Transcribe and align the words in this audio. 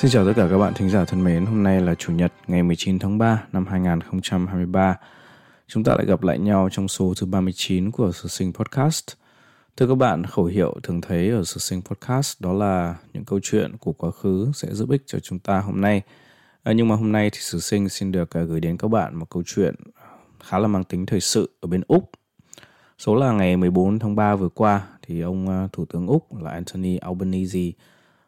Xin 0.00 0.10
chào 0.10 0.26
tất 0.26 0.32
cả 0.36 0.48
các 0.50 0.58
bạn 0.58 0.74
thính 0.74 0.90
giả 0.90 1.04
thân 1.04 1.24
mến, 1.24 1.46
hôm 1.46 1.62
nay 1.62 1.80
là 1.80 1.94
Chủ 1.94 2.12
nhật 2.12 2.32
ngày 2.46 2.62
19 2.62 2.98
tháng 2.98 3.18
3 3.18 3.42
năm 3.52 3.66
2023. 3.66 4.96
Chúng 5.66 5.84
ta 5.84 5.94
lại 5.94 6.06
gặp 6.06 6.22
lại 6.22 6.38
nhau 6.38 6.68
trong 6.72 6.88
số 6.88 7.14
thứ 7.20 7.26
39 7.26 7.90
của 7.90 8.12
Sử 8.12 8.28
Sinh 8.28 8.52
Podcast. 8.52 9.04
Thưa 9.76 9.86
các 9.86 9.94
bạn, 9.94 10.24
khẩu 10.24 10.44
hiệu 10.44 10.74
thường 10.82 11.00
thấy 11.00 11.30
ở 11.30 11.44
Sử 11.44 11.58
Sinh 11.58 11.82
Podcast 11.82 12.40
đó 12.40 12.52
là 12.52 12.96
những 13.12 13.24
câu 13.24 13.40
chuyện 13.42 13.76
của 13.76 13.92
quá 13.92 14.10
khứ 14.10 14.50
sẽ 14.54 14.68
giúp 14.72 14.90
ích 14.90 15.02
cho 15.06 15.18
chúng 15.18 15.38
ta 15.38 15.60
hôm 15.60 15.80
nay. 15.80 16.02
À, 16.62 16.72
nhưng 16.72 16.88
mà 16.88 16.96
hôm 16.96 17.12
nay 17.12 17.30
thì 17.30 17.38
Sử 17.40 17.60
Sinh 17.60 17.88
xin 17.88 18.12
được 18.12 18.36
à, 18.36 18.42
gửi 18.42 18.60
đến 18.60 18.76
các 18.76 18.88
bạn 18.88 19.16
một 19.16 19.30
câu 19.30 19.42
chuyện 19.46 19.74
khá 20.44 20.58
là 20.58 20.68
mang 20.68 20.84
tính 20.84 21.06
thời 21.06 21.20
sự 21.20 21.50
ở 21.60 21.66
bên 21.66 21.82
Úc. 21.88 22.10
Số 22.98 23.14
là 23.14 23.32
ngày 23.32 23.56
14 23.56 23.98
tháng 23.98 24.16
3 24.16 24.34
vừa 24.34 24.48
qua 24.48 24.82
thì 25.02 25.20
ông 25.20 25.48
à, 25.48 25.68
Thủ 25.72 25.84
tướng 25.84 26.06
Úc 26.06 26.42
là 26.42 26.50
Anthony 26.50 26.96
Albanese 26.96 27.70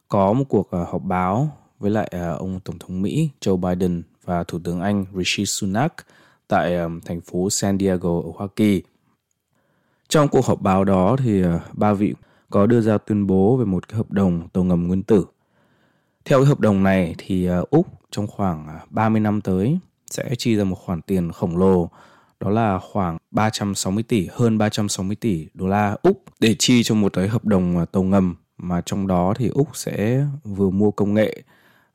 có 0.08 0.32
một 0.32 0.44
cuộc 0.48 0.70
à, 0.70 0.78
họp 0.90 1.02
báo 1.02 1.61
với 1.82 1.90
lại 1.90 2.08
à, 2.10 2.30
ông 2.30 2.60
Tổng 2.64 2.78
thống 2.78 3.02
Mỹ 3.02 3.28
Joe 3.40 3.56
Biden 3.56 4.02
và 4.24 4.44
Thủ 4.44 4.58
tướng 4.64 4.80
Anh 4.80 5.04
Rishi 5.14 5.46
Sunak 5.46 5.94
tại 6.48 6.76
à, 6.76 6.88
thành 7.04 7.20
phố 7.20 7.50
San 7.50 7.78
Diego 7.78 8.20
ở 8.20 8.30
Hoa 8.36 8.48
Kỳ. 8.56 8.82
Trong 10.08 10.28
cuộc 10.28 10.46
họp 10.46 10.60
báo 10.60 10.84
đó 10.84 11.16
thì 11.18 11.42
à, 11.42 11.60
ba 11.72 11.92
vị 11.92 12.14
có 12.50 12.66
đưa 12.66 12.80
ra 12.80 12.98
tuyên 12.98 13.26
bố 13.26 13.56
về 13.56 13.64
một 13.64 13.88
cái 13.88 13.96
hợp 13.96 14.10
đồng 14.10 14.48
tàu 14.48 14.64
ngầm 14.64 14.86
nguyên 14.86 15.02
tử. 15.02 15.26
Theo 16.24 16.38
cái 16.38 16.46
hợp 16.46 16.60
đồng 16.60 16.82
này 16.82 17.14
thì 17.18 17.48
Úc 17.70 17.86
trong 18.10 18.26
khoảng 18.26 18.78
30 18.90 19.20
năm 19.20 19.40
tới 19.40 19.78
sẽ 20.10 20.34
chi 20.38 20.56
ra 20.56 20.64
một 20.64 20.76
khoản 20.76 21.02
tiền 21.02 21.32
khổng 21.32 21.56
lồ 21.56 21.90
đó 22.40 22.50
là 22.50 22.78
khoảng 22.78 23.18
360 23.30 24.02
tỷ, 24.02 24.28
hơn 24.32 24.58
360 24.58 25.16
tỷ 25.16 25.48
đô 25.54 25.66
la 25.66 25.96
Úc 26.02 26.22
để 26.40 26.56
chi 26.58 26.82
cho 26.82 26.94
một 26.94 27.12
cái 27.12 27.28
hợp 27.28 27.44
đồng 27.44 27.86
tàu 27.92 28.02
ngầm 28.02 28.34
mà 28.58 28.80
trong 28.86 29.06
đó 29.06 29.34
thì 29.36 29.48
Úc 29.48 29.76
sẽ 29.76 30.26
vừa 30.44 30.70
mua 30.70 30.90
công 30.90 31.14
nghệ 31.14 31.42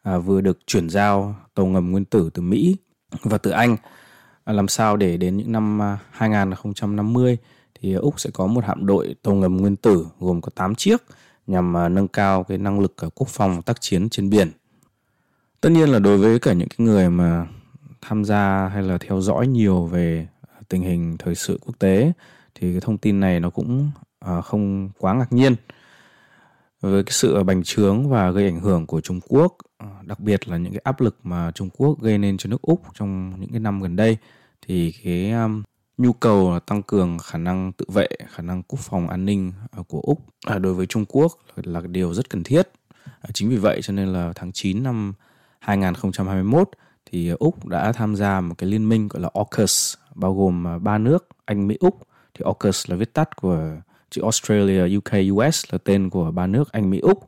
à, 0.08 0.18
vừa 0.18 0.42
được 0.42 0.60
chuyển 0.68 0.90
giao 0.90 1.36
tàu 1.56 1.66
ngầm 1.66 1.92
nguyên 1.92 2.06
tử 2.06 2.30
từ 2.34 2.42
Mỹ 2.42 2.76
và 3.24 3.38
từ 3.38 3.52
Anh 3.52 3.78
à, 4.44 4.54
làm 4.54 4.68
sao 4.68 4.98
để 4.98 5.18
đến 5.18 5.38
những 5.38 5.52
năm 5.52 5.82
à, 5.82 5.98
2050 6.12 7.38
thì 7.80 7.94
Úc 7.94 8.20
sẽ 8.20 8.30
có 8.34 8.48
một 8.48 8.64
hạm 8.66 8.86
đội 8.86 9.16
tàu 9.24 9.34
ngầm 9.36 9.58
nguyên 9.58 9.76
tử 9.76 10.08
gồm 10.20 10.42
có 10.42 10.50
8 10.56 10.76
chiếc 10.76 11.04
nhằm 11.48 11.78
à, 11.78 11.90
nâng 11.90 12.08
cao 12.08 12.44
cái 12.44 12.58
năng 12.58 12.80
lực 12.80 12.94
à, 12.98 13.08
quốc 13.16 13.28
phòng 13.30 13.62
tác 13.62 13.82
chiến 13.82 14.10
trên 14.10 14.30
biển. 14.30 14.52
Tất 15.62 15.70
nhiên 15.70 15.90
là 15.90 16.00
đối 16.00 16.18
với 16.18 16.40
cả 16.40 16.54
những 16.54 16.70
cái 16.70 16.88
người 16.88 17.10
mà 17.10 17.48
tham 18.02 18.26
gia 18.26 18.68
hay 18.68 18.84
là 18.84 18.98
theo 18.98 19.22
dõi 19.22 19.48
nhiều 19.48 19.86
về 19.86 20.28
tình 20.70 20.82
hình 20.82 21.18
thời 21.20 21.36
sự 21.36 21.60
quốc 21.66 21.80
tế 21.80 22.12
thì 22.56 22.72
cái 22.72 22.82
thông 22.82 22.98
tin 22.98 23.20
này 23.20 23.40
nó 23.40 23.50
cũng 23.50 23.92
à, 24.20 24.42
không 24.42 24.90
quá 25.00 25.14
ngạc 25.14 25.34
nhiên 25.34 25.56
với 26.82 27.04
cái 27.04 27.14
sự 27.14 27.44
bành 27.44 27.64
trướng 27.64 28.10
và 28.10 28.32
gây 28.32 28.46
ảnh 28.46 28.60
hưởng 28.60 28.86
của 28.86 29.02
Trung 29.02 29.20
Quốc, 29.28 29.58
Ờ, 29.78 29.88
đặc 30.02 30.20
biệt 30.20 30.48
là 30.48 30.58
những 30.58 30.74
cái 30.74 30.82
áp 30.84 31.02
lực 31.02 31.18
mà 31.24 31.52
Trung 31.52 31.70
Quốc 31.78 32.02
gây 32.02 32.18
nên 32.18 32.38
cho 32.38 32.50
nước 32.50 32.62
Úc 32.62 32.82
trong 32.94 33.40
những 33.40 33.50
cái 33.50 33.60
năm 33.60 33.82
gần 33.82 33.96
đây 33.96 34.18
thì 34.62 34.94
cái 35.04 35.32
um, 35.32 35.64
nhu 35.98 36.14
cầu 36.14 36.60
tăng 36.66 36.84
cường 36.84 37.18
khả 37.20 37.38
năng 37.38 37.72
tự 37.72 37.86
vệ, 37.94 38.08
khả 38.28 38.44
năng 38.44 38.64
quốc 38.64 38.80
phòng 38.80 39.10
an 39.10 39.26
ninh 39.26 39.52
ờ, 39.72 39.84
của 39.84 40.02
Úc 40.02 40.20
à, 40.46 40.60
đối 40.60 40.74
với 40.74 40.86
Trung 40.86 41.06
Quốc 41.06 41.32
là, 41.56 41.82
điều 41.82 42.14
rất 42.14 42.30
cần 42.30 42.44
thiết. 42.44 42.70
Ờ, 43.22 43.30
chính 43.34 43.50
vì 43.50 43.58
vậy 43.58 43.82
cho 43.84 43.94
nên 43.94 44.08
là 44.08 44.34
tháng 44.36 44.52
9 44.52 44.84
năm 44.84 45.14
2021 45.60 46.70
thì 47.12 47.30
Úc 47.30 47.66
đã 47.66 47.92
tham 47.92 48.16
gia 48.16 48.42
một 48.42 48.56
cái 48.58 48.70
liên 48.70 48.90
minh 48.90 49.08
gọi 49.08 49.22
là 49.22 49.30
AUKUS 49.34 49.96
bao 50.16 50.36
gồm 50.36 50.68
à, 50.68 50.78
ba 50.78 50.98
nước 50.98 51.28
Anh, 51.46 51.68
Mỹ, 51.68 51.78
Úc. 51.80 52.08
Thì 52.34 52.44
AUKUS 52.46 52.90
là 52.90 52.96
viết 52.96 53.14
tắt 53.14 53.36
của 53.36 53.72
chữ 54.10 54.22
Australia, 54.22 54.98
UK, 54.98 55.12
US 55.34 55.66
là 55.72 55.78
tên 55.84 56.10
của 56.10 56.32
ba 56.32 56.48
nước 56.48 56.72
Anh, 56.72 56.90
Mỹ, 56.90 57.00
Úc 57.00 57.28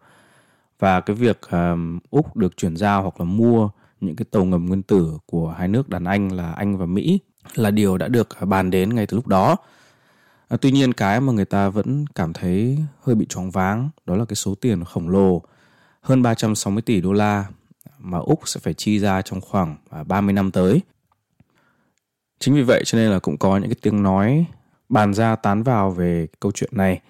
và 0.79 1.01
cái 1.01 1.15
việc 1.15 1.41
um, 1.51 1.99
Úc 2.09 2.35
được 2.35 2.57
chuyển 2.57 2.77
giao 2.77 3.01
hoặc 3.01 3.19
là 3.19 3.25
mua 3.25 3.69
những 4.01 4.15
cái 4.15 4.25
tàu 4.31 4.45
ngầm 4.45 4.65
nguyên 4.65 4.83
tử 4.83 5.17
của 5.25 5.51
hai 5.51 5.67
nước 5.67 5.89
đàn 5.89 6.05
Anh 6.05 6.31
là 6.31 6.51
Anh 6.51 6.77
và 6.77 6.85
Mỹ 6.85 7.19
là 7.55 7.71
điều 7.71 7.97
đã 7.97 8.07
được 8.07 8.39
à, 8.39 8.45
bàn 8.45 8.69
đến 8.69 8.95
ngay 8.95 9.07
từ 9.07 9.15
lúc 9.15 9.27
đó. 9.27 9.57
À, 10.47 10.57
tuy 10.61 10.71
nhiên 10.71 10.93
cái 10.93 11.21
mà 11.21 11.33
người 11.33 11.45
ta 11.45 11.69
vẫn 11.69 12.05
cảm 12.15 12.33
thấy 12.33 12.77
hơi 13.01 13.15
bị 13.15 13.25
choáng 13.25 13.51
váng 13.51 13.89
đó 14.05 14.15
là 14.15 14.25
cái 14.25 14.35
số 14.35 14.55
tiền 14.55 14.83
khổng 14.83 15.09
lồ 15.09 15.41
hơn 16.01 16.21
360 16.21 16.81
tỷ 16.81 17.01
đô 17.01 17.13
la 17.13 17.45
mà 17.99 18.17
Úc 18.17 18.39
sẽ 18.45 18.59
phải 18.63 18.73
chi 18.73 18.99
ra 18.99 19.21
trong 19.21 19.41
khoảng 19.41 19.77
à, 19.89 20.03
30 20.03 20.33
năm 20.33 20.51
tới. 20.51 20.81
Chính 22.39 22.55
vì 22.55 22.61
vậy 22.61 22.83
cho 22.85 22.97
nên 22.97 23.11
là 23.11 23.19
cũng 23.19 23.37
có 23.37 23.57
những 23.57 23.69
cái 23.69 23.79
tiếng 23.81 24.03
nói 24.03 24.45
bàn 24.89 25.13
ra 25.13 25.35
tán 25.35 25.63
vào 25.63 25.91
về 25.91 26.27
câu 26.39 26.51
chuyện 26.51 26.69
này 26.73 27.01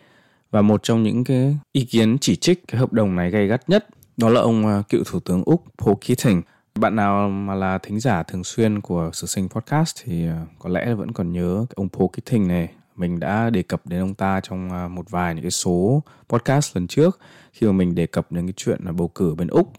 và 0.52 0.62
một 0.62 0.84
trong 0.84 1.04
những 1.04 1.24
cái 1.24 1.58
ý 1.72 1.86
kiến 1.86 2.18
chỉ 2.22 2.36
trích 2.36 2.68
cái 2.68 2.80
hợp 2.80 2.94
đồng 2.94 3.16
này 3.16 3.32
gay 3.32 3.48
gắt 3.48 3.70
nhất 3.70 3.88
đó 4.18 4.30
là 4.30 4.42
ông 4.42 4.68
à, 4.68 4.84
cựu 4.90 5.04
thủ 5.06 5.20
tướng 5.20 5.44
úc 5.46 5.64
Paul 5.78 5.96
Keating. 6.08 6.42
Bạn 6.76 6.96
nào 6.96 7.30
mà 7.30 7.56
là 7.56 7.78
thính 7.78 8.00
giả 8.00 8.24
thường 8.24 8.44
xuyên 8.44 8.82
của 8.82 9.10
sự 9.14 9.28
sinh 9.28 9.50
podcast 9.50 9.98
thì 10.04 10.28
à, 10.28 10.46
có 10.60 10.70
lẽ 10.70 10.94
vẫn 10.94 11.12
còn 11.12 11.32
nhớ 11.32 11.66
ông 11.76 11.90
Paul 11.90 12.10
Keating 12.14 12.48
này. 12.48 12.70
Mình 12.96 13.20
đã 13.20 13.50
đề 13.50 13.62
cập 13.64 13.88
đến 13.88 14.00
ông 14.00 14.14
ta 14.14 14.40
trong 14.44 14.72
à, 14.72 14.88
một 14.88 15.10
vài 15.10 15.36
những 15.36 15.44
cái 15.44 15.52
số 15.52 16.04
podcast 16.30 16.76
lần 16.76 16.88
trước 16.88 17.20
khi 17.52 17.68
mà 17.68 17.74
mình 17.74 17.96
đề 17.96 18.06
cập 18.06 18.32
đến 18.32 18.48
cái 18.48 18.54
chuyện 18.58 18.80
là 18.86 18.92
bầu 18.92 19.08
cử 19.08 19.36
bên 19.36 19.48
úc. 19.48 19.72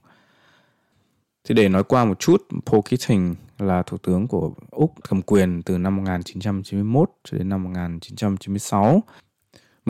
Thì 1.44 1.54
để 1.54 1.68
nói 1.68 1.84
qua 1.84 2.04
một 2.04 2.18
chút, 2.18 2.46
Paul 2.66 2.80
Keating 2.90 3.34
là 3.58 3.82
thủ 3.82 3.96
tướng 3.96 4.28
của 4.28 4.52
Úc 4.70 4.94
cầm 5.08 5.22
quyền 5.22 5.62
từ 5.62 5.78
năm 5.78 5.96
1991 5.96 7.10
cho 7.24 7.38
đến 7.38 7.48
năm 7.48 7.64
1996. 7.64 9.02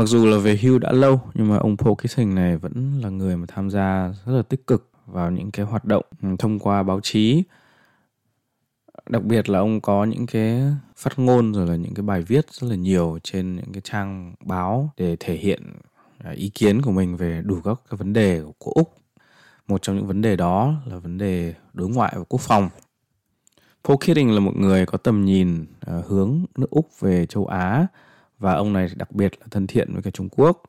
Mặc 0.00 0.06
dù 0.06 0.26
là 0.26 0.38
về 0.38 0.56
hưu 0.56 0.78
đã 0.78 0.92
lâu, 0.92 1.20
nhưng 1.34 1.48
mà 1.48 1.56
ông 1.56 1.76
Paul 1.76 1.94
Kissing 2.02 2.34
này 2.34 2.56
vẫn 2.56 3.00
là 3.02 3.08
người 3.08 3.36
mà 3.36 3.46
tham 3.48 3.70
gia 3.70 4.12
rất 4.26 4.32
là 4.32 4.42
tích 4.42 4.66
cực 4.66 4.90
vào 5.06 5.30
những 5.30 5.50
cái 5.50 5.66
hoạt 5.66 5.84
động 5.84 6.04
ừ, 6.22 6.28
thông 6.38 6.58
qua 6.58 6.82
báo 6.82 7.00
chí. 7.02 7.42
Đặc 9.06 9.24
biệt 9.24 9.48
là 9.48 9.58
ông 9.58 9.80
có 9.80 10.04
những 10.04 10.26
cái 10.26 10.62
phát 10.96 11.18
ngôn 11.18 11.52
rồi 11.52 11.66
là 11.66 11.76
những 11.76 11.94
cái 11.94 12.02
bài 12.02 12.22
viết 12.22 12.52
rất 12.52 12.68
là 12.68 12.76
nhiều 12.76 13.18
trên 13.22 13.56
những 13.56 13.72
cái 13.72 13.80
trang 13.84 14.34
báo 14.40 14.90
để 14.96 15.16
thể 15.20 15.34
hiện 15.34 15.62
à, 16.18 16.30
ý 16.30 16.48
kiến 16.48 16.82
của 16.82 16.92
mình 16.92 17.16
về 17.16 17.42
đủ 17.44 17.60
các 17.64 17.80
cái 17.90 17.96
vấn 17.96 18.12
đề 18.12 18.42
của 18.58 18.72
Úc 18.74 18.94
một 19.68 19.82
trong 19.82 19.96
những 19.96 20.06
vấn 20.06 20.22
đề 20.22 20.36
đó 20.36 20.74
là 20.86 20.98
vấn 20.98 21.18
đề 21.18 21.54
đối 21.72 21.88
ngoại 21.88 22.12
và 22.16 22.24
quốc 22.28 22.40
phòng. 22.40 22.68
Paul 23.84 23.96
Keating 24.00 24.34
là 24.34 24.40
một 24.40 24.56
người 24.56 24.86
có 24.86 24.98
tầm 24.98 25.24
nhìn 25.24 25.66
à, 25.80 25.94
hướng 26.06 26.44
nước 26.56 26.70
Úc 26.70 27.00
về 27.00 27.26
châu 27.26 27.46
Á 27.46 27.86
và 28.40 28.54
ông 28.54 28.72
này 28.72 28.88
đặc 28.96 29.12
biệt 29.12 29.32
là 29.40 29.46
thân 29.50 29.66
thiện 29.66 29.92
với 29.92 30.02
cả 30.02 30.10
Trung 30.10 30.28
Quốc. 30.28 30.62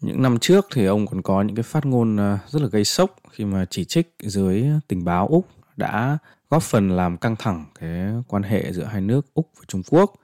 Những 0.00 0.22
năm 0.22 0.38
trước 0.38 0.66
thì 0.74 0.86
ông 0.86 1.06
còn 1.06 1.22
có 1.22 1.42
những 1.42 1.56
cái 1.56 1.62
phát 1.62 1.86
ngôn 1.86 2.16
ờ, 2.16 2.38
rất 2.46 2.62
là 2.62 2.68
gây 2.68 2.84
sốc 2.84 3.16
khi 3.30 3.44
mà 3.44 3.64
chỉ 3.70 3.84
trích 3.84 4.14
dưới 4.18 4.64
tình 4.88 5.04
báo 5.04 5.26
Úc 5.28 5.48
đã 5.76 6.18
góp 6.50 6.62
phần 6.62 6.90
làm 6.90 7.16
căng 7.16 7.36
thẳng 7.36 7.64
cái 7.80 8.12
quan 8.28 8.42
hệ 8.42 8.72
giữa 8.72 8.84
hai 8.84 9.00
nước 9.00 9.34
Úc 9.34 9.50
và 9.58 9.64
Trung 9.68 9.82
Quốc 9.90 10.14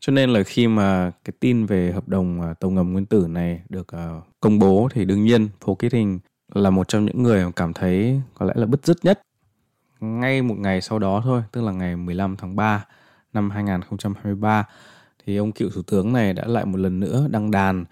cho 0.00 0.12
nên 0.12 0.30
là 0.30 0.42
khi 0.42 0.68
mà 0.68 1.10
cái 1.24 1.32
tin 1.40 1.66
về 1.66 1.92
hợp 1.92 2.08
đồng 2.08 2.40
ờ, 2.40 2.54
tàu 2.54 2.70
ngầm 2.70 2.92
nguyên 2.92 3.06
tử 3.06 3.26
này 3.28 3.62
được 3.68 3.88
ờ, 3.88 4.20
công 4.40 4.58
bố 4.58 4.88
thì 4.92 5.04
đương 5.04 5.24
nhiên 5.24 5.48
Paul 5.66 5.76
Keating 5.78 6.18
là 6.54 6.70
một 6.70 6.88
trong 6.88 7.04
những 7.04 7.22
người 7.22 7.44
cảm 7.56 7.72
thấy 7.72 8.20
có 8.34 8.46
lẽ 8.46 8.54
là 8.56 8.66
bứt 8.66 8.86
rứt 8.86 9.04
nhất. 9.04 9.20
Ngay 10.00 10.42
một 10.42 10.54
ngày 10.58 10.80
sau 10.80 10.98
đó 10.98 11.20
thôi, 11.24 11.42
tức 11.52 11.62
là 11.62 11.72
ngày 11.72 11.96
15 11.96 12.36
tháng 12.36 12.56
3 12.56 12.86
năm 13.34 13.50
2023 13.50 14.64
thì 15.26 15.36
ông 15.36 15.52
cựu 15.52 15.70
thủ 15.70 15.82
tướng 15.82 16.12
này 16.12 16.32
đã 16.32 16.44
lại 16.46 16.64
một 16.64 16.78
lần 16.78 17.00
nữa 17.00 17.26
đăng 17.30 17.50
đàn 17.50 17.84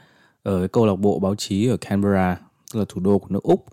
ở 0.43 0.59
cái 0.59 0.69
câu 0.69 0.87
lạc 0.87 0.97
bộ 0.97 1.19
báo 1.19 1.35
chí 1.35 1.69
ở 1.69 1.77
Canberra, 1.77 2.37
tức 2.73 2.81
là 2.81 2.85
thủ 2.89 3.01
đô 3.01 3.19
của 3.19 3.27
nước 3.31 3.43
Úc. 3.43 3.67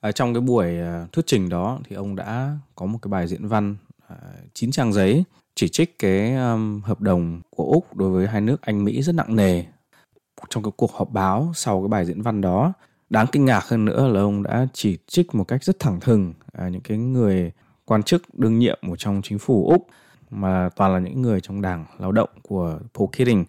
À, 0.00 0.12
trong 0.12 0.34
cái 0.34 0.40
buổi 0.40 0.80
à, 0.80 1.06
thuyết 1.12 1.26
trình 1.26 1.48
đó 1.48 1.78
thì 1.88 1.96
ông 1.96 2.16
đã 2.16 2.56
có 2.74 2.86
một 2.86 2.98
cái 3.02 3.08
bài 3.08 3.26
diễn 3.26 3.48
văn 3.48 3.76
à, 4.08 4.16
chín 4.54 4.70
à, 4.70 4.72
trang 4.72 4.92
giấy 4.92 5.24
chỉ 5.54 5.68
trích 5.68 5.98
cái 5.98 6.34
um, 6.34 6.80
hợp 6.80 7.00
đồng 7.00 7.40
của 7.50 7.64
Úc 7.64 7.96
đối 7.96 8.10
với 8.10 8.26
hai 8.26 8.40
nước 8.40 8.62
Anh 8.62 8.84
Mỹ 8.84 9.02
rất 9.02 9.14
nặng 9.14 9.36
nề. 9.36 9.64
Trong 10.50 10.62
cái 10.62 10.72
cuộc 10.76 10.92
họp 10.92 11.10
báo 11.10 11.52
sau 11.54 11.80
cái 11.82 11.88
bài 11.88 12.04
diễn 12.04 12.22
văn 12.22 12.40
đó, 12.40 12.72
đáng 13.10 13.26
kinh 13.32 13.44
ngạc 13.44 13.64
hơn 13.64 13.84
nữa 13.84 14.08
là 14.08 14.20
ông 14.20 14.42
đã 14.42 14.66
chỉ 14.72 14.98
trích 15.06 15.34
một 15.34 15.44
cách 15.44 15.64
rất 15.64 15.78
thẳng 15.78 16.00
thừng 16.00 16.32
à, 16.52 16.68
những 16.68 16.80
cái 16.80 16.98
người 16.98 17.52
quan 17.84 18.02
chức 18.02 18.22
đương 18.38 18.58
nhiệm 18.58 18.78
của 18.88 18.96
trong 18.96 19.20
chính 19.24 19.38
phủ 19.38 19.68
Úc 19.70 19.86
mà 20.30 20.68
toàn 20.76 20.92
là 20.92 20.98
những 20.98 21.22
người 21.22 21.40
trong 21.40 21.62
đảng 21.62 21.84
lao 21.98 22.12
động 22.12 22.28
của 22.42 22.78
Paul 22.94 23.08
Keating. 23.12 23.44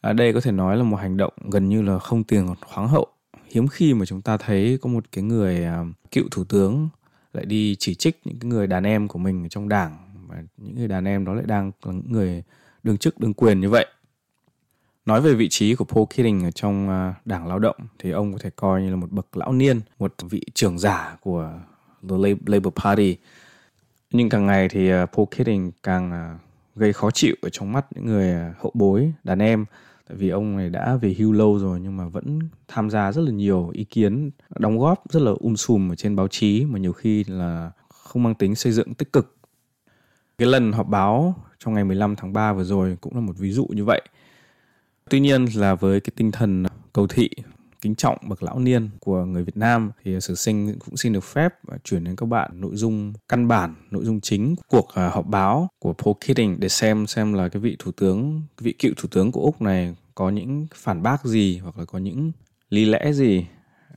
À, 0.00 0.12
đây 0.12 0.32
có 0.32 0.40
thể 0.40 0.52
nói 0.52 0.76
là 0.76 0.82
một 0.82 0.96
hành 0.96 1.16
động 1.16 1.32
gần 1.50 1.68
như 1.68 1.82
là 1.82 1.98
không 1.98 2.24
tiền 2.24 2.46
khoáng 2.66 2.88
hậu. 2.88 3.06
Hiếm 3.50 3.68
khi 3.68 3.94
mà 3.94 4.06
chúng 4.06 4.22
ta 4.22 4.36
thấy 4.36 4.78
có 4.82 4.90
một 4.90 5.04
cái 5.12 5.24
người 5.24 5.64
à, 5.64 5.84
cựu 6.10 6.24
thủ 6.30 6.44
tướng 6.44 6.88
lại 7.32 7.44
đi 7.44 7.76
chỉ 7.78 7.94
trích 7.94 8.20
những 8.24 8.38
cái 8.38 8.48
người 8.48 8.66
đàn 8.66 8.84
em 8.84 9.08
của 9.08 9.18
mình 9.18 9.48
trong 9.48 9.68
đảng 9.68 9.96
và 10.28 10.42
những 10.56 10.74
người 10.74 10.88
đàn 10.88 11.04
em 11.04 11.24
đó 11.24 11.34
lại 11.34 11.44
đang 11.46 11.72
là 11.84 11.92
những 11.92 12.12
người 12.12 12.42
đương 12.82 12.98
chức 12.98 13.20
đương 13.20 13.34
quyền 13.34 13.60
như 13.60 13.70
vậy 13.70 13.86
nói 15.06 15.20
về 15.20 15.34
vị 15.34 15.48
trí 15.48 15.74
của 15.74 15.84
Paul 15.84 16.04
Keating 16.16 16.44
ở 16.44 16.50
trong 16.50 16.88
à, 16.88 17.14
đảng 17.24 17.46
lao 17.46 17.58
động 17.58 17.76
thì 17.98 18.10
ông 18.10 18.32
có 18.32 18.38
thể 18.42 18.50
coi 18.56 18.82
như 18.82 18.90
là 18.90 18.96
một 18.96 19.10
bậc 19.10 19.36
lão 19.36 19.52
niên 19.52 19.80
một 19.98 20.14
vị 20.30 20.42
trưởng 20.54 20.78
giả 20.78 21.16
của 21.20 21.52
the 22.08 22.16
Labour 22.46 22.74
Party 22.84 23.16
nhưng 24.16 24.28
càng 24.28 24.46
ngày 24.46 24.68
thì 24.68 24.90
à, 24.90 25.06
Paul 25.06 25.26
Keating 25.30 25.72
càng 25.82 26.12
à, 26.12 26.38
gây 26.76 26.92
khó 26.92 27.10
chịu 27.10 27.34
ở 27.42 27.48
trong 27.48 27.72
mắt 27.72 27.86
những 27.94 28.06
người 28.06 28.30
à, 28.30 28.54
hậu 28.58 28.70
bối 28.74 29.12
đàn 29.24 29.38
em. 29.38 29.64
Tại 30.08 30.16
vì 30.16 30.28
ông 30.28 30.56
này 30.56 30.70
đã 30.70 30.96
về 30.96 31.14
hưu 31.18 31.32
lâu 31.32 31.58
rồi 31.58 31.80
nhưng 31.80 31.96
mà 31.96 32.08
vẫn 32.08 32.38
tham 32.68 32.90
gia 32.90 33.12
rất 33.12 33.22
là 33.22 33.30
nhiều 33.30 33.70
ý 33.72 33.84
kiến 33.84 34.30
đóng 34.58 34.78
góp 34.78 35.02
rất 35.10 35.22
là 35.22 35.32
um 35.40 35.54
sùm 35.54 35.92
ở 35.92 35.94
trên 35.94 36.16
báo 36.16 36.28
chí 36.28 36.64
mà 36.64 36.78
nhiều 36.78 36.92
khi 36.92 37.24
là 37.24 37.70
không 37.88 38.22
mang 38.22 38.34
tính 38.34 38.54
xây 38.54 38.72
dựng 38.72 38.94
tích 38.94 39.12
cực. 39.12 39.36
Cái 40.38 40.48
lần 40.48 40.72
họp 40.72 40.88
báo 40.88 41.34
trong 41.58 41.74
ngày 41.74 41.84
15 41.84 42.16
tháng 42.16 42.32
3 42.32 42.52
vừa 42.52 42.64
rồi 42.64 42.96
cũng 43.00 43.14
là 43.14 43.20
một 43.20 43.38
ví 43.38 43.52
dụ 43.52 43.66
như 43.66 43.84
vậy. 43.84 44.02
Tuy 45.10 45.20
nhiên 45.20 45.46
là 45.54 45.74
với 45.74 46.00
cái 46.00 46.12
tinh 46.16 46.32
thần 46.32 46.64
cầu 46.92 47.06
thị 47.06 47.30
kính 47.84 47.94
trọng 47.94 48.18
bậc 48.28 48.42
lão 48.42 48.58
niên 48.58 48.90
của 49.00 49.24
người 49.24 49.44
Việt 49.44 49.56
Nam 49.56 49.90
thì 50.04 50.20
sử 50.20 50.34
sinh 50.34 50.78
cũng 50.84 50.96
xin 50.96 51.12
được 51.12 51.24
phép 51.24 51.54
à, 51.68 51.76
chuyển 51.84 52.04
đến 52.04 52.16
các 52.16 52.26
bạn 52.26 52.60
nội 52.60 52.76
dung 52.76 53.12
căn 53.28 53.48
bản, 53.48 53.74
nội 53.90 54.04
dung 54.04 54.20
chính 54.20 54.56
của 54.56 54.62
cuộc 54.68 54.88
à, 54.94 55.08
họp 55.08 55.26
báo 55.26 55.68
của 55.78 55.92
Paul 55.92 56.14
Keating 56.26 56.60
để 56.60 56.68
xem 56.68 57.06
xem 57.06 57.32
là 57.32 57.48
cái 57.48 57.60
vị 57.60 57.76
thủ 57.78 57.92
tướng, 57.92 58.42
vị 58.58 58.72
cựu 58.72 58.92
thủ 58.96 59.08
tướng 59.10 59.32
của 59.32 59.40
Úc 59.40 59.62
này 59.62 59.94
có 60.14 60.30
những 60.30 60.66
phản 60.74 61.02
bác 61.02 61.24
gì 61.24 61.58
hoặc 61.58 61.78
là 61.78 61.84
có 61.84 61.98
những 61.98 62.32
lý 62.70 62.84
lẽ 62.84 63.12
gì 63.12 63.46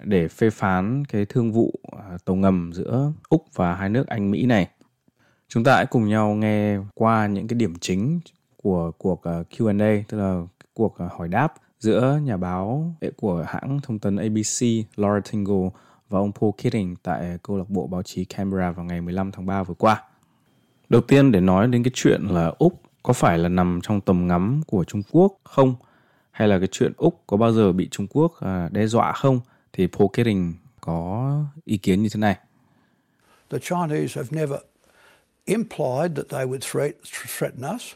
để 0.04 0.28
phê 0.28 0.50
phán 0.50 1.06
cái 1.06 1.26
thương 1.26 1.52
vụ 1.52 1.74
à, 1.98 2.18
tàu 2.26 2.36
ngầm 2.36 2.72
giữa 2.74 3.12
Úc 3.30 3.46
và 3.56 3.76
hai 3.76 3.90
nước 3.90 4.08
Anh 4.08 4.32
Mỹ 4.32 4.46
này. 4.46 4.68
Chúng 5.48 5.64
ta 5.64 5.76
hãy 5.76 5.86
cùng 5.86 6.10
nhau 6.10 6.34
nghe 6.34 6.78
qua 6.94 7.28
những 7.28 7.48
cái 7.48 7.56
điểm 7.56 7.74
chính 7.82 8.20
của 8.64 8.92
cuộc 8.98 9.22
Q&A 9.24 10.04
tức 10.08 10.18
là 10.18 10.42
cuộc 10.74 10.98
hỏi 11.18 11.28
đáp 11.28 11.54
giữa 11.80 12.20
nhà 12.24 12.38
báo 12.38 12.96
của 13.18 13.46
hãng 13.48 13.80
thông 13.84 14.00
tấn 14.00 14.18
ABC 14.18 14.86
Laura 14.96 15.22
Tingle 15.32 15.70
và 16.10 16.20
ông 16.20 16.32
Paul 16.32 16.52
Keating 16.58 16.96
tại 17.04 17.38
câu 17.44 17.58
lạc 17.58 17.70
bộ 17.70 17.88
báo 17.88 18.04
chí 18.04 18.26
Canberra 18.26 18.72
vào 18.72 18.86
ngày 18.86 19.02
15 19.02 19.32
tháng 19.32 19.46
3 19.46 19.64
vừa 19.64 19.74
qua. 19.74 20.04
Đầu 20.90 21.02
tiên 21.02 21.32
để 21.32 21.40
nói 21.40 21.68
đến 21.68 21.84
cái 21.84 21.92
chuyện 21.94 22.22
là 22.22 22.54
Úc 22.58 22.82
có 23.04 23.14
phải 23.14 23.38
là 23.38 23.50
nằm 23.50 23.80
trong 23.84 24.02
tầm 24.02 24.28
ngắm 24.28 24.62
của 24.68 24.84
Trung 24.84 25.02
Quốc 25.12 25.38
không? 25.44 25.76
Hay 26.32 26.48
là 26.48 26.60
cái 26.60 26.68
chuyện 26.72 26.92
Úc 26.98 27.24
có 27.28 27.38
bao 27.38 27.52
giờ 27.52 27.72
bị 27.72 27.88
Trung 27.92 28.08
Quốc 28.08 28.40
à, 28.40 28.70
đe 28.72 28.88
dọa 28.88 29.12
không? 29.14 29.40
Thì 29.74 29.88
Paul 29.88 30.08
Keating 30.14 30.54
có 30.82 31.32
ý 31.66 31.78
kiến 31.78 32.04
như 32.04 32.10
thế 32.14 32.20
này. 32.20 32.38
The 33.50 33.60
Chinese 33.60 34.22
have 34.22 34.28
never 34.32 34.60
implied 35.46 36.16
that 36.16 36.30
they 36.30 36.46
would 36.46 36.92
threaten 37.38 37.76
us 37.76 37.94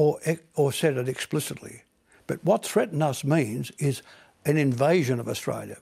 or, 0.00 0.16
or 0.60 0.74
said 0.74 0.96
it 0.96 1.06
explicitly. 1.06 1.89
But 2.30 2.44
what 2.44 2.64
threaten 2.64 3.02
us 3.02 3.24
means 3.24 3.72
is 3.80 4.02
an 4.44 4.56
invasion 4.56 5.18
of 5.18 5.28
Australia. 5.28 5.78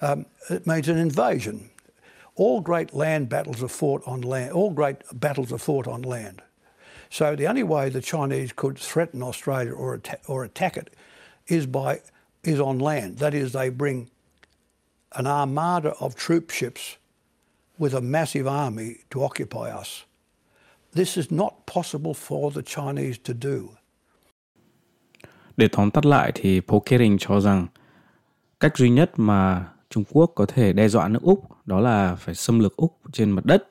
Um, 0.00 0.24
it 0.48 0.66
means 0.66 0.88
an 0.88 0.96
invasion. 0.96 1.68
All 2.36 2.62
great 2.62 2.94
land 2.94 3.28
battles 3.28 3.62
are 3.62 3.68
fought 3.68 4.02
on 4.06 4.22
land. 4.22 4.52
All 4.52 4.70
great 4.70 4.96
battles 5.12 5.52
are 5.52 5.58
fought 5.58 5.86
on 5.86 6.00
land. 6.00 6.40
So 7.10 7.36
the 7.36 7.46
only 7.46 7.64
way 7.64 7.90
the 7.90 8.00
Chinese 8.00 8.50
could 8.50 8.78
threaten 8.78 9.22
Australia 9.22 9.74
or, 9.74 10.00
or 10.26 10.42
attack 10.42 10.78
it 10.78 10.96
is 11.48 11.66
by 11.66 12.00
is 12.44 12.60
on 12.60 12.78
land. 12.78 13.18
That 13.18 13.34
is, 13.34 13.52
they 13.52 13.68
bring 13.68 14.08
an 15.12 15.26
armada 15.26 15.90
of 16.00 16.14
troop 16.14 16.48
ships 16.48 16.96
with 17.76 17.92
a 17.92 18.00
massive 18.00 18.46
army 18.46 19.00
to 19.10 19.22
occupy 19.22 19.70
us. 19.70 20.04
This 20.92 21.18
is 21.18 21.30
not 21.30 21.66
possible 21.66 22.14
for 22.14 22.50
the 22.50 22.62
Chinese 22.62 23.18
to 23.18 23.34
do. 23.34 23.76
Để 25.60 25.68
tóm 25.68 25.90
tắt 25.90 26.06
lại 26.06 26.32
thì 26.34 26.60
Paul 26.60 26.82
cho 27.20 27.40
rằng 27.40 27.66
cách 28.60 28.76
duy 28.76 28.90
nhất 28.90 29.10
mà 29.16 29.66
Trung 29.90 30.04
Quốc 30.12 30.32
có 30.34 30.46
thể 30.46 30.72
đe 30.72 30.88
dọa 30.88 31.08
nước 31.08 31.22
Úc 31.22 31.66
đó 31.66 31.80
là 31.80 32.14
phải 32.14 32.34
xâm 32.34 32.60
lược 32.60 32.76
Úc 32.76 32.98
trên 33.12 33.30
mặt 33.30 33.44
đất. 33.44 33.66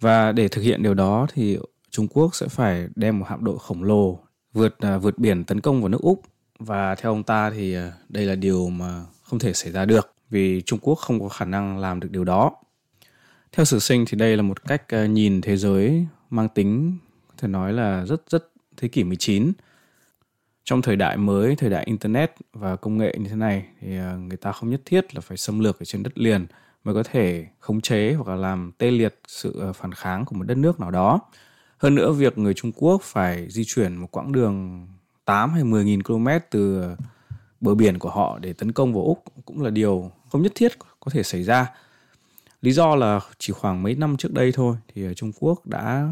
Và 0.00 0.32
để 0.32 0.48
thực 0.48 0.62
hiện 0.62 0.82
điều 0.82 0.94
đó 0.94 1.26
thì 1.32 1.58
Trung 1.90 2.08
Quốc 2.08 2.34
sẽ 2.34 2.48
phải 2.48 2.88
đem 2.94 3.18
một 3.18 3.26
hạm 3.28 3.44
đội 3.44 3.58
khổng 3.58 3.82
lồ 3.82 4.18
vượt 4.52 4.78
à, 4.78 4.98
vượt 4.98 5.18
biển 5.18 5.44
tấn 5.44 5.60
công 5.60 5.80
vào 5.80 5.88
nước 5.88 6.00
Úc 6.00 6.22
và 6.58 6.94
theo 6.94 7.12
ông 7.12 7.22
ta 7.22 7.50
thì 7.50 7.74
à, 7.74 7.92
đây 8.08 8.24
là 8.24 8.34
điều 8.34 8.68
mà 8.68 9.04
không 9.22 9.38
thể 9.38 9.52
xảy 9.52 9.72
ra 9.72 9.84
được 9.84 10.14
vì 10.30 10.62
Trung 10.62 10.78
Quốc 10.82 10.94
không 10.94 11.20
có 11.20 11.28
khả 11.28 11.44
năng 11.44 11.78
làm 11.78 12.00
được 12.00 12.08
điều 12.10 12.24
đó. 12.24 12.52
Theo 13.52 13.64
sử 13.64 13.78
sinh 13.78 14.04
thì 14.08 14.16
đây 14.16 14.36
là 14.36 14.42
một 14.42 14.64
cách 14.64 14.88
à, 14.88 15.06
nhìn 15.06 15.40
thế 15.40 15.56
giới 15.56 16.06
mang 16.30 16.48
tính, 16.48 16.98
có 17.28 17.34
thể 17.38 17.48
nói 17.48 17.72
là 17.72 18.04
rất 18.06 18.30
rất 18.30 18.48
thế 18.76 18.88
kỷ 18.88 19.04
19 19.04 19.52
trong 20.64 20.82
thời 20.82 20.96
đại 20.96 21.16
mới, 21.16 21.56
thời 21.56 21.70
đại 21.70 21.84
internet 21.84 22.34
và 22.52 22.76
công 22.76 22.98
nghệ 22.98 23.14
như 23.18 23.28
thế 23.28 23.36
này 23.36 23.66
thì 23.80 23.96
à, 23.96 24.16
người 24.28 24.36
ta 24.36 24.52
không 24.52 24.70
nhất 24.70 24.80
thiết 24.84 25.14
là 25.14 25.20
phải 25.20 25.36
xâm 25.36 25.60
lược 25.60 25.78
ở 25.80 25.84
trên 25.84 26.02
đất 26.02 26.18
liền 26.18 26.46
mới 26.84 26.94
có 26.94 27.02
thể 27.02 27.46
khống 27.58 27.80
chế 27.80 28.12
hoặc 28.12 28.28
là 28.28 28.36
làm 28.36 28.72
tê 28.78 28.90
liệt 28.90 29.20
sự 29.28 29.60
à, 29.60 29.72
phản 29.72 29.92
kháng 29.92 30.24
của 30.24 30.36
một 30.36 30.44
đất 30.44 30.56
nước 30.56 30.80
nào 30.80 30.90
đó 30.90 31.20
hơn 31.82 31.94
nữa, 31.94 32.12
việc 32.12 32.38
người 32.38 32.54
Trung 32.54 32.72
Quốc 32.72 33.02
phải 33.02 33.46
di 33.50 33.64
chuyển 33.64 33.96
một 33.96 34.06
quãng 34.10 34.32
đường 34.32 34.86
8 35.24 35.52
hay 35.52 35.64
10 35.64 35.84
nghìn 35.84 36.02
km 36.02 36.28
từ 36.50 36.84
bờ 37.60 37.74
biển 37.74 37.98
của 37.98 38.10
họ 38.10 38.38
để 38.38 38.52
tấn 38.52 38.72
công 38.72 38.94
vào 38.94 39.04
Úc 39.04 39.24
cũng 39.44 39.62
là 39.62 39.70
điều 39.70 40.10
không 40.30 40.42
nhất 40.42 40.52
thiết 40.54 40.72
có 41.00 41.10
thể 41.10 41.22
xảy 41.22 41.42
ra. 41.42 41.70
Lý 42.60 42.72
do 42.72 42.96
là 42.96 43.20
chỉ 43.38 43.52
khoảng 43.52 43.82
mấy 43.82 43.94
năm 43.94 44.16
trước 44.16 44.32
đây 44.32 44.52
thôi 44.52 44.76
thì 44.94 45.06
à, 45.06 45.14
Trung 45.14 45.32
Quốc 45.40 45.66
đã 45.66 46.08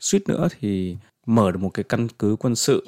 suýt 0.00 0.28
nữa 0.28 0.48
thì 0.60 0.96
mở 1.26 1.50
được 1.50 1.58
một 1.58 1.70
cái 1.70 1.84
căn 1.84 2.08
cứ 2.18 2.36
quân 2.40 2.54
sự 2.54 2.86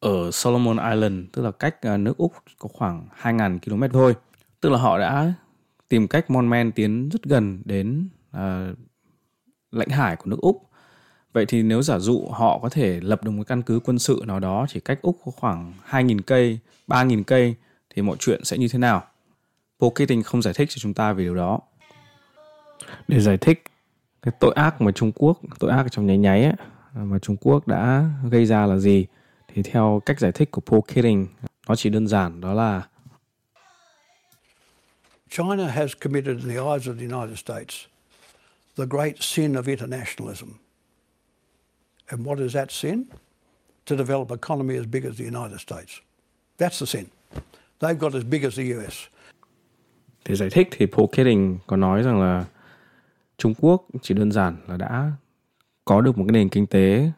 ở 0.00 0.30
Solomon 0.30 0.90
Island, 0.92 1.24
tức 1.32 1.42
là 1.42 1.50
cách 1.50 1.82
à, 1.82 1.96
nước 1.96 2.16
Úc 2.16 2.32
có 2.58 2.68
khoảng 2.72 3.08
2.000 3.22 3.58
km 3.58 3.82
thôi. 3.92 4.14
Tức 4.60 4.68
là 4.68 4.78
họ 4.78 4.98
đã 4.98 5.32
tìm 5.88 6.08
cách 6.08 6.30
mon 6.30 6.50
men 6.50 6.72
tiến 6.72 7.08
rất 7.08 7.22
gần 7.22 7.62
đến 7.64 8.08
uh, 8.36 8.78
lãnh 9.70 9.88
hải 9.88 10.16
của 10.16 10.30
nước 10.30 10.38
Úc. 10.40 10.62
Vậy 11.32 11.46
thì 11.46 11.62
nếu 11.62 11.82
giả 11.82 11.98
dụ 11.98 12.28
họ 12.32 12.58
có 12.58 12.68
thể 12.68 13.00
lập 13.00 13.24
được 13.24 13.30
một 13.30 13.46
căn 13.46 13.62
cứ 13.62 13.80
quân 13.84 13.98
sự 13.98 14.22
nào 14.26 14.40
đó 14.40 14.66
chỉ 14.68 14.80
cách 14.80 15.02
Úc 15.02 15.18
có 15.24 15.32
khoảng 15.36 15.72
2.000 15.90 16.20
cây, 16.26 16.58
3.000 16.88 17.22
cây 17.26 17.54
thì 17.94 18.02
mọi 18.02 18.16
chuyện 18.20 18.44
sẽ 18.44 18.58
như 18.58 18.68
thế 18.68 18.78
nào? 18.78 19.04
Pocketing 19.80 20.22
không 20.22 20.42
giải 20.42 20.54
thích 20.54 20.68
cho 20.70 20.78
chúng 20.78 20.94
ta 20.94 21.12
về 21.12 21.24
điều 21.24 21.34
đó. 21.34 21.60
Để 23.08 23.20
giải 23.20 23.36
thích 23.38 23.62
cái 24.22 24.34
tội 24.40 24.52
ác 24.54 24.80
mà 24.80 24.92
Trung 24.92 25.12
Quốc, 25.12 25.40
tội 25.58 25.70
ác 25.70 25.86
trong 25.90 26.06
nháy 26.06 26.18
nháy 26.18 26.44
ấy, 26.44 26.54
mà 26.94 27.18
Trung 27.18 27.36
Quốc 27.36 27.68
đã 27.68 28.10
gây 28.30 28.46
ra 28.46 28.66
là 28.66 28.76
gì 28.76 29.06
thì 29.56 29.62
theo 29.62 30.02
cách 30.06 30.20
giải 30.20 30.32
thích 30.32 30.50
của 30.50 30.60
Paul 30.60 30.80
Keating 30.94 31.26
nó 31.68 31.76
chỉ 31.76 31.90
đơn 31.90 32.06
giản 32.06 32.40
đó 32.40 32.54
là 32.54 32.82
China 35.30 35.68
has 35.68 35.92
committed 36.00 36.36
in 36.36 36.48
the 36.48 36.54
eyes 36.54 36.88
of 36.88 36.96
the 36.98 37.16
United 37.16 37.38
States 37.38 37.86
the 38.76 38.84
great 38.90 39.14
sin 39.20 39.52
of 39.52 39.62
internationalism. 39.62 40.46
And 42.06 42.26
what 42.26 42.38
is 42.38 42.54
that 42.54 42.70
sin? 42.70 43.04
To 43.86 43.96
develop 43.96 44.30
an 44.30 44.38
economy 44.38 44.78
as 44.78 44.86
big 44.86 45.04
as 45.04 45.18
the 45.18 45.24
United 45.24 45.60
States. 45.60 46.00
That's 46.58 46.78
the 46.80 46.86
sin. 46.86 47.04
They've 47.80 47.98
got 47.98 48.14
as 48.14 48.24
big 48.24 48.44
as 48.44 48.56
the 48.56 48.64
US. 48.76 48.94
Để 50.28 50.34
giải 50.34 50.50
thích 50.50 50.68
thì 50.70 50.86
Paul 50.86 51.06
Keating 51.12 51.58
có 51.66 51.76
nói 51.76 52.02
rằng 52.02 52.20
là 52.20 52.44
Trung 53.38 53.54
Quốc 53.60 53.86
chỉ 54.02 54.14
đơn 54.14 54.32
giản 54.32 54.56
là 54.66 54.76
đã 54.76 55.12
có 55.84 56.00
được 56.00 56.18
một 56.18 56.24
cái 56.28 56.32
nền 56.32 56.48
kinh 56.48 56.66
tế 56.66 57.10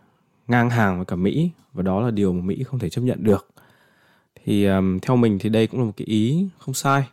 ngang 0.48 0.70
hàng 0.70 0.96
với 0.96 1.06
cả 1.06 1.16
Mỹ 1.16 1.50
và 1.72 1.82
đó 1.82 2.00
là 2.00 2.10
điều 2.10 2.32
mà 2.32 2.42
Mỹ 2.42 2.62
không 2.62 2.78
thể 2.78 2.90
chấp 2.90 3.00
nhận 3.02 3.24
được. 3.24 3.48
Thì 4.44 4.66
um, 4.66 4.98
theo 4.98 5.16
mình 5.16 5.38
thì 5.38 5.48
đây 5.48 5.66
cũng 5.66 5.80
là 5.80 5.86
một 5.86 5.92
cái 5.96 6.06
ý 6.06 6.48
không 6.58 6.74
sai. 6.74 7.08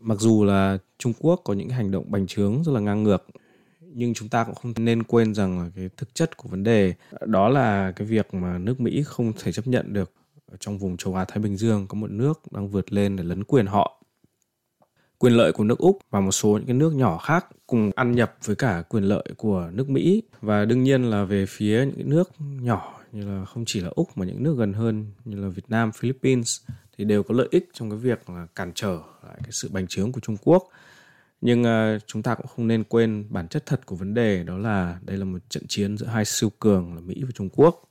Mặc 0.00 0.18
dù 0.20 0.44
là 0.44 0.78
Trung 0.98 1.12
Quốc 1.20 1.40
có 1.44 1.54
những 1.54 1.68
hành 1.68 1.90
động 1.90 2.04
bành 2.08 2.26
trướng 2.26 2.64
rất 2.64 2.72
là 2.72 2.80
ngang 2.80 3.02
ngược 3.02 3.26
nhưng 3.94 4.14
chúng 4.14 4.28
ta 4.28 4.44
cũng 4.44 4.54
không 4.54 4.72
nên 4.78 5.02
quên 5.02 5.34
rằng 5.34 5.58
là 5.58 5.70
cái 5.76 5.90
thực 5.96 6.14
chất 6.14 6.36
của 6.36 6.48
vấn 6.48 6.64
đề 6.64 6.94
đó 7.26 7.48
là 7.48 7.92
cái 7.96 8.06
việc 8.06 8.34
mà 8.34 8.58
nước 8.58 8.80
Mỹ 8.80 9.02
không 9.06 9.32
thể 9.42 9.52
chấp 9.52 9.66
nhận 9.66 9.92
được 9.92 10.12
ở 10.50 10.56
trong 10.60 10.78
vùng 10.78 10.96
châu 10.96 11.14
Á 11.14 11.24
Thái 11.24 11.38
Bình 11.38 11.56
Dương 11.56 11.86
có 11.86 11.94
một 11.94 12.10
nước 12.10 12.40
đang 12.50 12.68
vượt 12.68 12.92
lên 12.92 13.16
để 13.16 13.24
lấn 13.24 13.44
quyền 13.44 13.66
họ 13.66 14.01
quyền 15.22 15.36
lợi 15.36 15.52
của 15.52 15.64
nước 15.64 15.78
Úc 15.78 15.98
và 16.10 16.20
một 16.20 16.32
số 16.32 16.48
những 16.48 16.66
cái 16.66 16.74
nước 16.74 16.94
nhỏ 16.94 17.18
khác 17.18 17.46
cùng 17.66 17.90
ăn 17.94 18.12
nhập 18.12 18.34
với 18.44 18.56
cả 18.56 18.82
quyền 18.88 19.04
lợi 19.04 19.24
của 19.36 19.70
nước 19.72 19.88
Mỹ 19.88 20.22
và 20.40 20.64
đương 20.64 20.82
nhiên 20.82 21.02
là 21.02 21.24
về 21.24 21.46
phía 21.46 21.88
những 21.96 22.10
nước 22.10 22.30
nhỏ 22.38 23.00
như 23.12 23.26
là 23.26 23.44
không 23.44 23.64
chỉ 23.66 23.80
là 23.80 23.90
Úc 23.94 24.18
mà 24.18 24.26
những 24.26 24.42
nước 24.42 24.54
gần 24.58 24.72
hơn 24.72 25.06
như 25.24 25.36
là 25.36 25.48
Việt 25.48 25.64
Nam, 25.68 25.92
Philippines 25.92 26.60
thì 26.98 27.04
đều 27.04 27.22
có 27.22 27.34
lợi 27.34 27.48
ích 27.50 27.68
trong 27.72 27.90
cái 27.90 27.98
việc 27.98 28.30
là 28.30 28.46
cản 28.54 28.72
trở 28.74 28.98
lại 29.26 29.36
cái 29.42 29.52
sự 29.52 29.68
bành 29.72 29.86
trướng 29.86 30.12
của 30.12 30.20
Trung 30.20 30.36
Quốc. 30.44 30.68
Nhưng 31.40 31.62
uh, 31.62 32.02
chúng 32.06 32.22
ta 32.22 32.34
cũng 32.34 32.46
không 32.46 32.68
nên 32.68 32.84
quên 32.84 33.24
bản 33.30 33.48
chất 33.48 33.66
thật 33.66 33.86
của 33.86 33.96
vấn 33.96 34.14
đề 34.14 34.42
đó 34.42 34.58
là 34.58 34.98
đây 35.02 35.16
là 35.16 35.24
một 35.24 35.38
trận 35.48 35.62
chiến 35.68 35.98
giữa 35.98 36.06
hai 36.06 36.24
siêu 36.24 36.50
cường 36.58 36.94
là 36.94 37.00
Mỹ 37.00 37.22
và 37.22 37.30
Trung 37.34 37.48
Quốc. 37.48 37.88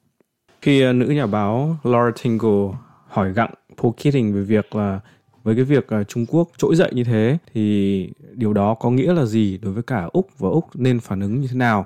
Khi 0.61 0.89
uh, 0.89 0.95
nữ 0.95 1.05
nhà 1.05 1.25
báo 1.25 1.77
Laura 1.83 2.11
Tingle 2.23 2.77
hỏi 3.07 3.33
gặng 3.33 3.53
Paul 3.77 3.93
Keating 3.97 4.33
về 4.33 4.41
việc 4.41 4.75
là 4.75 4.99
với 5.43 5.55
cái 5.55 5.63
việc 5.63 5.87
à, 5.87 6.03
Trung 6.03 6.25
Quốc 6.29 6.49
trỗi 6.57 6.75
dậy 6.75 6.91
như 6.93 7.03
thế 7.03 7.37
thì 7.53 8.09
điều 8.33 8.53
đó 8.53 8.73
có 8.73 8.89
nghĩa 8.91 9.13
là 9.13 9.25
gì 9.25 9.57
đối 9.57 9.73
với 9.73 9.83
cả 9.83 10.09
Úc 10.13 10.29
và 10.39 10.49
Úc 10.49 10.65
nên 10.73 10.99
phản 10.99 11.19
ứng 11.19 11.41
như 11.41 11.47
thế 11.47 11.55
nào? 11.55 11.85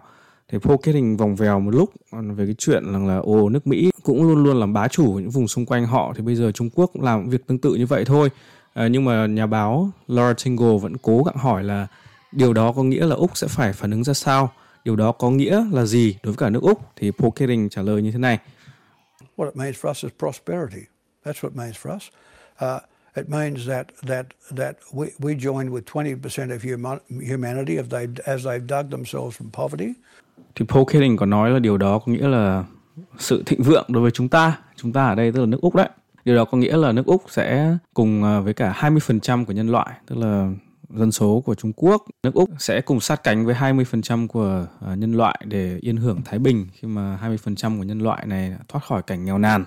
Thì 0.50 0.58
Paul 0.58 0.78
Keating 0.84 1.18
vòng 1.18 1.36
vèo 1.36 1.60
một 1.60 1.72
lúc 1.72 1.94
về 2.12 2.46
cái 2.46 2.56
chuyện 2.58 2.92
rằng 2.94 3.08
là 3.08 3.18
ồ 3.18 3.50
nước 3.50 3.68
Mỹ 3.68 3.92
cũng 4.04 4.24
luôn 4.24 4.44
luôn 4.44 4.60
làm 4.60 4.74
bá 4.74 4.88
chủ 4.88 5.04
những 5.04 5.30
vùng 5.30 5.48
xung 5.48 5.66
quanh 5.66 5.86
họ 5.86 6.14
thì 6.16 6.24
bây 6.24 6.36
giờ 6.36 6.52
Trung 6.52 6.70
Quốc 6.70 6.90
cũng 6.94 7.04
làm 7.04 7.30
việc 7.30 7.48
tương 7.48 7.58
tự 7.58 7.76
như 7.76 7.86
vậy 7.86 8.06
thôi. 8.06 8.30
À, 8.74 8.88
nhưng 8.88 9.06
mà 9.06 9.26
nhà 9.26 9.46
báo 9.46 9.90
Laura 10.08 10.34
Tingle 10.44 10.78
vẫn 10.82 10.98
cố 10.98 11.24
gắng 11.24 11.36
hỏi 11.38 11.64
là 11.64 11.88
điều 12.32 12.54
đó 12.54 12.72
có 12.72 12.84
nghĩa 12.84 13.06
là 13.06 13.16
Úc 13.16 13.38
sẽ 13.38 13.48
phải 13.48 13.74
phản 13.74 13.92
ứng 13.92 14.04
ra 14.04 14.14
sao? 14.14 14.52
Điều 14.86 14.96
đó 14.96 15.12
có 15.12 15.30
nghĩa 15.30 15.66
là 15.72 15.86
gì 15.86 16.18
đối 16.24 16.34
với 16.34 16.38
cả 16.38 16.50
nước 16.50 16.64
Úc? 16.64 16.82
Thì 16.96 17.12
Paul 17.12 17.32
Keating 17.36 17.70
trả 17.70 17.82
lời 17.82 18.02
như 18.02 18.12
thế 18.12 18.20
này. 18.20 18.40
What 19.38 19.46
it 19.46 19.56
means 19.56 19.76
for 19.76 19.90
us 19.90 20.04
is 20.04 20.14
prosperity. 20.20 20.88
That's 21.26 21.42
what 21.42 21.50
it 21.50 21.56
means 21.56 21.76
for 21.76 21.96
us. 21.96 22.04
Uh, 22.64 22.82
it 23.16 23.30
means 23.30 23.68
that 23.68 23.88
that 24.08 24.26
that 24.56 24.76
we, 24.94 25.06
we 25.20 25.36
joined 25.36 25.70
with 25.70 25.86
20% 25.86 26.56
of 26.56 26.64
human, 26.64 27.00
humanity 27.10 27.78
if 27.78 27.90
they 27.90 28.08
as 28.26 28.46
they've 28.46 28.68
dug 28.68 28.92
themselves 28.92 29.38
from 29.38 29.50
poverty. 29.52 29.94
Thì 30.56 30.66
Paul 30.68 30.84
Keating 30.88 31.18
có 31.18 31.26
nói 31.26 31.50
là 31.50 31.60
điều 31.60 31.78
đó 31.78 32.00
có 32.00 32.12
nghĩa 32.12 32.28
là 32.28 32.64
sự 33.18 33.44
thịnh 33.46 33.64
vượng 33.64 33.86
đối 33.88 34.02
với 34.02 34.12
chúng 34.12 34.30
ta. 34.30 34.60
Chúng 34.76 34.94
ta 34.94 35.08
ở 35.08 35.16
đây 35.16 35.32
tức 35.32 35.40
là 35.40 35.46
nước 35.46 35.62
Úc 35.62 35.76
đấy. 35.76 35.90
Điều 36.26 36.36
đó 36.36 36.46
có 36.46 36.58
nghĩa 36.58 36.78
là 36.78 36.92
nước 36.92 37.06
Úc 37.06 37.24
sẽ 37.30 37.78
cùng 37.94 38.24
à, 38.24 38.40
với 38.40 38.54
cả 38.54 38.74
20% 38.80 39.46
của 39.46 39.54
nhân 39.54 39.68
loại, 39.68 39.94
tức 40.08 40.16
là 40.16 40.52
dân 40.90 41.12
số 41.12 41.42
của 41.46 41.56
Trung 41.56 41.74
Quốc, 41.76 42.06
nước 42.24 42.34
Úc 42.34 42.50
sẽ 42.60 42.82
cùng 42.82 43.00
sát 43.00 43.24
cánh 43.24 43.46
với 43.46 43.56
20% 43.56 44.28
của 44.28 44.68
à, 44.88 44.96
nhân 44.96 45.14
loại 45.14 45.42
để 45.46 45.78
yên 45.82 45.98
hưởng 45.98 46.22
thái 46.26 46.40
bình 46.40 46.68
khi 46.74 46.88
mà 46.88 47.20
20% 47.46 47.78
của 47.78 47.84
nhân 47.84 48.00
loại 48.00 48.26
này 48.26 48.54
thoát 48.68 48.84
khỏi 48.86 49.02
cảnh 49.02 49.26
nghèo 49.26 49.38
nàn. 49.38 49.66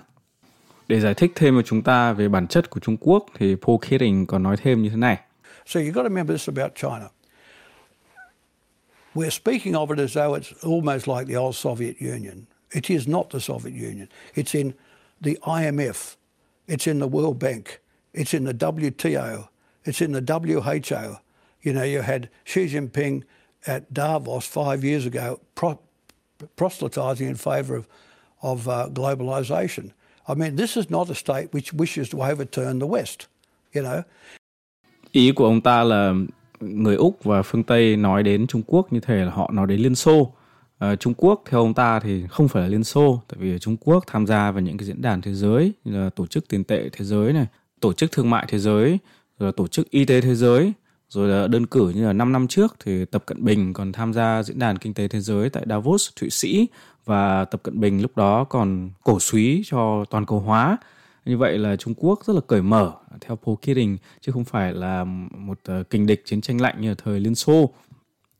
Để 0.89 0.99
giải 0.99 1.13
thích 1.13 1.31
thêm 1.35 1.61
chúng 1.65 1.81
ta 1.81 2.13
về 2.13 2.29
bản 2.29 2.47
chất 2.47 2.69
của 2.69 2.79
Trung 2.79 2.97
Quốc 2.97 3.25
thì 3.37 3.55
Paul 3.55 3.77
Keating 3.89 4.25
còn 4.25 4.43
nói 4.43 4.57
thêm 4.57 4.81
như 4.81 4.89
thế 4.89 4.95
này. 4.95 5.17
So 5.65 5.79
you've 5.79 5.91
got 5.91 6.03
to 6.03 6.09
remember 6.09 6.37
this 6.37 6.49
about 6.49 6.71
China. 6.75 7.09
We're 9.15 9.29
speaking 9.29 9.75
of 9.75 9.91
it 9.91 9.99
as 9.99 10.17
though 10.17 10.39
it's 10.39 10.53
almost 10.63 11.07
like 11.07 11.33
the 11.33 11.39
old 11.39 11.55
Soviet 11.55 11.95
Union. 12.01 12.45
It 12.71 12.89
is 12.89 13.07
not 13.07 13.25
the 13.29 13.39
Soviet 13.39 13.73
Union. 13.73 14.07
It's 14.35 14.59
in 14.61 14.73
the 15.23 15.37
IMF. 15.43 16.15
It's 16.67 16.87
in 16.87 16.99
the 16.99 17.07
World 17.07 17.39
Bank. 17.39 17.79
It's 18.13 18.33
in 18.33 18.45
the 18.45 18.53
WTO. 18.53 19.47
It's 19.85 20.01
in 20.01 20.11
the 20.11 20.21
WHO. 20.21 21.17
You 21.61 21.73
know, 21.73 21.85
you 21.85 22.01
had 22.01 22.29
Xi 22.43 22.67
Jinping 22.67 23.23
at 23.67 23.93
Davos 23.93 24.47
five 24.47 24.83
years 24.83 25.05
ago 25.05 25.39
pro- 25.55 25.79
proselytizing 26.55 27.27
in 27.27 27.35
favour 27.35 27.75
of, 27.75 27.87
of 28.41 28.67
uh, 28.67 28.89
globalisation. 28.91 29.91
I 30.29 30.35
mean, 30.35 30.57
this 30.57 30.77
is 30.77 30.85
not 30.89 31.09
a 31.09 31.13
state 31.13 31.47
which 31.51 31.73
wishes 31.73 32.17
to 32.17 32.31
overturn 32.31 32.79
the 32.79 32.87
West, 32.87 33.17
you 33.75 33.83
know. 33.83 34.01
Ý 35.11 35.31
của 35.31 35.45
ông 35.45 35.61
ta 35.61 35.83
là 35.83 36.13
người 36.59 36.95
Úc 36.95 37.23
và 37.23 37.41
phương 37.41 37.63
Tây 37.63 37.97
nói 37.97 38.23
đến 38.23 38.47
Trung 38.47 38.61
Quốc 38.67 38.93
như 38.93 38.99
thể 38.99 39.15
là 39.15 39.31
họ 39.31 39.51
nói 39.53 39.67
đến 39.67 39.79
Liên 39.79 39.95
Xô. 39.95 40.33
À, 40.77 40.95
Trung 40.95 41.13
Quốc 41.17 41.43
theo 41.49 41.59
ông 41.59 41.73
ta 41.73 41.99
thì 41.99 42.23
không 42.29 42.47
phải 42.47 42.63
là 42.63 42.69
Liên 42.69 42.83
Xô, 42.83 43.21
tại 43.27 43.37
vì 43.39 43.59
Trung 43.59 43.77
Quốc 43.77 44.03
tham 44.07 44.27
gia 44.27 44.51
vào 44.51 44.61
những 44.61 44.77
cái 44.77 44.87
diễn 44.87 45.01
đàn 45.01 45.21
thế 45.21 45.33
giới 45.33 45.73
như 45.83 46.03
là 46.03 46.09
tổ 46.09 46.27
chức 46.27 46.47
tiền 46.47 46.63
tệ 46.63 46.89
thế 46.91 47.05
giới 47.05 47.33
này, 47.33 47.45
tổ 47.79 47.93
chức 47.93 48.11
thương 48.11 48.29
mại 48.29 48.45
thế 48.47 48.59
giới, 48.59 48.97
rồi 49.39 49.47
là 49.47 49.51
tổ 49.57 49.67
chức 49.67 49.89
y 49.89 50.05
tế 50.05 50.21
thế 50.21 50.35
giới, 50.35 50.73
rồi 51.09 51.29
là 51.29 51.47
đơn 51.47 51.65
cử 51.65 51.91
như 51.95 52.05
là 52.05 52.13
5 52.13 52.33
năm 52.33 52.47
trước 52.47 52.75
thì 52.79 53.05
Tập 53.05 53.23
Cận 53.25 53.45
Bình 53.45 53.73
còn 53.73 53.91
tham 53.91 54.13
gia 54.13 54.43
diễn 54.43 54.59
đàn 54.59 54.77
kinh 54.77 54.93
tế 54.93 55.07
thế 55.07 55.21
giới 55.21 55.49
tại 55.49 55.63
Davos, 55.69 56.09
Thụy 56.15 56.29
Sĩ 56.29 56.67
và 57.09 57.45
Tập 57.45 57.63
Cận 57.63 57.79
Bình 57.79 58.01
lúc 58.01 58.17
đó 58.17 58.43
còn 58.43 58.89
cổ 59.03 59.19
suý 59.19 59.61
cho 59.65 60.05
toàn 60.09 60.25
cầu 60.25 60.39
hóa. 60.39 60.77
Như 61.25 61.37
vậy 61.37 61.57
là 61.57 61.75
Trung 61.75 61.93
Quốc 61.97 62.19
rất 62.25 62.33
là 62.33 62.41
cởi 62.47 62.61
mở 62.61 62.91
theo 63.21 63.35
Paul 63.35 63.55
Keating 63.61 63.97
chứ 64.21 64.31
không 64.31 64.45
phải 64.45 64.73
là 64.73 65.03
một 65.37 65.59
ờ, 65.63 65.83
kình 65.83 66.05
địch 66.05 66.21
chiến 66.25 66.41
tranh 66.41 66.61
lạnh 66.61 66.81
như 66.81 66.91
ở 66.91 66.95
thời 67.03 67.19
Liên 67.19 67.35
Xô. 67.35 67.69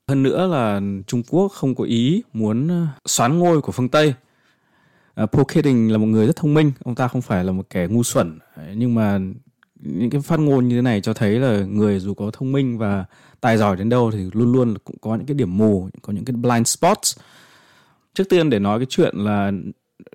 Hơn 0.07 0.23
nữa 0.23 0.47
là 0.47 0.81
Trung 1.07 1.23
Quốc 1.29 1.47
không 1.47 1.75
có 1.75 1.83
ý 1.83 2.23
muốn 2.33 2.67
ờ, 2.67 2.87
xoán 3.05 3.39
ngôi 3.39 3.61
của 3.61 3.71
phương 3.71 3.89
Tây. 3.89 4.13
Ờ, 5.13 5.25
Paul 5.25 5.45
Keating 5.47 5.91
là 5.91 5.97
một 5.97 6.05
người 6.05 6.27
rất 6.27 6.35
thông 6.35 6.53
minh, 6.53 6.71
ông 6.83 6.95
ta 6.95 7.07
không 7.07 7.21
phải 7.21 7.43
là 7.43 7.51
một 7.51 7.65
kẻ 7.69 7.87
ngu 7.87 8.03
xuẩn 8.03 8.39
nhưng 8.75 8.95
mà 8.95 9.19
những 9.79 10.09
cái 10.09 10.21
phát 10.21 10.39
ngôn 10.39 10.67
như 10.67 10.75
thế 10.75 10.81
này 10.81 11.01
cho 11.01 11.13
thấy 11.13 11.39
là 11.39 11.65
người 11.65 11.99
dù 11.99 12.13
có 12.13 12.31
thông 12.33 12.51
minh 12.51 12.77
và 12.77 13.05
tài 13.41 13.57
giỏi 13.57 13.75
đến 13.75 13.89
đâu 13.89 14.11
thì 14.11 14.29
luôn 14.33 14.51
luôn 14.51 14.77
cũng 14.83 14.95
có 15.01 15.15
những 15.15 15.25
cái 15.25 15.35
điểm 15.35 15.57
mù, 15.57 15.89
có 16.01 16.13
những 16.13 16.25
cái 16.25 16.35
blind 16.35 16.67
spots. 16.67 17.17
Trước 18.19 18.29
tiên 18.29 18.49
để 18.49 18.59
nói 18.59 18.79
cái 18.79 18.85
chuyện 18.85 19.15
là 19.17 19.51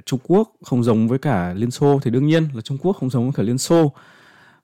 Trung 0.04 0.20
Quốc 0.22 0.52
không 0.62 0.84
giống 0.84 1.08
với 1.08 1.18
cả 1.18 1.54
Liên 1.54 1.70
Xô 1.70 2.00
thì 2.02 2.10
đương 2.10 2.26
nhiên 2.26 2.48
là 2.54 2.60
Trung 2.60 2.78
Quốc 2.78 2.92
không 2.92 3.10
giống 3.10 3.24
với 3.24 3.32
cả 3.36 3.42
Liên 3.42 3.58
Xô. 3.58 3.92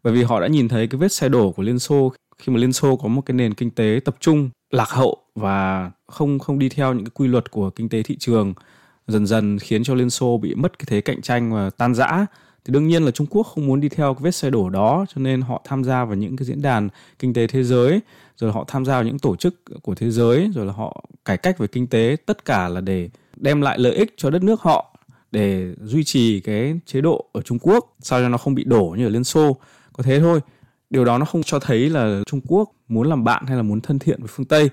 Bởi 0.02 0.12
vì 0.12 0.23
họ 0.23 0.40
đã 0.40 0.47
nhìn 0.47 0.68
thấy 0.68 0.87
cái 0.87 0.99
vết 0.99 1.12
xe 1.12 1.28
đổ 1.28 1.52
của 1.52 1.62
Liên 1.62 1.78
Xô 1.78 2.12
khi 2.38 2.52
mà 2.52 2.59
Liên 2.59 2.73
Xô 2.73 2.97
có 2.97 3.09
một 3.09 3.23
cái 3.26 3.35
nền 3.35 3.54
kinh 3.54 3.70
tế 3.70 4.00
tập 4.04 4.16
trung, 4.20 4.50
lạc 4.70 4.88
hậu 4.88 5.16
và 5.35 5.90
không 6.06 6.38
không 6.38 6.59
đi 6.59 6.68
theo 6.68 6.94
những 6.94 7.04
cái 7.04 7.11
quy 7.14 7.28
luật 7.28 7.50
của 7.50 7.70
kinh 7.70 7.88
tế 7.88 8.02
thị 8.02 8.16
trường, 8.18 8.54
dần 9.06 9.26
dần 9.26 9.59
khiến 9.59 9.85
cho 9.85 9.94
Liên 9.94 10.11
Xô 10.11 10.38
bị 10.38 10.54
mất 10.54 10.78
cái 10.78 10.87
thế 10.88 11.00
cạnh 11.00 11.23
tranh 11.23 11.52
và 11.52 11.70
tan 11.70 11.94
rã 11.94 12.26
thì 12.64 12.73
đương 12.73 12.88
nhiên 12.88 13.02
là 13.02 13.11
Trung 13.11 13.26
Quốc 13.30 13.42
không 13.42 13.66
muốn 13.66 13.80
đi 13.80 13.88
theo 13.88 14.14
cái 14.14 14.23
vết 14.23 14.35
xe 14.35 14.50
đổ 14.50 14.70
đó, 14.70 15.04
cho 15.14 15.20
nên 15.20 15.40
họ 15.40 15.62
tham 15.64 15.85
gia 15.85 16.04
vào 16.04 16.16
những 16.16 16.37
cái 16.37 16.47
diễn 16.47 16.62
đàn 16.62 16.88
kinh 17.18 17.35
tế 17.35 17.47
thế 17.47 17.62
giới, 17.62 18.00
rồi 18.37 18.52
họ 18.52 18.64
tham 18.68 18.85
gia 18.85 18.94
vào 18.94 19.04
những 19.04 19.18
tổ 19.18 19.37
chức 19.37 19.54
của 19.82 19.94
thế 19.94 20.11
giới, 20.11 20.50
rồi 20.54 20.66
là 20.66 20.73
họ 20.73 21.04
cải 21.25 21.37
cách 21.37 21.59
về 21.59 21.66
kinh 21.66 21.87
tế, 21.87 22.16
tất 22.26 22.44
cả 22.44 22.68
là 22.68 22.80
để 22.80 23.11
đem 23.40 23.61
lại 23.61 23.78
lợi 23.78 23.94
ích 23.94 24.14
cho 24.16 24.30
đất 24.30 24.42
nước 24.42 24.61
họ 24.61 24.97
để 25.32 25.75
duy 25.80 26.04
trì 26.04 26.40
cái 26.40 26.80
chế 26.87 27.00
độ 27.00 27.25
ở 27.32 27.42
Trung 27.42 27.59
Quốc, 27.59 27.97
sao 27.99 28.20
cho 28.20 28.28
nó 28.28 28.38
không 28.38 28.54
bị 28.54 28.64
đổ 28.64 28.94
như 28.99 29.06
ở 29.06 29.11
Liên 29.11 29.25
Xô 29.25 29.56
có 29.92 30.02
thế 30.02 30.20
thôi, 30.20 30.40
điều 30.90 31.04
đó 31.04 31.18
nó 31.18 31.25
không 31.25 31.42
cho 31.42 31.59
thấy 31.59 31.90
là 31.90 32.23
Trung 32.26 32.40
Quốc 32.47 32.70
muốn 32.88 33.09
làm 33.09 33.25
bạn 33.25 33.47
hay 33.47 33.56
là 33.56 33.62
muốn 33.62 33.80
thân 33.80 33.99
thiện 33.99 34.20
với 34.20 34.28
phương 34.28 34.47
Tây 34.47 34.70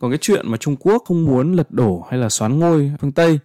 còn 0.00 0.10
cái 0.10 0.18
chuyện 0.18 0.50
mà 0.50 0.56
Trung 0.56 0.76
Quốc 0.76 1.02
không 1.06 1.24
muốn 1.24 1.52
lật 1.52 1.70
đổ 1.70 2.06
hay 2.10 2.20
là 2.20 2.28
xoán 2.28 2.58
ngôi 2.58 2.92
phương 3.00 3.12
Tây, 3.12 3.38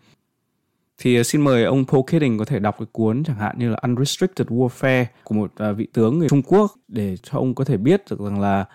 thì 0.98 1.16
ờ, 1.16 1.24
xin 1.24 1.42
mời 1.42 1.64
ông 1.64 1.86
Paul 1.86 2.04
Keating 2.08 2.38
có 2.38 2.46
thể 2.46 2.60
đọc 2.60 2.76
cái 2.80 2.86
cuốn 2.92 3.24
chẳng 3.24 3.38
hạn 3.38 3.60
như 3.60 3.70
là 3.70 3.78
Unrestricted 3.82 4.48
Warfare 4.48 5.06
của 5.24 5.36
một 5.36 5.52
ờ, 5.56 5.74
vị 5.74 5.88
tướng 5.94 6.20
người 6.20 6.30
Trung 6.30 6.42
Quốc 6.42 6.76
để 6.88 7.18
cho 7.24 7.38
ông 7.38 7.56
có 7.56 7.64
thể 7.64 7.78
biết 7.78 8.04
được 8.10 8.20
rằng 8.20 8.40
là 8.40 8.66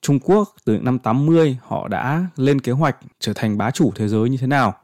Trung 0.00 0.18
Quốc 0.20 0.54
từ 0.64 0.72
những 0.74 0.84
năm 0.84 0.98
80 0.98 1.58
họ 1.62 1.88
đã 1.88 2.26
lên 2.36 2.60
kế 2.60 2.72
hoạch 2.72 2.96
trở 3.20 3.32
thành 3.32 3.58
bá 3.58 3.70
chủ 3.70 3.92
thế 3.94 4.08
giới 4.08 4.30
như 4.30 4.36
thế 4.36 4.46
nào. 4.46 4.74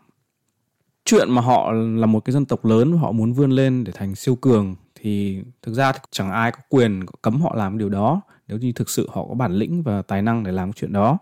Chuyện 1.11 1.31
mà 1.31 1.43
họ 1.43 1.73
là 1.73 2.07
một 2.07 2.25
cái 2.25 2.33
dân 2.33 2.45
tộc 2.45 2.65
lớn 2.65 2.93
họ 2.93 3.13
muốn 3.13 3.33
vươn 3.33 3.51
lên 3.51 3.85
để 3.85 3.93
thành 3.93 4.15
siêu 4.15 4.37
cường 4.37 4.75
thì 4.95 5.43
thực 5.63 5.75
ra 5.75 5.93
thì 5.93 5.99
chẳng 6.11 6.31
ai 6.31 6.53
có 6.53 6.59
quyền 6.69 7.07
cấm 7.23 7.41
họ 7.41 7.55
làm 7.55 7.79
điều 7.79 7.89
đó 7.89 8.21
nếu 8.49 8.59
như 8.59 8.73
thực 8.73 8.91
sự 8.91 9.09
họ 9.13 9.27
có 9.29 9.35
bản 9.35 9.53
lĩnh 9.53 9.83
và 9.83 10.03
tài 10.03 10.23
năng 10.23 10.45
để 10.45 10.53
làm 10.53 10.73
chuyện 10.73 10.93
đó. 10.93 11.19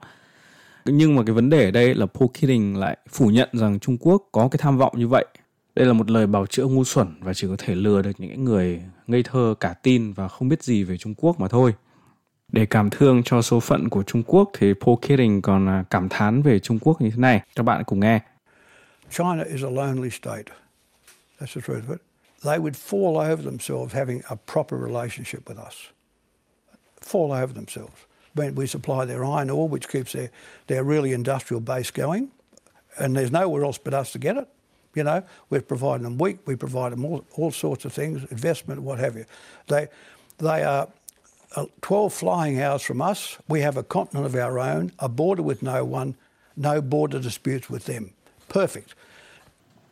Nhưng 0.85 1.17
mà 1.17 1.23
cái 1.27 1.35
vấn 1.35 1.51
đề 1.51 1.65
ở 1.65 1.71
đây 1.71 1.95
là 1.95 2.07
Paul 2.07 2.31
Keating 2.35 2.77
lại 2.77 2.97
phủ 3.11 3.31
nhận 3.31 3.49
rằng 3.53 3.79
Trung 3.79 3.97
Quốc 4.01 4.29
có 4.33 4.49
cái 4.49 4.59
tham 4.63 4.79
vọng 4.79 4.93
như 4.97 5.09
vậy 5.09 5.27
đây 5.77 5.87
là 5.87 5.93
một 5.93 6.11
lời 6.11 6.27
bào 6.27 6.47
chữa 6.47 6.65
ngu 6.65 6.85
xuẩn 6.85 7.09
và 7.21 7.35
chỉ 7.35 7.47
có 7.49 7.55
thể 7.59 7.75
lừa 7.75 8.03
được 8.03 8.13
những 8.19 8.45
người 8.45 8.83
ngây 9.07 9.23
thơ 9.23 9.55
cả 9.61 9.75
tin 9.83 10.13
và 10.13 10.29
không 10.29 10.49
biết 10.49 10.63
gì 10.63 10.85
về 10.85 10.97
Trung 10.97 11.15
Quốc 11.17 11.41
mà 11.41 11.49
thôi. 11.49 11.75
Để 12.53 12.67
cảm 12.67 12.91
thương 12.91 13.23
cho 13.23 13.43
số 13.43 13.61
phận 13.61 13.89
của 13.89 14.03
Trung 14.03 14.23
Quốc 14.27 14.51
thì 14.59 14.75
Paul 14.85 14.97
Keating 15.03 15.43
còn 15.43 15.69
à, 15.69 15.85
cảm 15.91 16.09
thán 16.09 16.43
về 16.43 16.59
Trung 16.59 16.79
Quốc 16.79 17.01
như 17.01 17.11
thế 17.11 17.17
này. 17.17 17.41
Các 17.57 17.63
bạn 17.63 17.85
cùng 17.87 18.01
nghe. 18.01 18.21
China 19.11 19.43
is 19.43 19.63
a 19.63 19.69
lonely 19.69 20.11
state. 20.11 20.51
That's 21.39 21.55
the 21.55 21.61
truth 21.61 21.85
of 21.85 21.91
it. 21.91 22.01
They 22.45 22.59
would 22.59 22.77
fall 22.77 23.19
over 23.19 23.43
themselves 23.43 23.93
having 23.93 24.23
a 24.31 24.37
proper 24.37 24.77
relationship 24.77 25.49
with 25.49 25.59
us. 25.59 25.89
Fall 27.01 27.33
over 27.33 27.53
themselves. 27.53 28.07
When 28.35 28.55
we 28.55 28.67
supply 28.67 29.05
their 29.05 29.25
iron 29.25 29.49
ore, 29.51 29.69
which 29.69 29.89
keeps 29.89 30.13
their, 30.13 30.31
their 30.67 30.85
really 30.85 31.13
industrial 31.13 31.61
base 31.61 31.91
going, 31.91 32.31
and 32.99 33.17
there's 33.17 33.33
nowhere 33.33 33.65
else 33.65 33.79
but 33.79 33.95
us 33.95 34.13
to 34.13 34.19
get 34.19 34.37
it. 34.37 34.49
You 34.95 35.05
know, 35.05 35.23
we're 35.51 35.61
providing 35.61 36.05
them 36.05 36.19
wheat, 36.19 36.39
we 36.47 36.57
provide 36.57 36.93
them 36.93 37.05
all, 37.05 37.25
all 37.33 37.51
sorts 37.51 37.85
of 37.85 37.93
things, 37.93 38.25
investment, 38.31 38.81
what 38.81 38.99
have 38.99 39.15
you. 39.15 39.27
They, 39.67 39.89
they 40.39 40.63
are 40.63 40.89
uh, 41.55 41.67
12 41.83 42.13
flying 42.13 42.61
hours 42.61 42.83
from 42.83 43.03
us. 43.03 43.37
We 43.49 43.61
have 43.61 43.77
a 43.77 43.83
continent 43.83 44.27
of 44.27 44.35
our 44.35 44.59
own, 44.59 44.93
a 44.99 45.09
border 45.09 45.43
with 45.43 45.63
no 45.63 45.85
one, 45.85 46.17
no 46.57 46.81
border 46.81 47.19
disputes 47.19 47.69
with 47.69 47.85
them. 47.85 48.13
Perfect. 48.53 48.81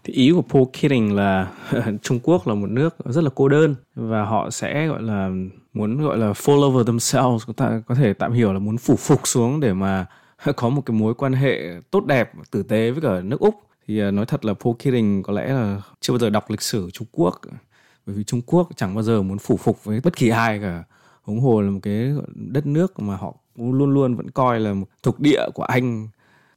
Thì 0.04 0.12
ý 0.12 0.32
của 0.32 0.42
Paul 0.42 0.64
Keating 0.72 1.14
là 1.14 1.52
Trung 2.02 2.20
Quốc 2.22 2.48
là 2.48 2.54
một 2.54 2.70
nước 2.70 2.96
rất 3.04 3.24
là 3.24 3.30
cô 3.34 3.48
đơn 3.48 3.74
và 3.94 4.24
họ 4.24 4.50
sẽ 4.50 4.86
gọi 4.86 5.02
là 5.02 5.30
muốn 5.72 6.02
gọi 6.02 6.18
là 6.18 6.32
fall 6.32 6.62
over 6.62 6.86
themselves, 6.86 7.48
có 7.86 7.94
thể 7.94 8.12
tạm 8.12 8.32
hiểu 8.32 8.52
là 8.52 8.58
muốn 8.58 8.78
phủ 8.78 8.96
phục 8.96 9.28
xuống 9.28 9.60
để 9.60 9.72
mà 9.72 10.06
có 10.56 10.68
một 10.68 10.82
cái 10.86 10.96
mối 10.96 11.14
quan 11.14 11.32
hệ 11.32 11.80
tốt 11.90 12.04
đẹp, 12.06 12.32
tử 12.50 12.62
tế 12.62 12.90
với 12.90 13.02
cả 13.02 13.20
nước 13.20 13.40
Úc. 13.40 13.54
Thì 13.86 14.00
à, 14.00 14.10
nói 14.10 14.26
thật 14.26 14.44
là 14.44 14.54
Paul 14.54 14.74
Keating 14.78 15.22
có 15.22 15.32
lẽ 15.32 15.48
là 15.48 15.82
chưa 16.00 16.12
bao 16.12 16.18
giờ 16.18 16.30
đọc 16.30 16.50
lịch 16.50 16.62
sử 16.62 16.90
Trung 16.90 17.08
Quốc. 17.12 17.40
Bởi 18.06 18.16
vì 18.16 18.24
Trung 18.24 18.40
Quốc 18.46 18.68
chẳng 18.76 18.94
bao 18.94 19.02
giờ 19.02 19.22
muốn 19.22 19.38
phủ 19.38 19.56
phục 19.56 19.84
với 19.84 20.00
bất 20.00 20.16
kỳ 20.16 20.28
ai 20.28 20.58
cả. 20.58 20.84
Huống 21.22 21.40
hồ 21.40 21.60
là 21.60 21.70
một 21.70 21.80
cái 21.82 22.12
đất 22.34 22.66
nước 22.66 23.00
mà 23.00 23.16
họ 23.16 23.34
luôn 23.56 23.94
luôn 23.94 24.14
vẫn 24.14 24.30
coi 24.30 24.60
là 24.60 24.74
một 24.74 24.86
thuộc 25.02 25.20
địa 25.20 25.42
của 25.54 25.62
Anh 25.62 26.08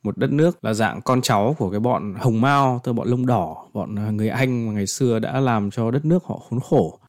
một 0.03 0.17
đất 0.17 0.31
nước 0.31 0.65
là 0.65 0.73
dạng 0.73 1.01
con 1.01 1.21
cháu 1.21 1.55
của 1.59 1.69
cái 1.69 1.79
bọn 1.79 2.13
hồng 2.19 2.41
mao, 2.41 2.81
tức 2.83 2.93
bọn 2.93 3.07
lông 3.07 3.25
đỏ, 3.25 3.65
bọn 3.73 3.95
à, 3.95 4.11
người 4.11 4.29
Anh 4.29 4.67
mà 4.67 4.73
ngày 4.73 4.87
xưa 4.87 5.19
đã 5.19 5.39
làm 5.39 5.71
cho 5.71 5.91
đất 5.91 6.05
nước 6.05 6.23
họ 6.23 6.39
khốn 6.49 6.59
khổ. 6.59 6.99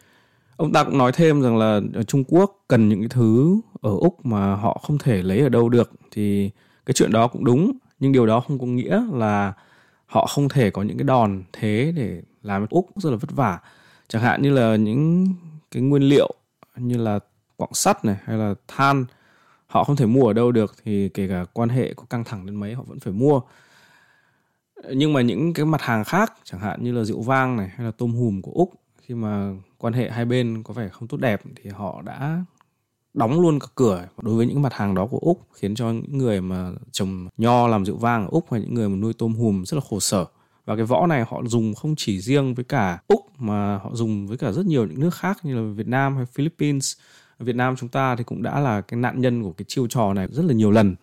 Ông 0.57 0.73
ta 0.73 0.85
cũng 0.85 0.99
nói 0.99 1.13
thêm 1.13 1.43
rằng 1.43 1.57
là 1.59 1.81
ở 1.95 2.03
Trung 2.03 2.25
Quốc 2.29 2.65
cần 2.69 2.89
những 2.89 3.01
cái 3.01 3.09
thứ 3.09 3.61
ở 3.81 3.91
Úc 3.91 4.27
mà 4.27 4.55
họ 4.55 4.81
không 4.87 4.99
thể 4.99 5.23
lấy 5.23 5.41
ở 5.41 5.49
đâu 5.49 5.69
được, 5.69 5.91
thì 6.11 6.51
cái 6.87 6.95
chuyện 6.95 7.13
đó 7.13 7.29
cũng 7.29 7.45
đúng, 7.45 7.73
nhưng 8.01 8.13
điều 8.13 8.27
đó 8.27 8.41
không 8.41 8.59
có 8.59 8.67
nghĩa 8.67 9.03
là 9.13 9.53
họ 10.07 10.27
không 10.27 10.49
thể 10.49 10.71
có 10.71 10.83
những 10.83 10.99
cái 10.99 11.05
đòn 11.05 11.43
thế 11.53 11.93
để 11.97 12.23
làm 12.43 12.67
úc 12.71 12.89
rất 12.97 13.11
là 13.11 13.17
vất 13.17 13.31
vả. 13.31 13.59
Chẳng 14.09 14.23
hạn 14.23 14.43
như 14.43 14.51
là 14.51 14.77
những 14.77 15.29
cái 15.71 15.83
nguyên 15.83 16.03
liệu 16.03 16.35
như 16.77 16.97
là 16.97 17.19
quặng 17.57 17.75
sắt 17.75 18.05
này, 18.05 18.17
hay 18.25 18.37
là 18.37 18.55
than 18.69 19.05
họ 19.69 19.85
không 19.85 19.97
thể 19.97 20.07
mua 20.07 20.27
ở 20.27 20.33
đâu 20.33 20.53
được 20.53 20.75
thì 20.85 21.09
kể 21.09 21.29
cả 21.29 21.45
quan 21.53 21.69
hệ 21.69 21.95
có 21.95 22.05
căng 22.11 22.25
thẳng 22.25 22.47
đến 22.47 22.55
mấy, 22.55 22.75
họ 22.75 22.83
vẫn 22.87 23.01
phải 23.01 23.13
mua. 23.13 23.41
Nhưng 24.95 25.13
mà 25.13 25.21
những 25.21 25.53
cái 25.53 25.67
mặt 25.67 25.83
hàng 25.83 26.05
khác, 26.05 26.33
chẳng 26.45 26.61
hạn 26.61 26.85
như 26.85 26.93
là 26.93 27.05
rượu 27.05 27.23
vang 27.23 27.57
này 27.57 27.69
hay 27.69 27.87
là 27.87 27.93
tôm 27.99 28.13
hùm 28.13 28.41
của 28.41 28.53
úc, 28.55 28.73
khi 29.03 29.15
mà 29.15 29.55
quan 29.79 29.93
hệ 29.93 30.11
hai 30.11 30.25
bên 30.25 30.63
có 30.63 30.75
vẻ 30.75 30.89
không 30.89 31.09
tốt 31.09 31.17
đẹp 31.17 31.43
thì 31.57 31.71
họ 31.71 32.03
đã 32.03 32.45
đóng 33.15 33.41
luôn 33.41 33.59
cả 33.59 33.67
cửa. 33.75 34.09
Đối 34.23 34.37
với 34.37 34.47
những 34.47 34.63
mặt 34.63 34.73
hàng 34.73 34.95
đó 34.95 35.07
của 35.07 35.19
Úc, 35.19 35.47
khiến 35.53 35.75
cho 35.75 35.91
những 35.93 36.19
người 36.19 36.41
mà 36.41 36.71
trồng 36.93 37.29
nho 37.37 37.69
làm 37.69 37.85
rượu 37.85 37.97
vang 37.97 38.23
ở 38.23 38.29
Úc 38.31 38.53
hay 38.53 38.61
những 38.61 38.75
người 38.75 38.89
mà 38.89 38.97
nuôi 38.97 39.13
tôm 39.13 39.35
hùm 39.35 39.65
rất 39.65 39.75
là 39.75 39.81
khổ 39.91 40.01
sở. 40.01 40.25
Và 40.65 40.77
cái 40.77 40.85
võ 40.85 41.07
này 41.07 41.25
họ 41.29 41.43
dùng 41.47 41.75
không 41.75 41.95
chỉ 41.97 42.21
riêng 42.21 42.55
với 42.55 42.65
cả 42.65 42.99
Úc 43.09 43.21
mà 43.39 43.79
họ 43.79 43.91
dùng 43.93 44.27
với 44.27 44.39
cả 44.39 44.53
rất 44.53 44.67
nhiều 44.67 44.87
những 44.87 45.01
nước 45.01 45.15
khác 45.15 45.39
như 45.43 45.55
là 45.57 45.73
Việt 45.75 45.89
Nam 45.89 46.17
hay 46.17 46.27
Philippines. 46.27 46.97
Việt 47.39 47.57
Nam 47.57 47.77
chúng 47.77 47.89
ta 47.89 48.17
thì 48.17 48.25
cũng 48.25 48.43
đã 48.43 48.61
là 48.61 48.81
cái 48.81 49.01
nạn 49.01 49.21
nhân 49.21 49.43
của 49.43 49.53
cái 49.53 49.65
chiêu 49.69 49.87
trò 49.87 50.15
này 50.15 50.29
rất 50.31 50.45
là 50.45 50.53
nhiều 50.53 50.71
lần. 50.71 50.97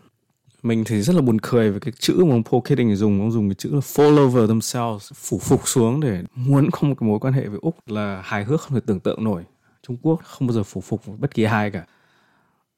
Mình 0.64 0.84
thì 0.84 1.02
rất 1.02 1.16
là 1.16 1.22
buồn 1.22 1.38
cười 1.42 1.72
về 1.72 1.80
cái 1.80 1.94
chữ 2.00 2.24
mà 2.26 2.36
ông 2.36 2.44
Paul 2.44 2.62
Kidding 2.62 2.96
dùng. 2.96 3.22
Ông 3.22 3.32
dùng 3.32 3.50
cái 3.50 3.56
chữ 3.56 3.70
là 3.74 3.80
fall 3.80 4.26
over 4.26 4.50
themselves 4.50 5.12
phủ 5.16 5.40
phục 5.40 5.68
xuống 5.68 6.00
để 6.00 6.24
muốn 6.36 6.72
có 6.72 6.88
một 6.88 6.96
cái 7.00 7.10
mối 7.10 7.20
quan 7.20 7.34
hệ 7.34 7.48
với 7.48 7.60
Úc 7.62 7.76
là 7.88 8.22
hài 8.24 8.44
hước 8.44 8.62
không 8.62 8.74
thể 8.74 8.82
tưởng 8.86 9.00
tượng 9.00 9.24
nổi. 9.24 9.44
Trung 9.88 9.98
Quốc 10.02 10.22
không 10.24 10.48
bao 10.48 10.54
giờ 10.54 10.64
phủ 10.64 10.82
phục 10.82 11.02
bất 11.20 11.34
kỳ 11.34 11.44
ai 11.44 11.72
cả. 11.72 11.86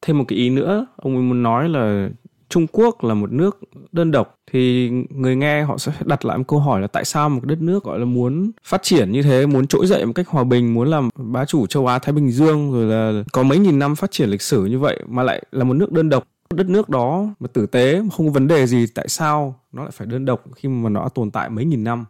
Thêm 0.01 0.17
một 0.17 0.25
cái 0.27 0.39
ý 0.39 0.49
nữa, 0.49 0.87
ông 0.95 1.13
ấy 1.13 1.21
muốn 1.21 1.43
nói 1.43 1.69
là 1.69 2.09
Trung 2.49 2.67
Quốc 2.71 3.03
là 3.03 3.13
một 3.13 3.31
nước 3.31 3.59
đơn 3.91 4.11
độc 4.11 4.35
thì 4.51 4.89
người 5.09 5.35
nghe 5.35 5.63
họ 5.63 5.77
sẽ 5.77 5.91
đặt 6.05 6.25
lại 6.25 6.37
một 6.37 6.43
câu 6.47 6.59
hỏi 6.59 6.81
là 6.81 6.87
tại 6.87 7.05
sao 7.05 7.29
một 7.29 7.41
đất 7.43 7.61
nước 7.61 7.83
gọi 7.83 7.99
là 7.99 8.05
muốn 8.05 8.51
phát 8.63 8.83
triển 8.83 9.11
như 9.11 9.21
thế, 9.21 9.45
muốn 9.45 9.67
trỗi 9.67 9.87
dậy 9.87 10.05
một 10.05 10.13
cách 10.15 10.27
hòa 10.27 10.43
bình, 10.43 10.73
muốn 10.73 10.87
làm 10.87 11.09
bá 11.15 11.45
chủ 11.45 11.67
châu 11.67 11.87
Á 11.87 11.99
Thái 11.99 12.13
Bình 12.13 12.31
Dương 12.31 12.71
rồi 12.71 12.85
là 12.85 13.23
có 13.33 13.43
mấy 13.43 13.59
nghìn 13.59 13.79
năm 13.79 13.95
phát 13.95 14.11
triển 14.11 14.29
lịch 14.29 14.41
sử 14.41 14.65
như 14.65 14.79
vậy 14.79 14.99
mà 15.07 15.23
lại 15.23 15.43
là 15.51 15.63
một 15.63 15.73
nước 15.73 15.91
đơn 15.91 16.09
độc. 16.09 16.27
Đất 16.53 16.69
nước 16.69 16.89
đó 16.89 17.29
mà 17.39 17.47
tử 17.53 17.65
tế 17.65 18.01
không 18.11 18.27
có 18.27 18.31
vấn 18.33 18.47
đề 18.47 18.67
gì 18.67 18.85
tại 18.95 19.07
sao 19.07 19.59
nó 19.71 19.81
lại 19.83 19.91
phải 19.91 20.07
đơn 20.07 20.25
độc 20.25 20.43
khi 20.55 20.69
mà 20.69 20.89
nó 20.89 21.03
đã 21.03 21.09
tồn 21.15 21.31
tại 21.31 21.49
mấy 21.49 21.65
nghìn 21.65 21.83
năm? 21.83 22.05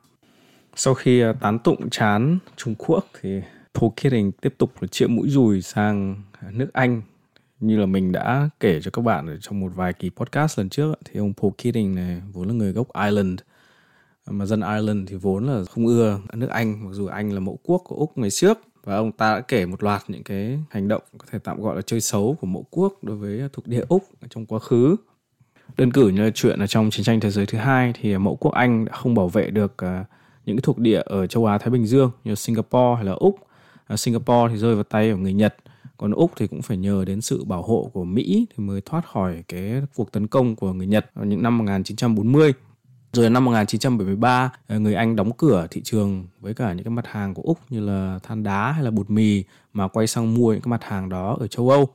Sau 0.76 0.94
khi 0.94 1.22
à, 1.22 1.34
tán 1.34 1.60
tụng 1.60 1.90
chán 1.90 2.38
Trung 2.56 2.76
Quốc 2.78 3.06
thì 3.22 3.42
Paul 3.74 3.92
Keating 3.96 4.32
tiếp 4.32 4.56
tục 4.58 4.72
là 4.82 4.88
chĩa 4.88 5.08
mũi 5.08 5.30
dùi 5.30 5.62
sang 5.62 6.24
nước 6.52 6.70
Anh 6.74 7.02
như 7.60 7.80
là 7.80 7.86
mình 7.86 8.12
đã 8.12 8.50
kể 8.60 8.82
cho 8.82 8.92
các 8.92 9.02
bạn 9.02 9.28
ở 9.28 9.38
trong 9.42 9.60
một 9.60 9.72
vài 9.76 9.94
kỳ 9.94 10.10
podcast 10.10 10.60
lần 10.60 10.70
trước 10.70 11.00
thì 11.06 11.20
ông 11.20 11.34
Paul 11.34 11.54
Keating 11.58 11.96
này 11.96 12.22
vốn 12.34 12.48
là 12.48 12.54
người 12.54 12.72
gốc 12.72 12.88
Ireland. 12.94 13.40
Mà 14.30 14.46
dân 14.46 14.62
Ireland 14.62 15.10
thì 15.10 15.16
vốn 15.16 15.48
là 15.48 15.64
không 15.72 15.88
ưa 15.88 16.20
nước 16.34 16.50
Anh, 16.50 16.86
mặc 16.86 16.92
dù 16.94 17.08
Anh 17.08 17.34
là 17.34 17.40
mẫu 17.40 17.60
quốc 17.64 17.82
của 17.86 17.96
Úc 17.96 18.18
ngày 18.18 18.30
trước. 18.30 18.60
Và 18.84 18.96
ông 18.96 19.12
ta 19.12 19.36
đã 19.36 19.42
kể 19.42 19.66
một 19.66 19.84
loạt 19.84 20.04
những 20.08 20.24
cái 20.24 20.60
hành 20.70 20.88
động 20.88 21.02
có 21.18 21.26
thể 21.32 21.40
tạm 21.40 21.62
gọi 21.62 21.76
là 21.76 21.82
chơi 21.82 22.02
xấu 22.02 22.38
của 22.42 22.48
mẫu 22.48 22.66
quốc 22.72 22.94
đối 23.02 23.16
với 23.16 23.50
thuộc 23.54 23.68
địa 23.68 23.84
Úc 23.90 24.04
trong 24.30 24.46
quá 24.46 24.60
khứ. 24.60 24.96
Đơn 25.78 25.92
cử 25.92 26.10
như 26.10 26.24
là 26.24 26.30
chuyện 26.34 26.60
là 26.60 26.68
trong 26.68 26.90
chiến 26.90 27.04
tranh 27.04 27.20
thế 27.20 27.32
giới 27.32 27.46
thứ 27.46 27.58
hai 27.58 27.94
thì 28.02 28.18
mẫu 28.18 28.36
quốc 28.36 28.52
Anh 28.52 28.86
đã 28.86 28.94
không 28.96 29.16
bảo 29.16 29.28
vệ 29.28 29.50
được 29.50 29.78
à, 29.78 30.06
những 30.46 30.58
cái 30.58 30.62
thuộc 30.62 30.78
địa 30.78 31.02
ở 31.06 31.28
châu 31.28 31.46
Á 31.46 31.58
Thái 31.58 31.70
Bình 31.70 31.86
Dương 31.86 32.12
như 32.24 32.36
Singapore 32.36 32.96
hay 32.96 33.06
là 33.06 33.12
Úc. 33.12 33.36
À, 33.88 33.98
Singapore 33.98 34.54
thì 34.54 34.58
rơi 34.58 34.76
vào 34.76 34.84
tay 34.84 35.12
của 35.12 35.18
người 35.18 35.34
Nhật 35.34 35.56
còn 35.98 36.12
Úc 36.12 36.32
thì 36.36 36.48
cũng 36.48 36.62
phải 36.62 36.78
nhờ 36.78 37.06
đến 37.06 37.22
sự 37.22 37.44
bảo 37.44 37.62
hộ 37.62 37.90
của 37.94 38.04
Mỹ 38.04 38.46
thì 38.50 38.64
mới 38.64 38.82
thoát 38.82 39.06
khỏi 39.12 39.44
cái 39.48 39.82
cuộc 39.96 40.12
tấn 40.12 40.28
công 40.28 40.56
của 40.56 40.74
người 40.74 40.88
Nhật 40.88 41.12
vào 41.16 41.26
những 41.26 41.44
năm 41.44 41.58
1940 41.58 42.54
rồi 43.14 43.30
năm 43.30 43.46
1973 43.46 44.52
ờ, 44.68 44.80
người 44.80 44.94
Anh 44.94 45.16
đóng 45.16 45.32
cửa 45.38 45.68
thị 45.72 45.82
trường 45.84 46.28
với 46.40 46.54
cả 46.54 46.74
những 46.74 46.84
cái 46.84 46.92
mặt 46.92 47.08
hàng 47.08 47.34
của 47.34 47.42
Úc 47.42 47.60
như 47.70 47.80
là 47.80 48.20
than 48.24 48.44
đá 48.44 48.72
hay 48.72 48.84
là 48.84 48.92
bột 48.92 49.10
mì 49.10 49.44
mà 49.74 49.88
quay 49.88 50.08
sang 50.08 50.34
mua 50.34 50.54
những 50.54 50.62
cái 50.62 50.70
mặt 50.70 50.84
hàng 50.84 51.10
đó 51.10 51.38
ở 51.40 51.48
châu 51.48 51.70
Âu. 51.70 51.90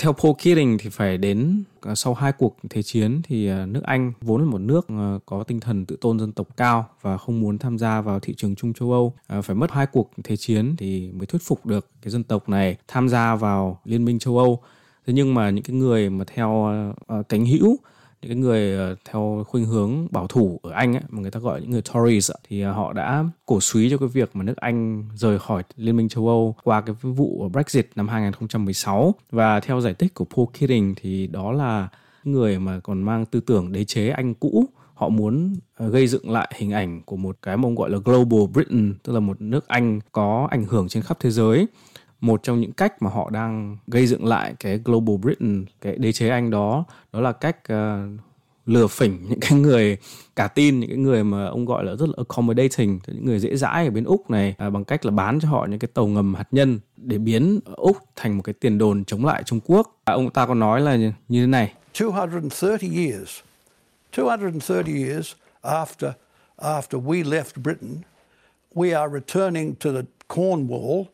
Theo 0.00 0.12
Paul 0.12 0.34
Keating 0.42 0.78
thì 0.78 0.90
phải 0.90 1.18
đến 1.18 1.64
à, 1.80 1.94
sau 1.94 2.14
hai 2.14 2.32
cuộc 2.32 2.56
thế 2.70 2.82
chiến 2.82 3.20
thì 3.24 3.48
à, 3.48 3.66
nước 3.66 3.82
Anh 3.82 4.12
vốn 4.20 4.40
là 4.40 4.46
một 4.46 4.60
nước 4.60 4.88
à, 4.88 5.18
có 5.26 5.42
tinh 5.42 5.60
thần 5.60 5.86
tự 5.86 5.96
tôn 6.00 6.18
dân 6.18 6.32
tộc 6.32 6.48
cao 6.56 6.88
và 7.02 7.18
không 7.18 7.40
muốn 7.40 7.58
tham 7.58 7.78
gia 7.78 8.00
vào 8.00 8.20
thị 8.20 8.34
trường 8.36 8.54
chung 8.54 8.72
châu 8.72 8.92
Âu. 8.92 9.14
Phải 9.42 9.56
mất 9.56 9.70
hai 9.70 9.86
cuộc 9.86 10.10
thế 10.24 10.36
chiến 10.36 10.76
thì 10.78 11.12
mới 11.12 11.26
thuyết 11.26 11.42
phục 11.42 11.66
được 11.66 11.88
cái 12.02 12.10
dân 12.10 12.24
tộc 12.24 12.48
này 12.48 12.76
tham 12.88 13.08
gia 13.08 13.34
vào 13.34 13.80
Liên 13.84 14.04
minh 14.04 14.18
châu 14.18 14.38
Âu. 14.38 14.62
Thế 15.06 15.12
nhưng 15.12 15.34
mà 15.34 15.50
những 15.50 15.64
cái 15.64 15.76
người 15.76 16.10
mà 16.10 16.24
theo 16.34 16.68
cánh 17.28 17.46
hữu 17.46 17.76
những 18.24 18.32
cái 18.32 18.42
người 18.42 18.76
ờ, 18.76 18.96
theo 19.04 19.44
khuynh 19.48 19.64
hướng 19.64 20.06
bảo 20.10 20.26
thủ 20.26 20.60
ở 20.62 20.70
Anh 20.70 20.96
ấy, 20.96 21.02
mà 21.08 21.20
người 21.20 21.30
ta 21.30 21.40
gọi 21.40 21.60
những 21.60 21.70
người 21.70 21.82
Tories 21.82 22.30
thì 22.48 22.60
ờ, 22.60 22.72
họ 22.72 22.92
đã 22.92 23.24
cổ 23.46 23.60
suý 23.60 23.90
cho 23.90 23.98
cái 23.98 24.08
việc 24.08 24.30
mà 24.36 24.44
nước 24.44 24.56
Anh 24.56 25.04
rời 25.14 25.38
khỏi 25.38 25.62
Liên 25.76 25.96
minh 25.96 26.08
châu 26.08 26.28
Âu 26.28 26.54
qua 26.62 26.80
cái 26.80 26.94
vụ 27.02 27.48
Brexit 27.52 27.86
năm 27.96 28.08
2016 28.08 29.14
và 29.30 29.60
theo 29.60 29.80
giải 29.80 29.94
thích 29.94 30.14
của 30.14 30.24
Paul 30.24 30.46
Keating 30.58 30.94
thì 31.02 31.26
đó 31.26 31.52
là 31.52 31.88
người 32.24 32.58
mà 32.58 32.80
còn 32.80 33.02
mang 33.02 33.26
tư 33.26 33.40
tưởng 33.40 33.72
đế 33.72 33.84
chế 33.84 34.08
Anh 34.08 34.34
cũ. 34.34 34.64
Họ 34.94 35.08
muốn 35.08 35.56
ờ, 35.76 35.88
gây 35.88 36.06
dựng 36.06 36.30
lại 36.30 36.52
hình 36.56 36.72
ảnh 36.72 37.02
của 37.02 37.16
một 37.16 37.36
cái 37.42 37.56
mà 37.56 37.66
ông 37.66 37.74
gọi 37.74 37.90
là 37.90 37.98
Global 38.04 38.46
Britain 38.52 38.94
tức 39.02 39.12
là 39.12 39.20
một 39.20 39.40
nước 39.40 39.68
Anh 39.68 40.00
có 40.12 40.48
ảnh 40.50 40.64
hưởng 40.64 40.88
trên 40.88 41.02
khắp 41.02 41.16
thế 41.20 41.30
giới 41.30 41.66
một 42.20 42.42
trong 42.42 42.60
những 42.60 42.72
cách 42.72 43.02
mà 43.02 43.10
họ 43.10 43.30
đang 43.30 43.76
gây 43.86 44.06
dựng 44.06 44.26
lại 44.26 44.54
cái 44.60 44.80
Global 44.84 45.16
Britain, 45.16 45.64
cái 45.80 45.96
đế 45.96 46.12
chế 46.12 46.28
Anh 46.28 46.50
đó, 46.50 46.84
đó 47.12 47.20
là 47.20 47.32
cách 47.32 47.56
uh, 47.72 48.20
lừa 48.66 48.86
phỉnh 48.86 49.26
những 49.28 49.40
cái 49.40 49.58
người 49.58 49.96
cả 50.36 50.48
tin 50.48 50.80
những 50.80 50.90
cái 50.90 50.98
người 50.98 51.24
mà 51.24 51.46
ông 51.46 51.64
gọi 51.64 51.84
là 51.84 51.94
rất 51.94 52.08
là 52.08 52.14
accommodating 52.16 53.00
những 53.06 53.24
người 53.24 53.38
dễ 53.38 53.56
dãi 53.56 53.84
ở 53.84 53.90
bên 53.90 54.04
úc 54.04 54.30
này 54.30 54.54
à, 54.58 54.70
bằng 54.70 54.84
cách 54.84 55.04
là 55.04 55.10
bán 55.10 55.40
cho 55.40 55.48
họ 55.48 55.66
những 55.70 55.78
cái 55.78 55.88
tàu 55.94 56.06
ngầm 56.06 56.34
hạt 56.34 56.48
nhân 56.50 56.80
để 56.96 57.18
biến 57.18 57.60
úc 57.76 57.96
thành 58.16 58.36
một 58.36 58.42
cái 58.42 58.52
tiền 58.60 58.78
đồn 58.78 59.04
chống 59.04 59.24
lại 59.24 59.42
trung 59.42 59.60
quốc. 59.64 60.00
À, 60.04 60.12
ông 60.12 60.30
ta 60.30 60.46
có 60.46 60.54
nói 60.54 60.80
là 60.80 60.96
như, 60.96 61.12
như 61.28 61.40
thế 61.40 61.46
này. 61.46 61.72
230 61.94 62.78
years 62.96 63.40
230 64.12 65.04
years 65.04 65.34
after 65.62 66.12
after 66.58 67.04
we 67.04 67.24
left 67.24 67.62
Britain 67.62 67.96
we 68.74 69.00
are 69.00 69.12
returning 69.12 69.74
to 69.74 69.90
the 69.92 70.02
Cornwall 70.28 71.04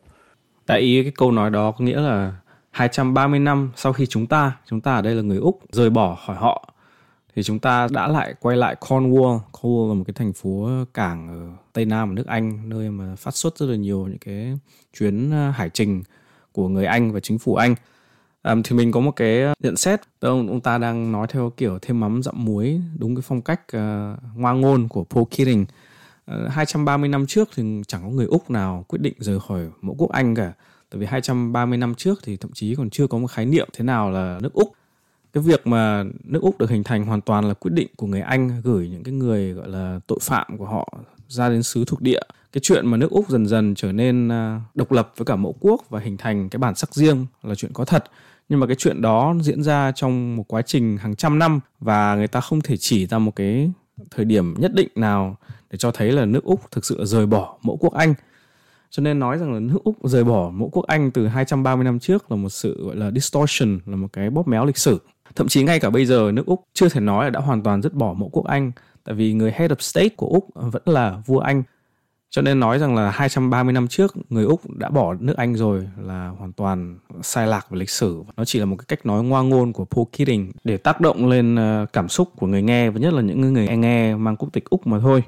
Đại 0.71 0.79
ý 0.79 1.03
cái 1.03 1.11
câu 1.11 1.31
nói 1.31 1.49
đó 1.49 1.71
có 1.71 1.85
nghĩa 1.85 2.01
là 2.01 2.33
230 2.69 3.39
năm 3.39 3.71
sau 3.75 3.93
khi 3.93 4.05
chúng 4.05 4.27
ta, 4.27 4.57
chúng 4.65 4.81
ta 4.81 4.95
ở 4.95 5.01
đây 5.01 5.15
là 5.15 5.21
người 5.21 5.37
Úc, 5.37 5.59
rời 5.71 5.89
bỏ 5.89 6.17
khỏi 6.25 6.35
họ 6.35 6.73
thì 7.35 7.43
chúng 7.43 7.59
ta 7.59 7.87
đã 7.91 8.07
lại 8.07 8.33
quay 8.39 8.57
lại 8.57 8.75
Cornwall. 8.79 9.39
Cornwall 9.51 9.87
là 9.87 9.93
một 9.93 10.03
cái 10.07 10.13
thành 10.13 10.33
phố 10.33 10.69
cảng 10.93 11.27
ở 11.27 11.63
Tây 11.73 11.85
Nam 11.85 12.09
ở 12.11 12.13
nước 12.13 12.27
Anh, 12.27 12.69
nơi 12.69 12.89
mà 12.89 13.15
phát 13.15 13.35
xuất 13.35 13.57
rất 13.57 13.65
là 13.65 13.75
nhiều 13.75 14.07
những 14.07 14.17
cái 14.17 14.57
chuyến 14.97 15.31
ờ, 15.31 15.49
hải 15.49 15.69
trình 15.69 16.03
của 16.51 16.67
người 16.67 16.85
Anh 16.85 17.11
và 17.11 17.19
chính 17.19 17.39
phủ 17.39 17.55
Anh. 17.55 17.75
À, 18.41 18.55
thì 18.63 18.75
mình 18.75 18.91
có 18.91 18.99
một 18.99 19.15
cái 19.15 19.43
nhận 19.59 19.77
xét 19.77 20.01
ông 20.19 20.47
ông 20.47 20.61
ta 20.61 20.77
đang 20.77 21.11
nói 21.11 21.27
theo 21.29 21.51
kiểu 21.57 21.79
thêm 21.81 21.99
mắm 21.99 22.23
dặm 22.23 22.45
muối 22.45 22.81
đúng 22.97 23.15
cái 23.15 23.21
phong 23.27 23.41
cách 23.41 23.61
ờ, 23.71 24.13
uh, 24.13 24.37
ngoa 24.37 24.53
ngôn 24.53 24.87
của 24.87 25.03
Paul 25.03 25.25
Keating 25.37 25.65
Ờ, 26.25 26.47
230 26.47 27.09
năm 27.09 27.25
trước 27.25 27.49
thì 27.55 27.63
chẳng 27.87 28.01
có 28.03 28.09
người 28.09 28.25
Úc 28.25 28.49
nào 28.49 28.85
quyết 28.87 28.99
định 29.01 29.13
rời 29.17 29.39
khỏi 29.39 29.69
mẫu 29.81 29.95
quốc 29.97 30.11
Anh 30.11 30.35
cả. 30.35 30.53
Tại 30.89 30.99
vì 30.99 31.05
230 31.05 31.77
năm 31.77 31.95
trước 31.95 32.19
thì 32.23 32.37
thậm 32.37 32.51
chí 32.53 32.75
còn 32.75 32.89
chưa 32.89 33.07
có 33.07 33.17
một 33.17 33.27
khái 33.27 33.45
niệm 33.45 33.69
thế 33.73 33.83
nào 33.83 34.11
là 34.11 34.39
nước 34.41 34.53
Úc. 34.53 34.73
Cái 35.33 35.43
việc 35.43 35.67
mà 35.67 36.03
nước 36.23 36.41
Úc 36.41 36.57
được 36.57 36.69
hình 36.69 36.83
thành 36.83 37.05
hoàn 37.05 37.21
toàn 37.21 37.47
là 37.47 37.53
quyết 37.53 37.71
định 37.73 37.87
của 37.95 38.07
người 38.07 38.21
Anh 38.21 38.61
gửi 38.63 38.89
những 38.89 39.03
cái 39.03 39.13
người, 39.13 39.53
gọi 39.53 39.67
là, 39.69 39.99
tội 40.07 40.19
phạm 40.21 40.57
của 40.57 40.65
họ 40.65 40.93
ra 41.27 41.49
đến 41.49 41.63
xứ 41.63 41.83
thuộc 41.87 42.01
địa. 42.01 42.21
Cái 42.53 42.61
chuyện 42.61 42.87
mà 42.87 42.97
nước 42.97 43.11
Úc 43.11 43.29
dần 43.29 43.47
dần 43.47 43.75
trở 43.75 43.91
nên 43.91 44.29
à, 44.29 44.61
độc 44.75 44.91
lập 44.91 45.13
với 45.17 45.25
cả 45.25 45.35
mẫu 45.35 45.55
quốc 45.59 45.85
và 45.89 45.99
hình 45.99 46.17
thành 46.17 46.49
cái 46.49 46.57
bản 46.57 46.75
sắc 46.75 46.95
riêng 46.95 47.25
là 47.43 47.55
chuyện 47.55 47.71
có 47.73 47.85
thật. 47.85 48.03
Nhưng 48.49 48.59
mà 48.59 48.67
cái 48.67 48.75
chuyện 48.75 49.01
đó 49.01 49.35
diễn 49.41 49.63
ra 49.63 49.91
trong 49.91 50.35
một 50.35 50.43
quá 50.47 50.61
trình 50.61 50.97
hàng 50.97 51.15
trăm 51.15 51.39
năm 51.39 51.59
và 51.79 52.15
người 52.15 52.27
ta 52.27 52.41
không 52.41 52.61
thể 52.61 52.77
chỉ 52.77 53.07
ra 53.07 53.19
một 53.19 53.35
cái 53.35 53.71
thời 54.11 54.25
điểm 54.25 54.55
nhất 54.57 54.73
định 54.73 54.89
nào 54.95 55.37
để 55.71 55.77
cho 55.77 55.91
thấy 55.91 56.11
là 56.11 56.25
nước 56.25 56.43
Úc 56.43 56.71
thực 56.71 56.85
sự 56.85 57.05
rời 57.05 57.25
bỏ 57.25 57.57
mẫu 57.61 57.77
quốc 57.77 57.93
Anh. 57.93 58.13
Cho 58.89 59.01
nên 59.01 59.19
nói 59.19 59.37
rằng 59.37 59.53
là 59.53 59.59
nước 59.59 59.77
Úc 59.83 59.95
rời 60.03 60.23
bỏ 60.23 60.49
mẫu 60.49 60.69
quốc 60.69 60.87
Anh 60.87 61.11
từ 61.11 61.27
230 61.27 61.85
năm 61.85 61.99
trước 61.99 62.31
là 62.31 62.37
một 62.37 62.49
sự 62.49 62.85
gọi 62.85 62.95
là 62.95 63.11
distortion, 63.11 63.79
là 63.85 63.95
một 63.95 64.07
cái 64.13 64.29
bóp 64.29 64.47
méo 64.47 64.65
lịch 64.65 64.77
sử. 64.77 64.99
Thậm 65.35 65.47
chí 65.47 65.63
ngay 65.63 65.79
cả 65.79 65.89
bây 65.89 66.05
giờ 66.05 66.31
nước 66.33 66.45
Úc 66.45 66.63
chưa 66.73 66.89
thể 66.89 66.99
nói 66.99 67.25
là 67.25 67.29
đã 67.29 67.39
hoàn 67.39 67.63
toàn 67.63 67.81
dứt 67.81 67.93
bỏ 67.93 68.13
mẫu 68.13 68.29
quốc 68.29 68.45
Anh, 68.45 68.71
tại 69.03 69.15
vì 69.15 69.33
người 69.33 69.51
head 69.51 69.71
of 69.71 69.75
state 69.79 70.09
của 70.09 70.27
Úc 70.27 70.47
vẫn 70.53 70.83
là 70.85 71.21
vua 71.25 71.39
Anh. 71.39 71.63
Cho 72.29 72.41
nên 72.41 72.59
nói 72.59 72.79
rằng 72.79 72.95
là 72.95 73.11
230 73.11 73.73
năm 73.73 73.87
trước 73.87 74.15
người 74.29 74.43
Úc 74.43 74.69
đã 74.69 74.89
bỏ 74.89 75.13
nước 75.19 75.37
Anh 75.37 75.55
rồi 75.55 75.87
là 76.01 76.27
hoàn 76.27 76.53
toàn 76.53 76.99
sai 77.21 77.47
lạc 77.47 77.69
về 77.69 77.79
lịch 77.79 77.89
sử. 77.89 78.23
Nó 78.37 78.45
chỉ 78.45 78.59
là 78.59 78.65
một 78.65 78.75
cái 78.75 78.85
cách 78.87 79.05
nói 79.05 79.23
ngoa 79.23 79.41
ngôn 79.41 79.73
của 79.73 79.85
Paul 79.85 80.05
Keating 80.17 80.51
để 80.63 80.77
tác 80.77 81.01
động 81.01 81.29
lên 81.29 81.55
ờ, 81.55 81.85
cảm 81.93 82.09
xúc 82.09 82.29
của 82.37 82.47
người 82.47 82.61
nghe 82.61 82.89
và 82.89 82.99
nhất 82.99 83.13
là 83.13 83.21
những 83.21 83.53
người 83.53 83.77
nghe 83.77 84.15
mang 84.15 84.35
quốc 84.35 84.49
tịch 84.53 84.69
Úc 84.69 84.87
mà 84.87 84.99
thôi. 84.99 85.23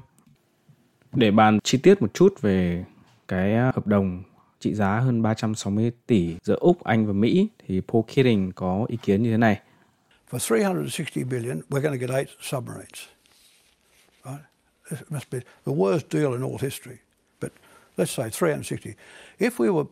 Để 1.14 1.32
bàn 1.32 1.60
chi 1.64 1.78
tiết 1.78 2.02
một 2.02 2.14
chút 2.14 2.42
về 2.42 2.86
cái 3.28 3.56
à, 3.56 3.72
hợp 3.76 3.88
đồng 3.88 4.24
trị 4.60 4.74
giá 4.74 5.00
hơn 5.00 5.22
360 5.22 5.92
tỷ 6.08 6.36
giữa 6.44 6.56
Úc, 6.60 6.84
Anh 6.84 7.08
và 7.08 7.14
Mỹ 7.14 7.48
thì 7.68 7.82
Paul 7.88 8.04
Keating 8.16 8.52
có 8.52 8.86
ý 8.88 8.98
kiến 9.04 9.24
như 9.24 9.32
thế 9.32 9.38
này. 9.38 9.62
For 10.30 10.40
360 10.40 11.24
billion, 11.24 11.62
we're 11.70 11.82
going 11.82 12.00
to 12.00 12.08
get 12.08 12.10
eight 12.10 12.30
submarines. 12.42 13.08
Right? 14.26 14.42
This 14.90 15.02
must 15.10 15.30
be 15.30 15.40
the 15.40 15.74
worst 15.74 16.10
deal 16.10 16.34
in 16.34 16.42
all 16.42 16.58
history. 16.62 16.98
But 17.42 17.52
let's 17.98 18.12
say 18.12 18.30
360. 18.30 18.96
If 19.40 19.60
we 19.60 19.70
were 19.70 19.86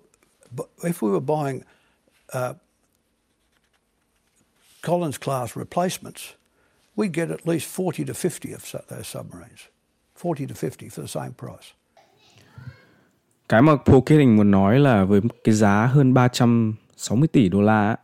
if 0.84 1.02
we 1.02 1.12
were 1.12 1.20
buying 1.20 1.64
uh, 2.34 2.54
Collins 4.82 5.18
class 5.18 5.56
replacements, 5.56 6.36
we'd 6.96 7.14
get 7.14 7.32
at 7.32 7.48
least 7.48 7.68
40 7.68 8.06
to 8.06 8.14
50 8.14 8.54
of 8.54 8.72
those 8.90 9.08
submarines. 9.08 9.70
40 10.24 10.48
to 10.48 10.56
50 10.56 10.90
for 10.90 11.02
the 11.02 11.08
same 11.08 11.32
price. 11.38 11.74
cái 13.52 13.62
mà 13.62 13.76
Paul 13.86 14.00
Keating 14.06 14.38
muốn 14.38 14.52
nói 14.52 14.80
là 14.80 15.04
với 15.06 15.22
cái 15.44 15.56
giá 15.56 15.86
hơn 15.86 16.14
360 16.14 17.28
tỷ 17.28 17.50
đô 17.50 17.62
la 17.62 17.96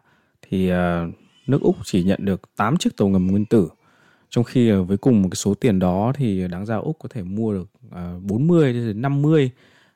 thì 0.41 0.69
ờ, 0.69 1.08
nước 1.47 1.62
Úc 1.62 1.75
chỉ 1.84 2.03
nhận 2.03 2.25
được 2.25 2.41
8 2.56 2.77
chiếc 2.77 2.97
tàu 2.97 3.08
ngầm 3.08 3.27
nguyên 3.27 3.45
tử. 3.45 3.69
Trong 4.30 4.43
khi 4.43 4.69
ờ, 4.69 4.84
với 4.84 4.97
cùng 4.97 5.21
một 5.21 5.27
cái 5.32 5.36
số 5.36 5.53
tiền 5.53 5.80
đó 5.80 6.12
thì 6.15 6.47
đáng 6.47 6.65
ra 6.65 6.75
Úc 6.75 6.99
có 6.99 7.10
thể 7.10 7.23
mua 7.23 7.53
được 7.53 7.69
ờ, 7.91 8.19
40 8.21 8.73
đến 8.73 9.01
50 9.01 9.51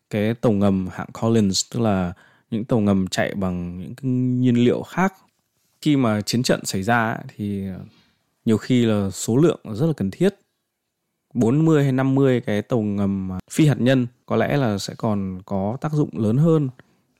cái 0.10 0.34
tàu 0.34 0.52
ngầm 0.52 0.88
hạng 0.92 1.08
Collins, 1.22 1.66
tức 1.74 1.80
là 1.80 2.14
những 2.52 2.66
tàu 2.66 2.80
ngầm 2.80 3.08
chạy 3.08 3.36
bằng 3.36 3.80
những 3.80 3.96
cái 3.96 4.12
nhiên 4.12 4.56
liệu 4.56 4.84
khác. 4.84 5.14
Khi 5.82 5.96
mà 5.96 6.22
chiến 6.22 6.44
trận 6.44 6.66
xảy 6.66 6.84
ra 6.84 7.18
thì 7.36 7.64
nhiều 8.46 8.58
khi 8.58 8.86
là 8.86 9.10
số 9.10 9.38
lượng 9.38 9.60
rất 9.74 9.86
là 9.88 9.94
cần 9.98 10.12
thiết. 10.12 10.36
40 11.34 11.84
hay 11.84 11.92
50 11.92 12.42
cái 12.42 12.62
tàu 12.62 12.82
ngầm 12.82 13.32
phi 13.52 13.68
hạt 13.68 13.78
nhân 13.80 14.08
có 14.26 14.36
lẽ 14.36 14.58
là 14.58 14.78
sẽ 14.78 14.94
còn 14.98 15.42
có 15.46 15.78
tác 15.82 15.92
dụng 15.92 16.10
lớn 16.14 16.38
hơn 16.38 16.70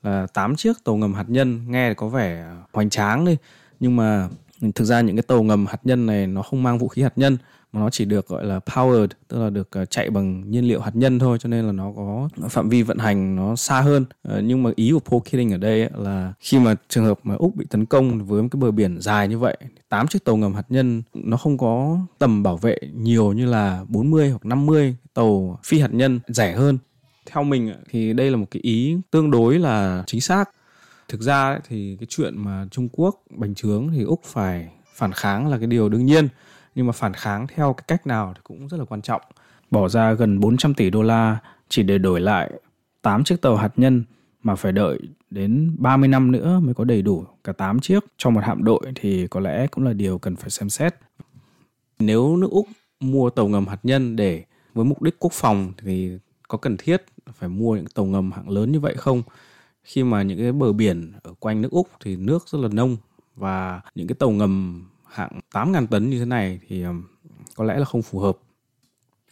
là 0.02 0.26
8 0.34 0.56
chiếc 0.56 0.72
tàu 0.84 0.96
ngầm 0.96 1.14
hạt 1.14 1.24
nhân, 1.28 1.60
nghe 1.68 1.94
có 1.94 2.08
vẻ 2.08 2.46
hoành 2.72 2.90
tráng 2.90 3.24
đi. 3.24 3.36
Nhưng 3.80 3.96
mà 3.96 4.28
thực 4.74 4.84
ra 4.84 5.00
những 5.00 5.16
cái 5.16 5.22
tàu 5.22 5.42
ngầm 5.42 5.66
hạt 5.66 5.80
nhân 5.84 6.06
này 6.06 6.26
nó 6.26 6.42
không 6.42 6.62
mang 6.62 6.78
vũ 6.78 6.88
khí 6.88 7.02
hạt 7.02 7.12
nhân 7.16 7.36
mà 7.72 7.80
nó 7.80 7.90
chỉ 7.90 8.04
được, 8.04 8.28
gọi 8.28 8.44
là, 8.44 8.60
powered, 8.66 9.06
tức 9.28 9.40
là 9.40 9.50
được 9.50 9.70
à, 9.70 9.84
chạy 9.84 10.10
bằng 10.10 10.50
nhiên 10.50 10.64
liệu 10.64 10.80
hạt 10.80 10.96
nhân 10.96 11.18
thôi, 11.18 11.38
cho 11.40 11.48
nên 11.48 11.64
là 11.64 11.72
nó 11.72 11.92
có 11.96 12.28
phạm 12.48 12.68
vi 12.68 12.82
vận 12.82 12.98
hành 12.98 13.36
nó 13.36 13.56
xa 13.56 13.80
hơn. 13.80 14.04
Ờ, 14.22 14.40
nhưng 14.40 14.62
mà 14.62 14.70
ý 14.76 14.92
của 14.92 15.00
Paul 15.00 15.22
Keating 15.24 15.52
ở 15.52 15.56
đây 15.56 15.88
là 15.96 16.32
khi 16.40 16.58
mà 16.58 16.74
trường 16.88 17.04
hợp 17.04 17.18
mà 17.22 17.34
úc 17.34 17.56
bị 17.56 17.66
tấn 17.70 17.86
công 17.86 18.24
với 18.24 18.42
một 18.42 18.48
cái 18.50 18.60
bờ 18.60 18.70
biển 18.70 19.00
dài 19.00 19.28
như 19.28 19.38
vậy, 19.38 19.56
tám 19.88 20.06
chiếc 20.06 20.24
tàu 20.24 20.36
ngầm 20.36 20.54
hạt 20.54 20.66
nhân 20.68 21.02
nó 21.14 21.36
không 21.36 21.58
có 21.58 21.98
tầm 22.18 22.42
bảo 22.42 22.56
vệ 22.56 22.78
nhiều 22.94 23.32
như 23.32 23.46
là 23.46 23.84
40 23.88 24.30
hoặc 24.30 24.46
50 24.46 24.96
tàu 25.14 25.58
phi 25.64 25.80
hạt 25.80 25.94
nhân 25.94 26.20
rẻ 26.28 26.52
hơn. 26.52 26.78
Theo 27.26 27.44
mình 27.44 27.72
thì 27.90 28.12
đây 28.12 28.30
là 28.30 28.36
một 28.36 28.46
cái 28.50 28.60
ý 28.62 28.96
tương 29.10 29.30
đối 29.30 29.58
là 29.58 30.04
chính 30.06 30.20
xác. 30.20 30.50
Thực 31.08 31.20
ra 31.20 31.58
thì 31.68 31.96
cái 32.00 32.06
chuyện 32.10 32.44
mà 32.44 32.66
Trung 32.70 32.88
Quốc 32.92 33.22
bành 33.30 33.54
trướng 33.54 33.90
thì 33.94 34.02
Úc 34.02 34.22
phải 34.24 34.68
phản 34.94 35.12
kháng 35.12 35.48
là 35.48 35.58
cái 35.58 35.66
điều 35.66 35.88
đương 35.88 36.06
nhiên 36.06 36.28
nhưng 36.74 36.86
mà 36.86 36.92
phản 36.92 37.14
kháng 37.14 37.46
theo 37.46 37.72
cái 37.72 37.84
cách 37.88 38.06
nào 38.06 38.32
thì 38.34 38.40
cũng 38.44 38.68
rất 38.68 38.76
là 38.76 38.84
quan 38.84 39.02
trọng. 39.02 39.22
Bỏ 39.70 39.88
ra 39.88 40.12
gần 40.12 40.40
400 40.40 40.74
tỷ 40.74 40.90
đô 40.90 41.02
la 41.02 41.38
chỉ 41.68 41.82
để 41.82 41.98
đổi 41.98 42.20
lại 42.20 42.50
8 43.02 43.24
chiếc 43.24 43.40
tàu 43.40 43.56
hạt 43.56 43.72
nhân 43.76 44.04
mà 44.42 44.54
phải 44.54 44.72
đợi 44.72 44.98
đến 45.30 45.76
30 45.78 46.08
năm 46.08 46.32
nữa 46.32 46.60
mới 46.62 46.74
có 46.74 46.84
đầy 46.84 47.02
đủ 47.02 47.24
cả 47.44 47.52
8 47.52 47.80
chiếc 47.80 48.04
trong 48.18 48.34
một 48.34 48.40
hạm 48.44 48.64
đội 48.64 48.80
thì 48.94 49.26
có 49.26 49.40
lẽ 49.40 49.66
cũng 49.66 49.84
là 49.84 49.92
điều 49.92 50.18
cần 50.18 50.36
phải 50.36 50.50
xem 50.50 50.70
xét. 50.70 50.94
Nếu 51.98 52.36
nước 52.36 52.50
Úc 52.50 52.68
mua 53.00 53.30
tàu 53.30 53.48
ngầm 53.48 53.66
hạt 53.66 53.78
nhân 53.82 54.16
để 54.16 54.44
với 54.74 54.84
mục 54.84 55.02
đích 55.02 55.16
quốc 55.18 55.32
phòng 55.32 55.72
thì 55.78 56.18
có 56.48 56.58
cần 56.58 56.76
thiết 56.76 57.04
phải 57.32 57.48
mua 57.48 57.76
những 57.76 57.86
tàu 57.94 58.04
ngầm 58.04 58.32
hạng 58.32 58.48
lớn 58.48 58.72
như 58.72 58.80
vậy 58.80 58.94
không? 58.96 59.22
Khi 59.82 60.04
mà 60.04 60.22
những 60.22 60.38
cái 60.38 60.52
bờ 60.52 60.72
biển 60.72 61.12
ở 61.22 61.34
quanh 61.38 61.62
nước 61.62 61.70
Úc 61.70 61.88
thì 62.04 62.16
nước 62.16 62.48
rất 62.48 62.58
là 62.58 62.68
nông 62.68 62.96
và 63.36 63.80
những 63.94 64.06
cái 64.06 64.14
tàu 64.14 64.30
ngầm 64.30 64.84
hạng 65.12 65.40
8.000 65.52 65.86
tấn 65.86 66.10
như 66.10 66.18
thế 66.18 66.24
này 66.24 66.60
thì 66.68 66.84
có 67.54 67.64
lẽ 67.64 67.78
là 67.78 67.84
không 67.84 68.02
phù 68.02 68.18
hợp. 68.18 68.38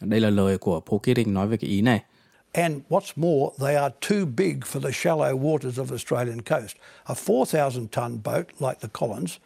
Đây 0.01 0.19
là 0.19 0.29
lời 0.29 0.57
của 0.57 0.79
Paul 0.79 0.99
Keating 1.03 1.33
nói 1.33 1.47
về 1.47 1.57
cái 1.57 1.69
ý 1.69 1.81
này. 1.81 2.03
And 2.53 2.81
what's 2.89 3.13
more, 3.15 3.55
they 3.59 3.75
are 3.75 3.93
too 4.09 4.25
big 4.25 4.59
for 4.65 4.81
the 4.81 4.91
shallow 4.91 5.33
waters 5.35 5.77
of 5.77 5.87
the 5.87 5.95
Australian 5.95 6.41
coast. 6.41 6.75
A 7.05 7.15
4,000 7.15 7.87
ton 7.91 8.19
boat 8.23 8.45
like 8.59 8.79
the 8.79 8.89
Collins 8.93 9.37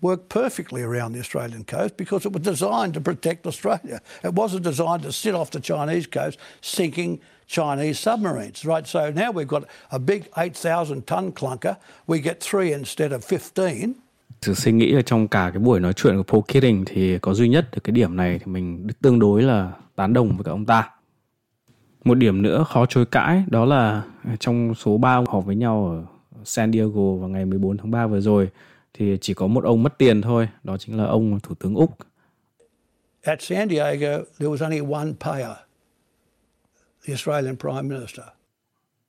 worked 0.00 0.28
perfectly 0.28 0.82
around 0.82 1.12
the 1.14 1.18
Australian 1.18 1.64
coast 1.64 1.96
because 1.96 2.28
it 2.28 2.32
was 2.32 2.42
designed 2.42 2.94
to 2.94 3.00
protect 3.00 3.46
Australia. 3.46 4.00
It 4.22 4.34
wasn't 4.34 4.62
designed 4.62 5.02
to 5.02 5.12
sit 5.12 5.34
off 5.34 5.50
the 5.50 5.60
Chinese 5.60 6.06
coast 6.06 6.38
sinking 6.60 7.20
Chinese 7.46 7.98
submarines, 7.98 8.64
right? 8.64 8.86
So 8.86 9.10
now 9.10 9.30
we've 9.32 9.48
got 9.48 9.64
a 9.90 9.98
big 9.98 10.28
8,000 10.36 11.06
ton 11.06 11.32
clunker. 11.32 11.76
We 12.06 12.20
get 12.20 12.40
three 12.40 12.72
instead 12.72 13.12
of 13.12 13.24
15 13.24 13.96
Sự 14.42 14.54
suy 14.54 14.72
nghĩ 14.72 14.92
là 14.92 15.02
trong 15.02 15.28
cả 15.28 15.50
cái 15.54 15.58
buổi 15.58 15.80
nói 15.80 15.92
chuyện 15.92 16.16
của 16.16 16.22
Paul 16.22 16.42
Keating 16.48 16.84
thì 16.86 17.18
có 17.18 17.34
duy 17.34 17.48
nhất 17.48 17.68
được 17.72 17.84
cái 17.84 17.92
điểm 17.92 18.16
này 18.16 18.38
thì 18.38 18.46
mình 18.46 18.86
tương 19.02 19.18
đối 19.18 19.42
là 19.42 19.72
tán 19.96 20.12
đồng 20.12 20.36
với 20.36 20.44
cả 20.44 20.50
ông 20.50 20.66
ta. 20.66 20.90
Một 22.04 22.14
điểm 22.14 22.42
nữa 22.42 22.64
khó 22.68 22.86
chối 22.86 23.06
cãi 23.06 23.44
đó 23.46 23.64
là 23.64 24.02
trong 24.40 24.74
số 24.74 24.98
3 24.98 25.14
ông 25.14 25.26
họp 25.26 25.44
với 25.44 25.56
nhau 25.56 25.86
ở 25.86 26.04
San 26.44 26.72
Diego 26.72 27.14
vào 27.20 27.28
ngày 27.28 27.44
14 27.44 27.76
tháng 27.76 27.90
3 27.90 28.06
vừa 28.06 28.20
rồi 28.20 28.50
thì 28.94 29.18
chỉ 29.20 29.34
có 29.34 29.46
một 29.46 29.64
ông 29.64 29.82
mất 29.82 29.98
tiền 29.98 30.22
thôi, 30.22 30.48
đó 30.64 30.76
chính 30.78 30.96
là 30.96 31.04
ông 31.04 31.40
Thủ 31.40 31.54
tướng 31.54 31.74
Úc. 31.74 31.96
At 33.22 33.42
San 33.42 33.68
Diego, 33.68 34.24
there 34.38 34.50
was 34.50 34.62
only 34.62 34.80
one 34.92 35.12
payer, 35.20 35.56
the 37.06 37.12
Australian 37.12 37.56
Prime 37.56 37.82
Minister. 37.82 38.26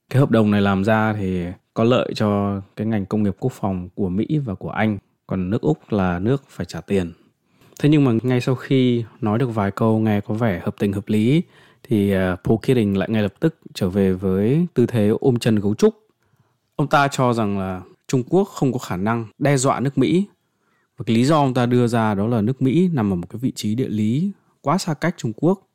Cái 0.09 0.19
hợp 0.19 0.31
đồng 0.31 0.51
này 0.51 0.61
làm 0.61 0.83
ra 0.83 1.13
thì 1.13 1.45
có 1.75 1.83
lợi 1.83 2.11
cho 2.15 2.61
cái 2.75 2.87
ngành 2.87 3.05
công 3.05 3.23
nghiệp 3.23 3.35
quốc 3.39 3.53
phòng 3.53 3.89
của 3.95 4.09
Mỹ 4.09 4.37
và 4.45 4.55
của 4.55 4.69
Anh 4.69 4.97
còn 5.27 5.49
nước 5.49 5.61
Úc 5.61 5.91
là 5.91 6.19
nước 6.19 6.43
phải 6.49 6.65
trả 6.65 6.81
tiền. 6.81 7.13
Thế 7.79 7.89
nhưng 7.89 8.05
mà 8.05 8.11
ngay 8.23 8.41
sau 8.41 8.55
khi 8.55 9.03
nói 9.21 9.39
được 9.39 9.47
vài 9.47 9.71
câu 9.71 9.99
nghe 9.99 10.21
có 10.21 10.33
vẻ 10.33 10.61
hợp 10.63 10.75
tình 10.79 10.93
hợp 10.93 11.07
lý, 11.07 11.41
thì 11.83 12.11
à, 12.11 12.35
Paul 12.43 12.57
Keating 12.61 12.97
lại 12.97 13.09
ngay 13.09 13.21
lập 13.23 13.33
tức 13.39 13.57
trở 13.73 13.89
về 13.89 14.13
với 14.13 14.67
tư 14.73 14.85
thế 14.85 15.11
ôm 15.19 15.39
chân 15.39 15.59
gấu 15.59 15.75
trúc. 15.75 15.95
Ông 16.75 16.87
ta 16.87 17.07
cho 17.07 17.33
rằng 17.33 17.59
là 17.59 17.81
Trung 18.07 18.23
Quốc 18.29 18.43
không 18.43 18.73
có 18.73 18.79
khả 18.79 18.97
năng 18.97 19.25
đe 19.39 19.57
dọa 19.57 19.79
nước 19.79 19.97
Mỹ. 19.97 20.25
Và 20.97 21.03
cái 21.05 21.15
lý 21.15 21.25
do 21.25 21.35
ông 21.35 21.53
ta 21.53 21.65
đưa 21.65 21.87
ra 21.87 22.13
đó 22.13 22.27
là 22.27 22.41
nước 22.41 22.61
Mỹ 22.61 22.89
nằm 22.93 23.13
ở 23.13 23.15
một 23.15 23.27
cái 23.29 23.39
vị 23.39 23.51
trí 23.55 23.75
địa 23.75 23.89
lý 23.89 24.31
quá 24.61 24.77
xa 24.77 24.93
cách 24.93 25.15
Trung 25.17 25.33
Quốc. 25.35 25.67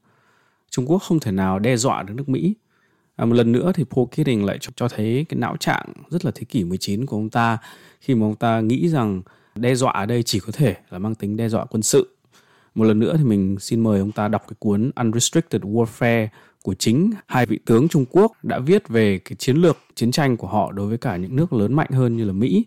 Trung 0.70 0.90
Quốc 0.90 0.98
không 0.98 1.20
thể 1.20 1.32
nào 1.32 1.58
đe 1.58 1.76
dọa 1.76 2.02
được 2.02 2.14
nước 2.16 2.28
Mỹ. 2.28 2.54
À, 3.20 3.26
một 3.26 3.34
lần 3.34 3.52
nữa 3.52 3.72
thì 3.74 3.84
Paul 3.90 4.06
Keating 4.10 4.44
lại 4.44 4.58
cho, 4.60 4.70
cho 4.76 4.88
thấy 4.88 5.26
cái 5.28 5.38
não 5.38 5.56
trạng 5.56 5.92
rất 6.10 6.24
là 6.24 6.30
thế 6.34 6.44
kỷ 6.44 6.64
19 6.64 7.06
của 7.06 7.16
ông 7.16 7.30
ta 7.30 7.58
khi 8.00 8.14
mà 8.14 8.26
ông 8.26 8.34
ta 8.34 8.60
nghĩ 8.60 8.88
rằng 8.88 9.22
đe 9.54 9.74
dọa 9.74 9.92
ở 9.92 10.06
đây 10.06 10.22
chỉ 10.22 10.40
có 10.40 10.52
thể 10.52 10.76
là 10.90 10.98
mang 10.98 11.14
tính 11.14 11.36
đe 11.36 11.48
dọa 11.48 11.64
quân 11.64 11.82
sự. 11.82 12.16
Một 12.74 12.84
lần 12.84 12.98
nữa 12.98 13.14
thì 13.18 13.24
mình 13.24 13.56
xin 13.58 13.80
mời 13.80 14.00
ông 14.00 14.12
ta 14.12 14.28
đọc 14.28 14.42
cái 14.48 14.54
cuốn 14.58 14.90
Unrestricted 14.96 15.62
Warfare 15.62 16.26
của 16.62 16.74
chính 16.74 17.10
hai 17.26 17.46
vị 17.46 17.58
tướng 17.64 17.88
Trung 17.88 18.04
Quốc 18.10 18.32
đã 18.44 18.58
viết 18.58 18.88
về 18.88 19.18
cái 19.18 19.36
chiến 19.36 19.56
lược 19.56 19.78
chiến 19.94 20.10
tranh 20.10 20.36
của 20.36 20.48
họ 20.48 20.72
đối 20.72 20.86
với 20.86 20.98
cả 20.98 21.16
những 21.16 21.36
nước 21.36 21.52
lớn 21.52 21.72
mạnh 21.72 21.90
hơn 21.90 22.16
như 22.16 22.24
là 22.24 22.32
Mỹ. 22.32 22.64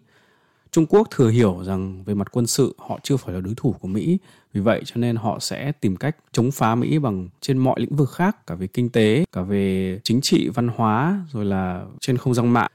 Trung 0.74 0.86
Quốc 0.86 1.08
thừa 1.12 1.30
hiểu 1.30 1.64
rằng 1.64 2.04
về 2.04 2.14
mặt 2.14 2.28
quân 2.32 2.48
sự 2.48 2.76
họ 2.78 3.00
chưa 3.04 3.18
phải 3.18 3.34
là 3.34 3.42
đối 3.42 3.54
thủ 3.58 3.76
của 3.82 3.88
Mỹ, 3.88 4.18
vì 4.54 4.62
vậy 4.62 4.82
cho 4.86 4.96
nên 4.96 5.16
họ 5.16 5.40
sẽ 5.40 5.72
tìm 5.72 5.96
cách 5.96 6.16
chống 6.32 6.52
phá 6.52 6.76
Mỹ 6.76 7.00
bằng 7.00 7.30
trên 7.42 7.58
mọi 7.58 7.80
lĩnh 7.80 7.96
vực 7.96 8.12
khác, 8.12 8.48
cả 8.48 8.56
về 8.56 8.68
kinh 8.68 8.90
tế, 8.90 9.26
cả 9.32 9.42
về 9.42 10.00
chính 10.04 10.22
trị, 10.22 10.50
văn 10.50 10.68
hóa, 10.68 11.26
rồi 11.32 11.46
là 11.46 11.86
trên 12.02 12.18
không 12.18 12.34
gian 12.34 12.54
mạng 12.54 12.72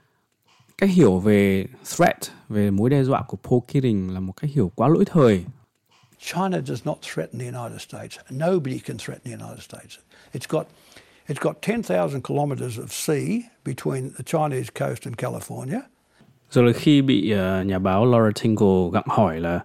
cách 0.78 0.90
hiểu 0.90 1.18
về 1.18 1.66
threat, 1.96 2.16
về 2.48 2.70
mối 2.70 2.90
đe 2.90 3.02
dọa 3.02 3.22
của 3.22 3.36
Paul 3.36 3.60
Keating 3.68 4.14
là 4.14 4.20
một 4.20 4.32
cách 4.32 4.50
hiểu 4.54 4.72
quá 4.74 4.88
lỗi 4.88 5.04
thời. 5.04 5.44
China 6.18 6.58
does 6.66 6.86
not 6.86 6.98
threaten 7.14 7.38
the 7.38 7.58
United 7.58 7.80
States. 7.80 8.18
Nobody 8.30 8.78
can 8.78 8.96
threaten 8.98 9.24
the 9.24 9.44
United 9.44 9.62
States. 9.62 9.98
It's 10.32 10.48
got 10.48 10.66
it's 11.28 11.40
got 11.40 11.56
10,000 11.62 12.20
kilometers 12.22 12.78
of 12.78 12.86
sea 12.88 13.42
between 13.64 14.10
the 14.18 14.24
Chinese 14.26 14.70
coast 14.74 15.06
and 15.06 15.16
California. 15.16 15.80
Rồi 16.50 16.64
là 16.64 16.72
khi 16.72 17.02
bị 17.02 17.34
uh, 17.34 17.66
nhà 17.66 17.78
báo 17.78 18.06
Laura 18.06 18.30
Tingle 18.42 18.90
gặng 18.92 19.06
hỏi 19.06 19.40
là 19.40 19.60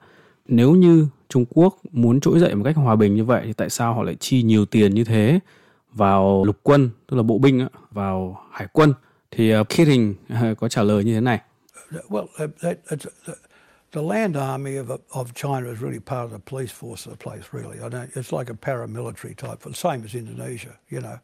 nếu 0.48 0.72
như 0.72 1.08
Trung 1.30 1.46
Quốc 1.50 1.78
muốn 1.92 2.20
trỗi 2.20 2.40
dậy 2.40 2.56
một 2.56 2.64
cách 2.64 2.76
hòa 2.76 2.96
bình 2.96 3.16
như 3.16 3.24
vậy 3.24 3.42
thì 3.46 3.54
tại 3.54 3.70
sao 3.70 3.94
họ 3.94 4.04
lại 4.04 4.16
chi 4.20 4.44
nhiều 4.44 4.66
tiền 4.66 4.94
như 4.94 5.04
thế 5.04 5.40
vào 5.94 6.44
lục 6.46 6.60
quân, 6.64 6.90
tức 7.08 7.18
là 7.18 7.24
bộ 7.24 7.38
binh, 7.38 7.68
vào 7.92 8.42
hải 8.52 8.68
quân 8.74 8.94
thì 9.32 9.58
uh, 9.58 9.70
Keating 9.70 10.16
uh, 10.34 10.58
có 10.58 10.68
trả 10.68 10.84
lời 10.84 11.04
như 11.04 11.14
thế 11.14 11.22
này. 11.22 11.40
Well, 12.10 12.26
that, 12.38 12.78
that's, 12.90 13.06
the 13.92 14.02
land 14.02 14.36
army 14.38 14.78
of, 14.78 14.98
of 15.10 15.26
China 15.36 15.70
is 15.70 15.80
really 15.82 16.00
part 16.00 16.26
of 16.26 16.32
the 16.32 16.40
police 16.52 16.74
force 16.82 17.06
of 17.06 17.16
the 17.16 17.24
place, 17.24 17.44
really. 17.52 17.78
I 17.78 17.90
don't, 17.90 18.08
it's 18.16 18.38
like 18.38 18.50
a 18.50 18.58
paramilitary 18.62 19.34
type, 19.38 19.74
same 19.74 20.02
as 20.04 20.16
Indonesia, 20.16 20.74
you 20.92 21.02
know. 21.02 21.18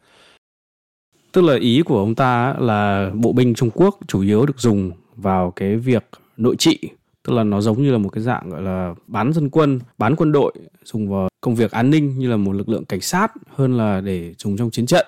Tức 1.32 1.42
là 1.42 1.56
ý 1.60 1.82
của 1.82 2.00
ông 2.00 2.16
ta 2.16 2.56
là 2.60 3.12
bộ 3.14 3.32
binh 3.32 3.54
Trung 3.54 3.70
Quốc 3.74 3.98
chủ 4.08 4.22
yếu 4.22 4.46
được 4.46 4.60
dùng 4.60 4.92
vào 5.22 5.52
cái 5.52 5.76
việc 5.76 6.10
nội 6.38 6.56
trị, 6.56 6.80
tức 7.24 7.34
là 7.34 7.44
nó 7.44 7.62
giống 7.62 7.84
như 7.84 7.92
là 7.92 7.98
một 7.98 8.10
cái 8.10 8.24
dạng 8.24 8.50
gọi 8.50 8.62
là 8.62 8.96
bán 9.08 9.34
dân 9.34 9.50
quân, 9.50 9.80
bán 9.98 10.16
quân 10.16 10.32
đội, 10.32 10.54
dùng 10.84 11.10
vào 11.10 11.30
công 11.42 11.56
việc 11.56 11.72
an 11.72 11.90
ninh 11.90 12.20
như 12.20 12.30
là 12.30 12.38
một 12.38 12.52
lực 12.52 12.70
lượng 12.70 12.86
cảnh 12.86 13.02
sát 13.02 13.32
hơn 13.56 13.78
là 13.78 14.02
để 14.02 14.34
dùng 14.38 14.58
trong 14.58 14.72
chiến 14.72 14.86
trận. 14.86 15.06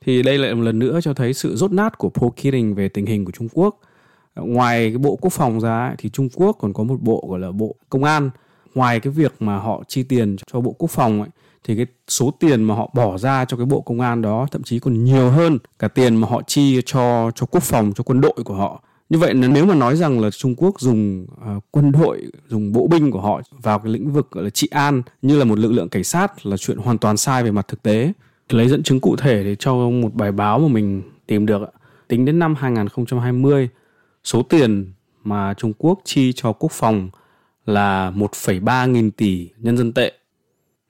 Thì 0.00 0.22
đây 0.22 0.38
lại 0.38 0.54
một 0.54 0.62
lần 0.62 0.78
nữa 0.78 1.00
cho 1.02 1.14
thấy 1.14 1.34
sự 1.34 1.56
rốt 1.56 1.72
nát 1.72 1.98
của 1.98 2.10
Paul 2.10 2.30
Keating 2.36 2.74
về 2.74 2.88
tình 2.88 3.06
hình 3.06 3.24
của 3.24 3.32
Trung 3.32 3.48
Quốc. 3.52 3.80
Ngoài 4.36 4.90
cái 4.90 4.98
bộ 4.98 5.16
quốc 5.16 5.32
phòng 5.32 5.60
ra 5.60 5.94
thì 5.98 6.08
Trung 6.08 6.28
Quốc 6.34 6.56
còn 6.60 6.72
có 6.72 6.84
một 6.84 6.96
bộ 7.00 7.26
gọi 7.30 7.40
là 7.40 7.52
bộ 7.52 7.74
công 7.88 8.04
an. 8.04 8.30
Ngoài 8.74 9.00
cái 9.00 9.12
việc 9.12 9.34
mà 9.40 9.58
họ 9.58 9.82
chi 9.88 10.02
tiền 10.02 10.36
cho 10.52 10.60
bộ 10.60 10.72
quốc 10.78 10.90
phòng 10.90 11.20
ấy, 11.20 11.30
thì 11.64 11.76
cái 11.76 11.86
số 12.08 12.30
tiền 12.30 12.64
mà 12.64 12.74
họ 12.74 12.90
bỏ 12.94 13.18
ra 13.18 13.44
cho 13.44 13.56
cái 13.56 13.66
bộ 13.66 13.80
công 13.80 14.00
an 14.00 14.22
đó 14.22 14.46
thậm 14.50 14.62
chí 14.62 14.78
còn 14.78 15.04
nhiều 15.04 15.30
hơn 15.30 15.58
cả 15.78 15.88
tiền 15.88 16.16
mà 16.16 16.28
họ 16.28 16.42
chi 16.46 16.80
cho 16.86 17.30
cho 17.34 17.46
quốc 17.46 17.62
phòng 17.62 17.92
cho 17.96 18.04
quân 18.04 18.20
đội 18.20 18.36
của 18.44 18.54
họ 18.54 18.82
như 19.08 19.18
vậy 19.18 19.34
nếu 19.34 19.66
mà 19.66 19.74
nói 19.74 19.96
rằng 19.96 20.20
là 20.20 20.30
Trung 20.30 20.54
Quốc 20.56 20.80
dùng 20.80 21.26
uh, 21.56 21.64
quân 21.70 21.92
đội 21.92 22.22
dùng 22.48 22.72
bộ 22.72 22.86
binh 22.86 23.10
của 23.10 23.20
họ 23.20 23.40
vào 23.62 23.78
cái 23.78 23.92
lĩnh 23.92 24.12
vực 24.12 24.30
gọi 24.30 24.44
là 24.44 24.50
trị 24.50 24.68
an 24.70 25.02
như 25.22 25.38
là 25.38 25.44
một 25.44 25.58
lực 25.58 25.72
lượng 25.72 25.88
cảnh 25.88 26.04
sát 26.04 26.46
là 26.46 26.56
chuyện 26.56 26.78
hoàn 26.78 26.98
toàn 26.98 27.16
sai 27.16 27.42
về 27.42 27.50
mặt 27.50 27.68
thực 27.68 27.82
tế 27.82 28.12
lấy 28.48 28.68
dẫn 28.68 28.82
chứng 28.82 29.00
cụ 29.00 29.16
thể 29.16 29.44
để 29.44 29.54
cho 29.54 29.74
một 29.74 30.14
bài 30.14 30.32
báo 30.32 30.58
mà 30.58 30.68
mình 30.68 31.02
tìm 31.26 31.46
được 31.46 31.62
tính 32.08 32.24
đến 32.24 32.38
năm 32.38 32.54
2020 32.54 33.68
số 34.24 34.42
tiền 34.42 34.92
mà 35.24 35.54
Trung 35.54 35.72
Quốc 35.78 36.00
chi 36.04 36.32
cho 36.32 36.52
quốc 36.52 36.72
phòng 36.72 37.10
là 37.66 38.10
1,3 38.10 38.90
nghìn 38.90 39.10
tỷ 39.10 39.48
nhân 39.58 39.76
dân 39.76 39.92
tệ. 39.92 40.12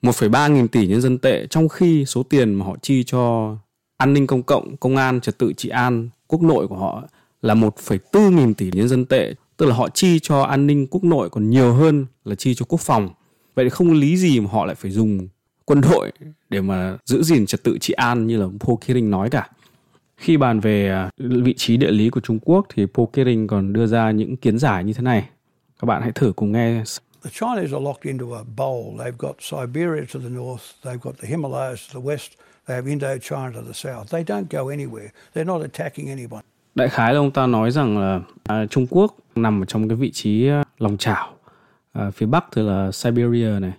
1,3 0.01 0.51
nghìn 0.51 0.67
tỷ 0.67 0.87
nhân 0.87 1.01
dân 1.01 1.17
tệ 1.17 1.47
trong 1.49 1.69
khi 1.69 2.05
số 2.05 2.23
tiền 2.23 2.53
mà 2.53 2.65
họ 2.65 2.75
chi 2.81 3.03
cho 3.03 3.55
an 3.97 4.13
ninh 4.13 4.27
công 4.27 4.43
cộng, 4.43 4.77
công 4.77 4.95
an, 4.95 5.21
trật 5.21 5.37
tự 5.37 5.53
trị 5.53 5.69
an, 5.69 6.09
quốc 6.27 6.41
nội 6.41 6.67
của 6.67 6.77
họ 6.77 7.03
là 7.45 7.53
1,4 7.53 8.31
nghìn 8.31 8.53
tỷ 8.53 8.71
nhân 8.73 8.87
dân 8.87 9.05
tệ. 9.05 9.33
Tức 9.57 9.65
là 9.65 9.75
họ 9.75 9.89
chi 9.89 10.19
cho 10.19 10.41
an 10.41 10.67
ninh 10.67 10.87
quốc 10.87 11.03
nội 11.03 11.29
còn 11.29 11.49
nhiều 11.49 11.73
hơn 11.73 12.05
là 12.25 12.35
chi 12.35 12.55
cho 12.55 12.65
quốc 12.69 12.81
phòng. 12.81 13.09
Vậy 13.55 13.65
thì 13.65 13.69
không 13.69 13.93
lý 13.93 14.17
gì 14.17 14.39
mà 14.39 14.49
họ 14.51 14.65
lại 14.65 14.75
phải 14.75 14.91
dùng 14.91 15.27
quân 15.65 15.81
đội 15.81 16.11
để 16.49 16.61
mà 16.61 16.97
giữ 17.05 17.23
gìn 17.23 17.45
trật 17.45 17.63
tự 17.63 17.77
trị 17.77 17.93
an 17.93 18.27
như 18.27 18.37
là 18.37 18.45
Paul 18.59 18.77
Keating 18.87 19.11
nói 19.11 19.29
cả. 19.29 19.49
Khi 20.17 20.37
bàn 20.37 20.59
về 20.59 20.89
à, 20.89 21.09
vị 21.17 21.53
trí 21.57 21.77
địa 21.77 21.91
lý 21.91 22.09
của 22.09 22.19
Trung 22.19 22.39
Quốc 22.39 22.65
thì 22.73 22.85
Paul 22.93 23.07
Keating 23.13 23.47
còn 23.47 23.73
đưa 23.73 23.87
ra 23.87 24.11
những 24.11 24.37
kiến 24.37 24.59
giải 24.59 24.83
như 24.83 24.93
thế 24.93 25.01
này. 25.01 25.29
Các 25.79 25.85
bạn 25.85 26.01
hãy 26.01 26.11
thử 26.11 26.33
cùng 26.35 26.51
nghe. 26.51 26.83
The 27.23 27.31
Chinese 27.31 27.73
are 27.73 27.83
locked 27.85 28.03
into 28.03 28.25
a 28.35 28.43
bowl. 28.57 28.97
They've 28.97 29.17
got 29.17 29.35
Siberia 29.39 30.05
to 30.13 30.19
the 30.19 30.29
north, 30.29 30.63
they've 30.83 31.01
got 31.01 31.13
the 31.21 31.27
Himalayas 31.27 31.93
to 31.93 31.99
the 31.99 32.05
west, 32.05 32.31
they 32.67 32.75
have 32.75 32.85
Indochina 32.85 33.53
to 33.53 33.61
the 33.61 33.73
south. 33.73 34.09
They 34.09 34.23
don't 34.23 34.49
go 34.49 34.69
anywhere. 34.69 35.11
They're 35.33 35.51
not 35.53 35.61
attacking 35.61 36.09
anyone. 36.09 36.43
Đại 36.75 36.89
khái 36.89 37.13
là 37.13 37.19
ông 37.19 37.31
ta 37.31 37.47
nói 37.47 37.71
rằng 37.71 37.97
là 37.97 38.21
à, 38.43 38.65
Trung 38.65 38.87
Quốc 38.89 39.15
nằm 39.35 39.61
ở 39.61 39.65
trong 39.65 39.89
cái 39.89 39.95
vị 39.95 40.11
trí 40.11 40.47
à, 40.47 40.63
lòng 40.77 40.97
chảo. 40.97 41.33
À, 41.93 42.11
phía 42.11 42.25
bắc 42.25 42.45
thì 42.51 42.61
là 42.61 42.91
Siberia 42.91 43.59
này, 43.59 43.73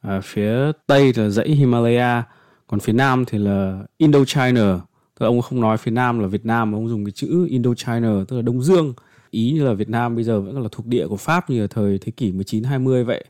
à, 0.00 0.20
phía 0.20 0.72
tây 0.86 1.12
là 1.16 1.28
dãy 1.28 1.48
Himalaya, 1.48 2.22
còn 2.66 2.80
phía 2.80 2.92
nam 2.92 3.24
thì 3.24 3.38
là 3.38 3.82
Indochina. 3.96 4.80
Tức 5.18 5.24
là 5.24 5.26
ông 5.26 5.42
không 5.42 5.60
nói 5.60 5.76
phía 5.76 5.90
nam 5.90 6.18
là 6.18 6.26
Việt 6.26 6.46
Nam 6.46 6.70
mà 6.70 6.78
ông 6.78 6.88
dùng 6.88 7.04
cái 7.04 7.12
chữ 7.12 7.46
Indochina 7.48 8.24
tức 8.28 8.36
là 8.36 8.42
Đông 8.42 8.62
Dương. 8.62 8.94
Ý 9.30 9.52
như 9.52 9.64
là 9.64 9.72
Việt 9.72 9.88
Nam 9.88 10.14
bây 10.14 10.24
giờ 10.24 10.40
vẫn 10.40 10.62
là 10.62 10.68
thuộc 10.72 10.86
địa 10.86 11.06
của 11.06 11.16
Pháp 11.16 11.50
như 11.50 11.60
là 11.60 11.66
thời 11.66 11.98
thế 11.98 12.12
kỷ 12.12 12.32
19 12.32 12.64
20 12.64 13.04
vậy. 13.04 13.24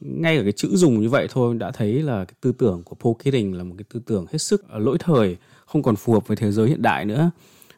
Ngay 0.00 0.36
ở 0.36 0.42
cái 0.42 0.52
chữ 0.52 0.68
dùng 0.72 1.00
như 1.00 1.08
vậy 1.08 1.28
thôi 1.30 1.54
đã 1.58 1.70
thấy 1.70 2.02
là 2.02 2.24
cái 2.24 2.34
tư 2.40 2.52
tưởng 2.58 2.82
của 2.84 2.96
Paul 3.00 3.14
Keating 3.24 3.54
là 3.54 3.64
một 3.64 3.74
cái 3.78 3.84
tư 3.94 4.00
tưởng 4.06 4.26
hết 4.32 4.38
sức 4.38 4.68
à, 4.68 4.78
lỗi 4.78 4.96
thời, 5.00 5.36
không 5.66 5.82
còn 5.82 5.96
phù 5.96 6.12
hợp 6.12 6.28
với 6.28 6.36
thế 6.36 6.52
giới 6.52 6.68
hiện 6.68 6.82
đại 6.82 7.04
nữa 7.04 7.30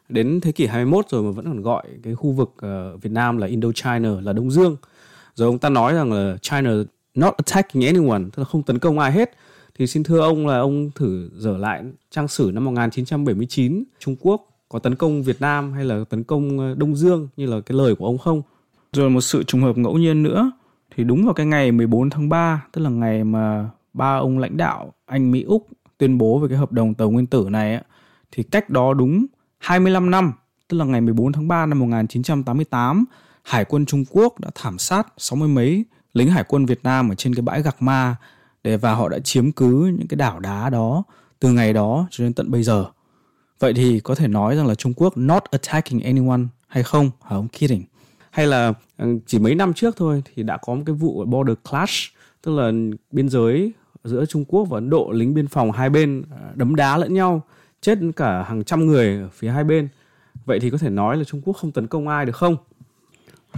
đến 0.09 0.41
thế 0.41 0.51
kỷ 0.51 0.65
21 0.65 1.05
rồi 1.09 1.23
mà 1.23 1.31
vẫn 1.31 1.45
còn 1.45 1.61
gọi 1.61 1.83
cái 2.03 2.15
khu 2.15 2.31
vực 2.31 2.49
uh, 2.49 3.01
Việt 3.01 3.11
Nam 3.11 3.37
là 3.37 3.47
Indochina 3.47 4.09
là 4.21 4.33
Đông 4.33 4.51
Dương. 4.51 4.77
Rồi 5.35 5.45
ông 5.45 5.59
ta 5.59 5.69
nói 5.69 5.93
rằng 5.93 6.13
là 6.13 6.37
China 6.41 6.71
not 7.15 7.33
attacking 7.37 7.81
anyone, 7.81 8.23
tức 8.23 8.37
là 8.37 8.45
không 8.45 8.63
tấn 8.63 8.79
công 8.79 8.99
ai 8.99 9.11
hết. 9.11 9.31
Thì 9.77 9.87
xin 9.87 10.03
thưa 10.03 10.19
ông 10.19 10.47
là 10.47 10.59
ông 10.59 10.91
thử 10.95 11.29
dở 11.33 11.57
lại 11.57 11.83
trang 12.11 12.27
sử 12.27 12.51
năm 12.53 12.65
1979 12.65 13.83
Trung 13.99 14.15
Quốc 14.19 14.45
có 14.69 14.79
tấn 14.79 14.95
công 14.95 15.23
Việt 15.23 15.41
Nam 15.41 15.73
hay 15.73 15.85
là 15.85 16.03
tấn 16.09 16.23
công 16.23 16.59
ờ, 16.59 16.75
Đông 16.77 16.95
Dương 16.95 17.27
như 17.37 17.45
là 17.45 17.61
cái 17.61 17.77
lời 17.77 17.95
của 17.95 18.05
ông 18.05 18.17
không? 18.17 18.41
Rồi 18.93 19.09
một 19.09 19.21
sự 19.21 19.43
trùng 19.43 19.61
hợp 19.61 19.77
ngẫu 19.77 19.97
nhiên 19.97 20.23
nữa 20.23 20.51
thì 20.95 21.03
đúng 21.03 21.25
vào 21.25 21.33
cái 21.33 21.45
ngày 21.45 21.71
14 21.71 22.09
tháng 22.09 22.29
3, 22.29 22.65
tức 22.71 22.81
là 22.81 22.89
ngày 22.89 23.23
mà 23.23 23.69
ba 23.93 24.17
ông 24.17 24.39
lãnh 24.39 24.57
đạo 24.57 24.93
Anh 25.05 25.31
Mỹ 25.31 25.43
Úc 25.43 25.67
tuyên 25.97 26.17
bố 26.17 26.39
về 26.39 26.47
cái 26.47 26.57
hợp 26.57 26.71
đồng 26.71 26.93
tàu 26.93 27.09
nguyên 27.09 27.25
tử 27.25 27.47
này 27.49 27.73
ấy, 27.73 27.83
thì 28.31 28.43
cách 28.43 28.69
đó 28.69 28.93
đúng 28.93 29.25
25 29.59 30.11
năm, 30.11 30.33
tức 30.67 30.77
là 30.77 30.85
ngày 30.85 31.01
14 31.01 31.31
tháng 31.31 31.47
3 31.47 31.65
năm 31.65 31.79
1988, 31.79 33.05
Hải 33.43 33.65
quân 33.65 33.85
Trung 33.85 34.03
Quốc 34.09 34.39
đã 34.39 34.49
thảm 34.55 34.77
sát 34.77 35.07
sáu 35.17 35.37
mươi 35.37 35.47
mấy 35.47 35.85
lính 36.13 36.29
hải 36.29 36.43
quân 36.43 36.65
Việt 36.65 36.83
Nam 36.83 37.11
ở 37.11 37.15
trên 37.15 37.35
cái 37.35 37.41
bãi 37.41 37.61
Gạc 37.61 37.81
Ma 37.81 38.15
để 38.63 38.77
và 38.77 38.93
họ 38.93 39.09
đã 39.09 39.19
chiếm 39.19 39.51
cứ 39.51 39.93
những 39.97 40.07
cái 40.07 40.15
đảo 40.15 40.39
đá 40.39 40.69
đó 40.69 41.03
từ 41.39 41.49
ngày 41.51 41.73
đó 41.73 42.07
cho 42.11 42.23
đến 42.23 42.33
tận 42.33 42.51
bây 42.51 42.63
giờ. 42.63 42.85
Vậy 43.59 43.73
thì 43.73 43.99
có 43.99 44.15
thể 44.15 44.27
nói 44.27 44.55
rằng 44.55 44.67
là 44.67 44.75
Trung 44.75 44.93
Quốc 44.95 45.17
not 45.17 45.43
attacking 45.43 45.99
anyone 45.99 46.41
hay 46.67 46.83
không 46.83 47.11
hả 47.21 47.35
ông 47.35 47.47
kidding? 47.47 47.83
Hay 48.31 48.47
là 48.47 48.73
ừ, 48.97 49.19
chỉ 49.25 49.39
mấy 49.39 49.55
năm 49.55 49.73
trước 49.73 49.97
thôi 49.97 50.23
thì 50.35 50.43
đã 50.43 50.57
có 50.57 50.75
một 50.75 50.83
cái 50.85 50.95
vụ 50.95 51.25
border 51.25 51.55
clash 51.69 52.13
tức 52.41 52.55
là 52.55 52.71
biên 53.11 53.29
giới 53.29 53.71
giữa 54.03 54.25
Trung 54.25 54.45
Quốc 54.45 54.65
và 54.69 54.77
Ấn 54.77 54.89
Độ 54.89 55.11
lính 55.11 55.33
biên 55.33 55.47
phòng 55.47 55.71
hai 55.71 55.89
bên 55.89 56.23
à, 56.31 56.51
đấm 56.55 56.75
đá 56.75 56.97
lẫn 56.97 57.13
nhau 57.13 57.41
chết 57.81 57.99
cả 58.15 58.43
hàng 58.43 58.63
trăm 58.63 58.87
người 58.87 59.07
ở 59.21 59.29
phía 59.33 59.49
hai 59.49 59.63
bên. 59.63 59.87
Vậy 60.45 60.59
thì 60.59 60.69
có 60.69 60.77
thể 60.77 60.89
nói 60.89 61.17
là 61.17 61.23
Trung 61.23 61.41
Quốc 61.45 61.53
không 61.53 61.71
tấn 61.71 61.87
công 61.87 62.07
ai 62.07 62.25
được 62.25 62.35
không? 62.35 62.57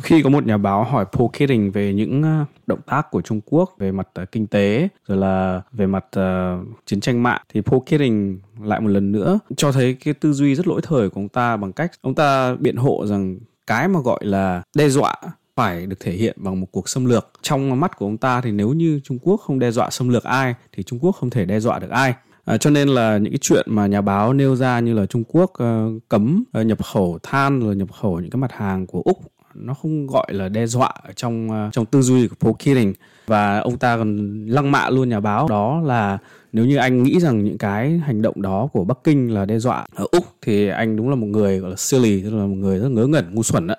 Khi 0.01 0.21
có 0.21 0.29
một 0.29 0.45
nhà 0.45 0.57
báo 0.57 0.83
hỏi 0.83 1.05
Paul 1.11 1.29
Keating 1.33 1.71
về 1.71 1.93
những 1.93 2.23
ờ, 2.23 2.45
động 2.67 2.79
tác 2.85 3.11
của 3.11 3.21
Trung 3.21 3.41
Quốc 3.45 3.75
về 3.77 3.91
mặt 3.91 4.07
ờ, 4.13 4.25
kinh 4.25 4.47
tế 4.47 4.87
rồi 5.07 5.17
là 5.17 5.61
về 5.71 5.87
mặt 5.87 6.05
uh, 6.19 6.67
chiến 6.85 7.01
tranh 7.01 7.23
mạng 7.23 7.41
thì 7.53 7.61
Paul 7.61 7.81
Keating 7.85 8.39
lại 8.61 8.79
một 8.79 8.87
lần 8.87 9.11
nữa 9.11 9.39
cho 9.57 9.71
thấy 9.71 9.93
cái 9.93 10.13
tư 10.13 10.33
duy 10.33 10.55
rất 10.55 10.67
lỗi 10.67 10.81
thời 10.83 11.09
của 11.09 11.21
ông 11.21 11.29
ta 11.29 11.57
bằng 11.57 11.73
cách 11.73 11.91
ông 12.01 12.15
ta 12.15 12.55
biện 12.55 12.75
hộ 12.75 13.05
rằng 13.05 13.39
cái 13.67 13.87
mà 13.87 13.99
gọi 13.99 14.25
là 14.25 14.63
đe 14.75 14.89
dọa 14.89 15.15
phải 15.55 15.85
được 15.85 15.99
thể 15.99 16.11
hiện 16.11 16.37
bằng 16.39 16.61
một 16.61 16.67
cuộc 16.71 16.89
xâm 16.89 17.05
lược. 17.05 17.31
Trong 17.41 17.79
mắt 17.79 17.97
của 17.97 18.05
ông 18.05 18.17
ta 18.17 18.41
thì 18.41 18.51
nếu 18.51 18.69
như 18.69 18.99
Trung 19.03 19.19
Quốc 19.21 19.37
không 19.37 19.59
đe 19.59 19.71
dọa 19.71 19.89
xâm 19.89 20.09
lược 20.09 20.23
ai 20.23 20.55
thì 20.71 20.83
Trung 20.83 20.99
Quốc 20.99 21.11
không 21.11 21.29
thể 21.29 21.45
đe 21.45 21.59
dọa 21.59 21.79
được 21.79 21.89
ai. 21.89 22.13
À, 22.51 22.57
cho 22.57 22.69
nên 22.69 22.87
là 22.87 23.17
những 23.17 23.33
cái 23.33 23.39
chuyện 23.41 23.65
mà 23.69 23.87
nhà 23.87 24.01
báo 24.01 24.33
nêu 24.33 24.55
ra 24.55 24.79
như 24.79 24.93
là 24.93 25.05
Trung 25.05 25.23
Quốc 25.27 25.51
uh, 25.51 26.03
cấm 26.09 26.43
uh, 26.59 26.65
nhập 26.65 26.83
khẩu 26.83 27.19
than 27.23 27.59
rồi 27.59 27.75
nhập 27.75 27.87
khẩu 28.01 28.19
những 28.19 28.29
cái 28.29 28.39
mặt 28.39 28.51
hàng 28.51 28.87
của 28.87 29.01
Úc 29.05 29.17
nó 29.53 29.73
không 29.73 30.07
gọi 30.07 30.27
là 30.29 30.49
đe 30.49 30.67
dọa 30.67 30.93
ở 31.03 31.11
trong 31.15 31.49
uh, 31.49 31.73
trong 31.73 31.85
tư 31.85 32.01
duy 32.01 32.27
của 32.27 32.35
Paul 32.39 32.55
Keating. 32.59 32.93
Và 33.27 33.59
ông 33.59 33.77
ta 33.77 33.97
còn 33.97 34.45
lăng 34.45 34.71
mạ 34.71 34.89
luôn 34.89 35.09
nhà 35.09 35.19
báo. 35.19 35.47
Đó 35.49 35.81
là 35.85 36.17
nếu 36.53 36.65
như 36.65 36.77
anh 36.77 37.03
nghĩ 37.03 37.19
rằng 37.19 37.43
những 37.43 37.57
cái 37.57 37.97
hành 37.97 38.21
động 38.21 38.41
đó 38.41 38.69
của 38.73 38.83
Bắc 38.83 38.97
Kinh 39.03 39.33
là 39.33 39.45
đe 39.45 39.59
dọa 39.59 39.85
ở 39.95 40.05
Úc 40.11 40.25
thì 40.41 40.67
anh 40.67 40.95
đúng 40.95 41.09
là 41.09 41.15
một 41.15 41.27
người 41.27 41.59
gọi 41.59 41.69
là 41.69 41.77
silly 41.77 42.23
tức 42.23 42.29
là 42.33 42.45
một 42.45 42.55
người 42.55 42.79
rất 42.79 42.89
ngớ 42.89 43.07
ngẩn 43.07 43.35
ngu 43.35 43.43
xuẩn 43.43 43.67
đó. 43.67 43.75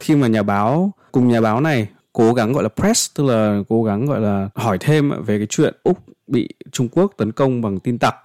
Khi 0.00 0.16
mà 0.16 0.26
nhà 0.26 0.42
báo 0.42 0.92
cùng 1.12 1.28
nhà 1.28 1.40
báo 1.40 1.60
này 1.60 1.88
cố 2.12 2.34
gắng 2.34 2.52
gọi 2.52 2.62
là 2.62 2.68
press 2.68 3.14
tức 3.14 3.24
là 3.24 3.60
cố 3.68 3.82
gắng 3.82 4.06
gọi 4.06 4.20
là 4.20 4.48
hỏi 4.54 4.78
thêm 4.80 5.24
về 5.24 5.38
cái 5.38 5.46
chuyện 5.50 5.74
Úc 5.82 5.98
bị 6.26 6.48
Trung 6.72 6.88
Quốc 6.92 7.12
tấn 7.16 7.32
công 7.32 7.60
bằng 7.60 7.80
tin 7.80 7.98
tặc. 7.98 8.16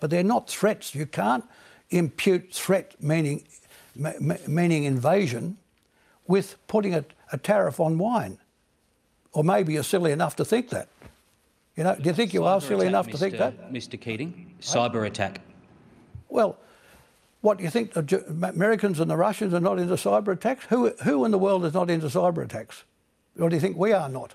But 0.00 0.10
they're 0.10 0.26
not 0.26 0.42
threats. 0.60 0.96
You 0.96 1.04
can't 1.12 1.40
impute 1.90 2.42
threat 2.66 2.84
meaning 3.00 3.38
meaning 4.46 4.84
invasion 4.84 5.54
with 6.28 6.56
putting 6.68 6.94
a, 6.94 7.02
a 7.32 7.38
tariff 7.38 7.78
on 7.78 7.98
wine. 7.98 8.36
Or 9.32 9.44
maybe 9.44 9.72
you're 9.72 9.82
silly 9.82 10.12
enough 10.12 10.36
to 10.36 10.44
think 10.44 10.68
that. 10.70 10.86
You 11.76 11.84
know, 11.84 11.94
do 11.94 12.04
you 12.04 12.14
think 12.14 12.34
you 12.34 12.40
Cyber 12.40 12.46
are 12.46 12.60
silly 12.60 12.86
attack, 12.86 12.88
enough 12.88 13.06
to 13.06 13.12
Mr. 13.12 13.18
think 13.18 13.38
that? 13.38 13.72
Mr. 13.72 14.00
Keating, 14.00 14.54
cyber 14.60 15.06
attack. 15.06 15.40
Well, 16.28 16.56
what 17.40 17.58
do 17.58 17.64
you 17.64 17.70
think 17.70 17.92
the 17.92 18.24
Americans 18.42 19.00
and 19.00 19.10
the 19.10 19.16
Russians 19.16 19.54
are 19.54 19.60
not 19.60 19.78
into 19.78 19.94
cyber 19.94 20.32
attacks? 20.32 20.64
Who, 20.68 20.90
who 21.04 21.24
in 21.24 21.30
the 21.30 21.38
world 21.38 21.64
is 21.64 21.74
not 21.74 21.90
into 21.90 22.06
cyber 22.06 22.44
attacks? 22.44 22.84
Or 23.44 23.52
do 23.52 23.56
you 23.56 23.60
think 23.60 23.76
we 23.76 24.00
are 24.00 24.14
not? 24.14 24.30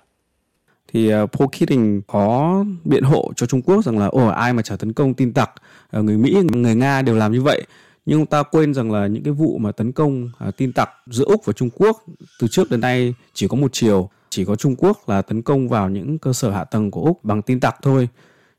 thì 0.96 1.16
uh, 1.16 1.32
Paul 1.32 1.50
Keating 1.52 2.02
có 2.08 2.66
biện 2.84 3.04
hộ 3.04 3.32
cho 3.36 3.46
Trung 3.46 3.62
Quốc 3.62 3.86
rằng 3.86 4.00
là 4.00 4.06
ồ 4.06 4.28
ai 4.28 4.54
mà 4.54 4.62
chả 4.62 4.76
tấn 4.76 4.94
công 4.94 5.14
tin 5.14 5.34
tặc 5.34 5.52
uh, 5.98 6.04
người 6.04 6.18
Mỹ 6.18 6.38
người 6.54 6.76
Nga 6.76 7.02
đều 7.02 7.16
làm 7.16 7.32
như 7.32 7.42
vậy. 7.42 7.66
Nhưng 8.06 8.20
ông 8.20 8.26
ta 8.26 8.44
quên 8.44 8.74
rằng 8.74 8.92
là 8.92 9.08
những 9.08 9.24
cái 9.24 9.34
vụ 9.34 9.58
mà 9.58 9.72
tấn 9.72 9.92
công 9.92 10.30
uh, 10.48 10.58
tin 10.58 10.74
tặc 10.74 10.90
giữa 11.08 11.26
Úc 11.26 11.46
và 11.46 11.54
Trung 11.54 11.70
Quốc 11.76 12.04
từ 12.40 12.48
trước 12.48 12.72
đến 12.72 12.82
nay 12.82 13.14
chỉ 13.34 13.48
có 13.48 13.56
một 13.56 13.74
chiều 13.74 14.10
chỉ 14.30 14.46
có 14.46 14.56
Trung 14.56 14.76
Quốc 14.78 15.10
là 15.10 15.22
tấn 15.22 15.42
công 15.42 15.70
vào 15.70 15.90
những 15.90 16.18
cơ 16.20 16.34
sở 16.34 16.52
hạ 16.52 16.64
tầng 16.64 16.92
của 16.92 17.02
Úc 17.02 17.24
bằng 17.24 17.42
tin 17.42 17.60
tặc 17.60 17.76
thôi. 17.82 18.10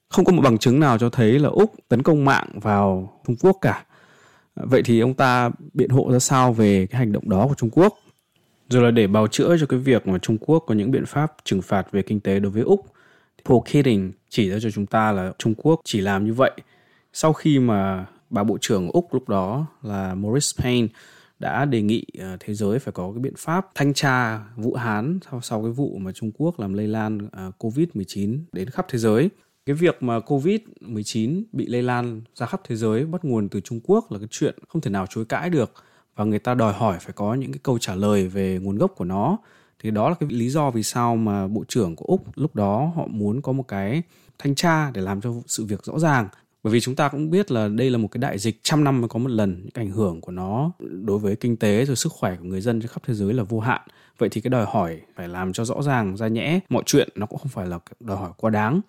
Không 0.08 0.24
có 0.24 0.32
một 0.32 0.42
bằng 0.42 0.58
chứng 0.58 0.80
nào 0.80 0.98
cho 0.98 1.10
thấy 1.10 1.38
là 1.38 1.48
Úc 1.48 1.74
tấn 1.88 2.02
công 2.02 2.24
mạng 2.24 2.48
vào 2.54 3.20
Trung 3.26 3.36
Quốc 3.40 3.58
cả. 3.60 3.84
Vậy 4.54 4.82
thì 4.82 5.00
ông 5.00 5.14
ta 5.14 5.50
biện 5.74 5.90
hộ 5.90 6.12
ra 6.12 6.18
sao 6.18 6.52
về 6.52 6.86
cái 6.86 6.98
hành 6.98 7.12
động 7.12 7.28
đó 7.28 7.46
của 7.48 7.54
Trung 7.54 7.70
Quốc? 7.70 7.94
Rồi 8.68 8.82
là 8.82 8.90
để 8.90 9.06
bào 9.06 9.26
chữa 9.26 9.56
cho 9.60 9.66
cái 9.66 9.78
việc 9.78 10.06
mà 10.06 10.18
Trung 10.18 10.38
Quốc 10.38 10.64
có 10.66 10.74
những 10.74 10.90
biện 10.90 11.06
pháp 11.06 11.36
trừng 11.44 11.62
phạt 11.62 11.92
về 11.92 12.02
kinh 12.02 12.20
tế 12.20 12.40
đối 12.40 12.52
với 12.52 12.62
Úc. 12.62 12.86
Paul 13.44 13.60
Keating 13.72 14.12
chỉ 14.28 14.50
ra 14.50 14.58
cho 14.62 14.70
chúng 14.70 14.86
ta 14.86 15.12
là 15.12 15.32
Trung 15.38 15.54
Quốc 15.54 15.80
chỉ 15.84 16.00
làm 16.00 16.26
như 16.26 16.32
vậy 16.32 16.52
sau 17.12 17.32
khi 17.32 17.58
mà 17.58 18.06
bà 18.30 18.44
bộ 18.44 18.58
trưởng 18.60 18.90
Úc 18.90 19.14
lúc 19.14 19.28
đó 19.28 19.66
là 19.82 20.14
Maurice 20.14 20.62
Payne 20.62 20.88
đã 21.38 21.64
đề 21.64 21.82
nghị 21.82 22.04
ờ, 22.18 22.36
thế 22.40 22.54
giới 22.54 22.78
phải 22.78 22.92
có 22.92 23.12
cái 23.12 23.20
biện 23.20 23.34
pháp 23.36 23.66
thanh 23.74 23.94
tra 23.94 24.44
Vũ 24.56 24.74
Hán 24.74 25.18
sau, 25.30 25.40
sau 25.40 25.62
cái 25.62 25.70
vụ 25.70 25.98
mà 25.98 26.12
Trung 26.12 26.30
Quốc 26.38 26.60
làm 26.60 26.74
lây 26.74 26.86
lan 26.86 27.28
ờ, 27.32 27.50
COVID-19 27.58 28.38
đến 28.52 28.70
khắp 28.70 28.86
thế 28.88 28.98
giới. 28.98 29.30
Cái 29.66 29.76
việc 29.76 30.02
mà 30.02 30.18
COVID-19 30.18 31.42
bị 31.52 31.66
lây 31.66 31.82
lan 31.82 32.22
ra 32.34 32.46
khắp 32.46 32.60
thế 32.64 32.76
giới 32.76 33.04
bắt 33.04 33.24
nguồn 33.24 33.48
từ 33.48 33.60
Trung 33.60 33.80
Quốc 33.84 34.12
là 34.12 34.18
cái 34.18 34.28
chuyện 34.30 34.54
không 34.68 34.82
thể 34.82 34.90
nào 34.90 35.06
chối 35.10 35.24
cãi 35.24 35.50
được 35.50 35.72
và 36.16 36.24
người 36.24 36.38
ta 36.38 36.54
đòi 36.54 36.72
hỏi 36.72 36.98
phải 37.00 37.12
có 37.12 37.34
những 37.34 37.52
cái 37.52 37.60
câu 37.62 37.78
trả 37.78 37.94
lời 37.94 38.28
về 38.28 38.58
nguồn 38.62 38.78
gốc 38.78 38.92
của 38.96 39.04
nó. 39.04 39.38
Thì 39.82 39.90
đó 39.90 40.08
là 40.08 40.14
cái 40.20 40.28
lý 40.32 40.48
do 40.48 40.70
vì 40.70 40.82
sao 40.82 41.16
mà 41.16 41.48
bộ 41.48 41.64
trưởng 41.68 41.96
của 41.96 42.04
úc 42.08 42.24
lúc 42.34 42.54
đó 42.54 42.92
họ 42.96 43.06
muốn 43.06 43.42
có 43.42 43.52
một 43.52 43.68
cái 43.68 44.02
thanh 44.38 44.54
tra 44.54 44.90
để 44.90 45.00
làm 45.00 45.20
cho 45.20 45.32
sự 45.46 45.64
việc 45.64 45.84
rõ 45.84 45.98
ràng. 45.98 46.28
Bởi 46.62 46.72
vì 46.72 46.80
chúng 46.80 46.94
ta 46.94 47.08
cũng 47.08 47.30
biết 47.30 47.50
là 47.50 47.68
đây 47.68 47.90
là 47.90 47.98
một 47.98 48.08
cái 48.08 48.18
đại 48.18 48.38
dịch 48.38 48.60
trăm 48.62 48.84
năm 48.84 49.00
mới 49.00 49.08
có 49.08 49.18
một 49.18 49.30
lần 49.30 49.60
những 49.62 49.70
ảnh 49.74 49.90
hưởng 49.90 50.20
của 50.20 50.32
nó 50.32 50.70
đối 50.78 51.18
với 51.18 51.36
kinh 51.36 51.56
tế 51.56 51.84
rồi 51.84 51.96
sức 51.96 52.12
khỏe 52.12 52.36
của 52.36 52.44
người 52.44 52.60
dân 52.60 52.80
trên 52.80 52.88
khắp 52.88 53.02
thế 53.06 53.14
giới 53.14 53.34
là 53.34 53.42
vô 53.42 53.60
hạn. 53.60 53.80
Vậy 54.18 54.28
thì 54.28 54.40
cái 54.40 54.50
đòi 54.50 54.66
hỏi 54.68 55.00
phải 55.16 55.28
làm 55.28 55.52
cho 55.52 55.64
rõ 55.64 55.82
ràng 55.82 56.16
ra 56.16 56.28
nhẽ 56.28 56.60
mọi 56.68 56.82
chuyện 56.86 57.08
nó 57.14 57.26
cũng 57.26 57.38
không 57.38 57.48
phải 57.48 57.66
là 57.66 57.78
đòi 58.00 58.16
hỏi 58.16 58.30
quá 58.36 58.50
đáng. 58.50 58.80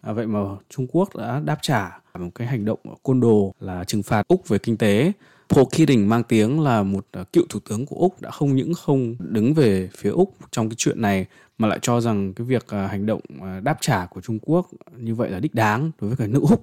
À, 0.00 0.12
vậy 0.12 0.26
mà 0.26 0.40
Trung 0.70 0.86
Quốc 0.92 1.16
đã 1.16 1.40
đáp 1.44 1.58
trả 1.62 1.98
một 2.18 2.30
cái 2.34 2.46
hành 2.46 2.64
động 2.64 2.78
côn 3.02 3.20
đồ 3.20 3.54
là 3.60 3.84
trừng 3.84 4.02
phạt 4.02 4.28
Úc 4.28 4.48
về 4.48 4.58
kinh 4.58 4.76
tế. 4.76 5.12
Paul 5.48 5.66
Keating 5.72 6.08
mang 6.08 6.22
tiếng 6.22 6.60
là 6.60 6.82
một 6.82 7.06
ờ, 7.12 7.24
cựu 7.32 7.44
thủ 7.48 7.60
tướng 7.68 7.86
của 7.86 7.96
Úc 7.96 8.20
đã 8.20 8.30
không 8.30 8.56
những 8.56 8.74
không 8.74 9.16
đứng 9.18 9.54
về 9.54 9.90
phía 9.96 10.10
Úc 10.10 10.34
trong 10.50 10.68
cái 10.68 10.76
chuyện 10.78 11.02
này 11.02 11.26
mà 11.58 11.68
lại 11.68 11.78
cho 11.82 12.00
rằng 12.00 12.32
cái 12.34 12.46
việc 12.46 12.64
ờ, 12.68 12.86
hành 12.86 13.06
động 13.06 13.20
ờ, 13.40 13.60
đáp 13.60 13.76
trả 13.80 14.06
của 14.06 14.20
Trung 14.20 14.38
Quốc 14.42 14.68
như 14.96 15.14
vậy 15.14 15.30
là 15.30 15.40
đích 15.40 15.54
đáng 15.54 15.90
đối 16.00 16.10
với 16.10 16.16
cả 16.16 16.26
nước 16.26 16.42
Úc. 16.42 16.62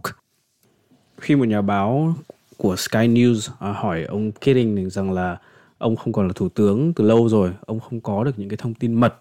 Khi 1.17 1.35
một 1.35 1.45
nhà 1.45 1.61
báo 1.61 2.15
của 2.57 2.75
Sky 2.75 2.99
News 2.99 3.51
hỏi 3.59 4.03
ông 4.03 4.31
Keating 4.31 4.89
rằng 4.89 5.11
là 5.11 5.37
ông 5.77 5.95
không 5.95 6.13
còn 6.13 6.27
là 6.27 6.33
thủ 6.35 6.49
tướng 6.49 6.93
từ 6.93 7.03
lâu 7.03 7.29
rồi, 7.29 7.51
ông 7.65 7.79
không 7.79 8.01
có 8.01 8.23
được 8.23 8.39
những 8.39 8.49
cái 8.49 8.57
thông 8.57 8.73
tin 8.73 8.93
mật 8.93 9.15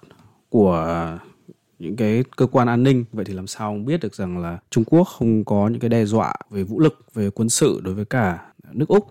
của 0.49 1.19
những 1.79 1.97
cái 1.97 2.25
cơ 2.37 2.47
quan 2.47 2.69
an 2.69 2.83
ninh 2.83 3.05
vậy 3.13 3.25
thì 3.25 3.35
làm 3.35 3.47
sao 3.47 3.69
ông 3.69 3.85
biết 3.85 4.01
được 4.01 4.15
rằng 4.15 4.39
là 4.39 4.59
Trung 4.71 4.85
Quốc 4.85 5.05
không 5.05 5.45
có 5.45 5.69
những 5.69 5.81
cái 5.81 5.89
đe 5.89 6.05
dọa 6.05 6.35
về 6.51 6.63
vũ 6.63 6.81
lực 6.81 7.05
về 7.15 7.31
quân 7.31 7.49
sự 7.49 7.81
đối 7.85 7.95
với 7.95 8.05
cả 8.05 8.39
nước 8.73 8.89
Úc 8.89 9.11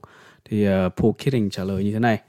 thì 0.50 0.68
uh, 0.68 0.92
Paul 0.96 1.12
Keating 1.18 1.50
trả 1.50 1.64
lời 1.64 1.84
như 1.84 1.94
thế 1.94 2.00
này 2.00 2.20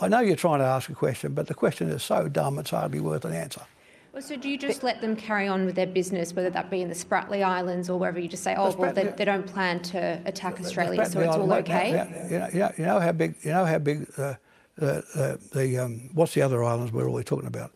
I 0.00 0.08
know 0.08 0.20
you're 0.20 0.36
trying 0.36 0.58
to 0.58 0.64
ask 0.64 0.90
a 0.90 0.94
question, 0.94 1.34
but 1.34 1.46
the 1.46 1.54
question 1.54 1.90
is 1.90 2.02
so 2.02 2.28
dumb 2.28 2.58
it's 2.58 2.70
hardly 2.70 3.00
worth 3.00 3.24
an 3.24 3.34
answer. 3.34 3.62
Well, 4.12 4.22
so 4.22 4.36
do 4.36 4.48
you 4.48 4.58
just 4.58 4.82
let 4.82 5.00
them 5.00 5.16
carry 5.16 5.48
on 5.48 5.64
with 5.64 5.74
their 5.74 5.86
business, 5.86 6.34
whether 6.34 6.50
that 6.50 6.70
be 6.70 6.82
in 6.82 6.88
the 6.88 6.94
Spratly 6.94 7.42
Islands 7.42 7.88
or 7.88 7.98
wherever 7.98 8.20
you 8.20 8.28
just 8.28 8.42
say, 8.42 8.54
oh, 8.58 8.70
well, 8.76 8.92
they, 8.92 9.04
they 9.04 9.24
don't 9.24 9.46
plan 9.46 9.80
to 9.80 10.20
attack 10.26 10.60
Australia, 10.60 11.06
so 11.06 11.20
it's 11.20 11.34
all 11.34 11.52
okay? 11.54 11.90
You 12.30 12.38
know, 12.38 12.48
you 12.52 12.58
know, 12.58 12.72
you 12.76 12.84
know 12.84 13.00
how 13.00 13.12
big, 13.12 13.34
you 13.42 13.52
know 13.52 13.64
how 13.64 13.78
big 13.78 14.06
uh, 14.18 14.34
uh, 14.82 15.00
uh, 15.14 15.36
the, 15.54 15.78
um, 15.78 16.10
what's 16.12 16.34
the 16.34 16.42
other 16.42 16.62
islands 16.62 16.92
we're 16.92 17.08
always 17.08 17.24
talking 17.24 17.46
about? 17.46 17.70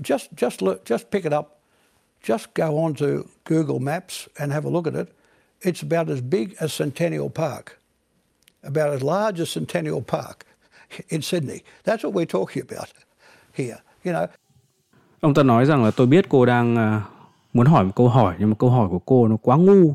Just, 0.00 0.32
just 0.34 0.62
look, 0.62 0.84
just 0.84 1.10
pick 1.10 1.24
it 1.24 1.32
up. 1.32 1.58
Just 2.22 2.54
go 2.54 2.78
on 2.78 2.94
to 2.94 3.28
Google 3.44 3.80
Maps 3.80 4.28
and 4.38 4.52
have 4.52 4.64
a 4.64 4.70
look 4.70 4.86
at 4.86 4.94
it. 4.94 5.12
It's 5.60 5.82
about 5.82 6.08
as 6.08 6.20
big 6.20 6.54
as 6.60 6.72
Centennial 6.72 7.30
Park, 7.30 7.80
about 8.64 8.92
as 8.92 9.02
large 9.02 9.42
as 9.42 9.56
Centennial 9.56 10.00
Park 10.06 10.38
in 11.08 11.20
Sydney. 11.22 11.58
That's 11.84 12.04
what 12.04 12.12
we're 12.12 12.26
talking 12.26 12.64
about 12.70 12.88
here. 13.54 13.76
You 14.04 14.12
know. 14.12 14.26
Ông 15.20 15.34
ta 15.34 15.42
nói 15.42 15.66
rằng 15.66 15.84
là 15.84 15.90
tôi 15.90 16.06
biết 16.06 16.28
cô 16.28 16.46
đang 16.46 16.76
à, 16.76 17.02
muốn 17.52 17.66
hỏi 17.66 17.84
một 17.84 17.92
câu 17.96 18.08
hỏi, 18.08 18.34
nhưng 18.38 18.50
mà 18.50 18.56
câu 18.58 18.70
hỏi 18.70 18.88
của 18.90 18.98
cô 18.98 19.28
nó 19.28 19.36
quá 19.36 19.56
ngu 19.56 19.94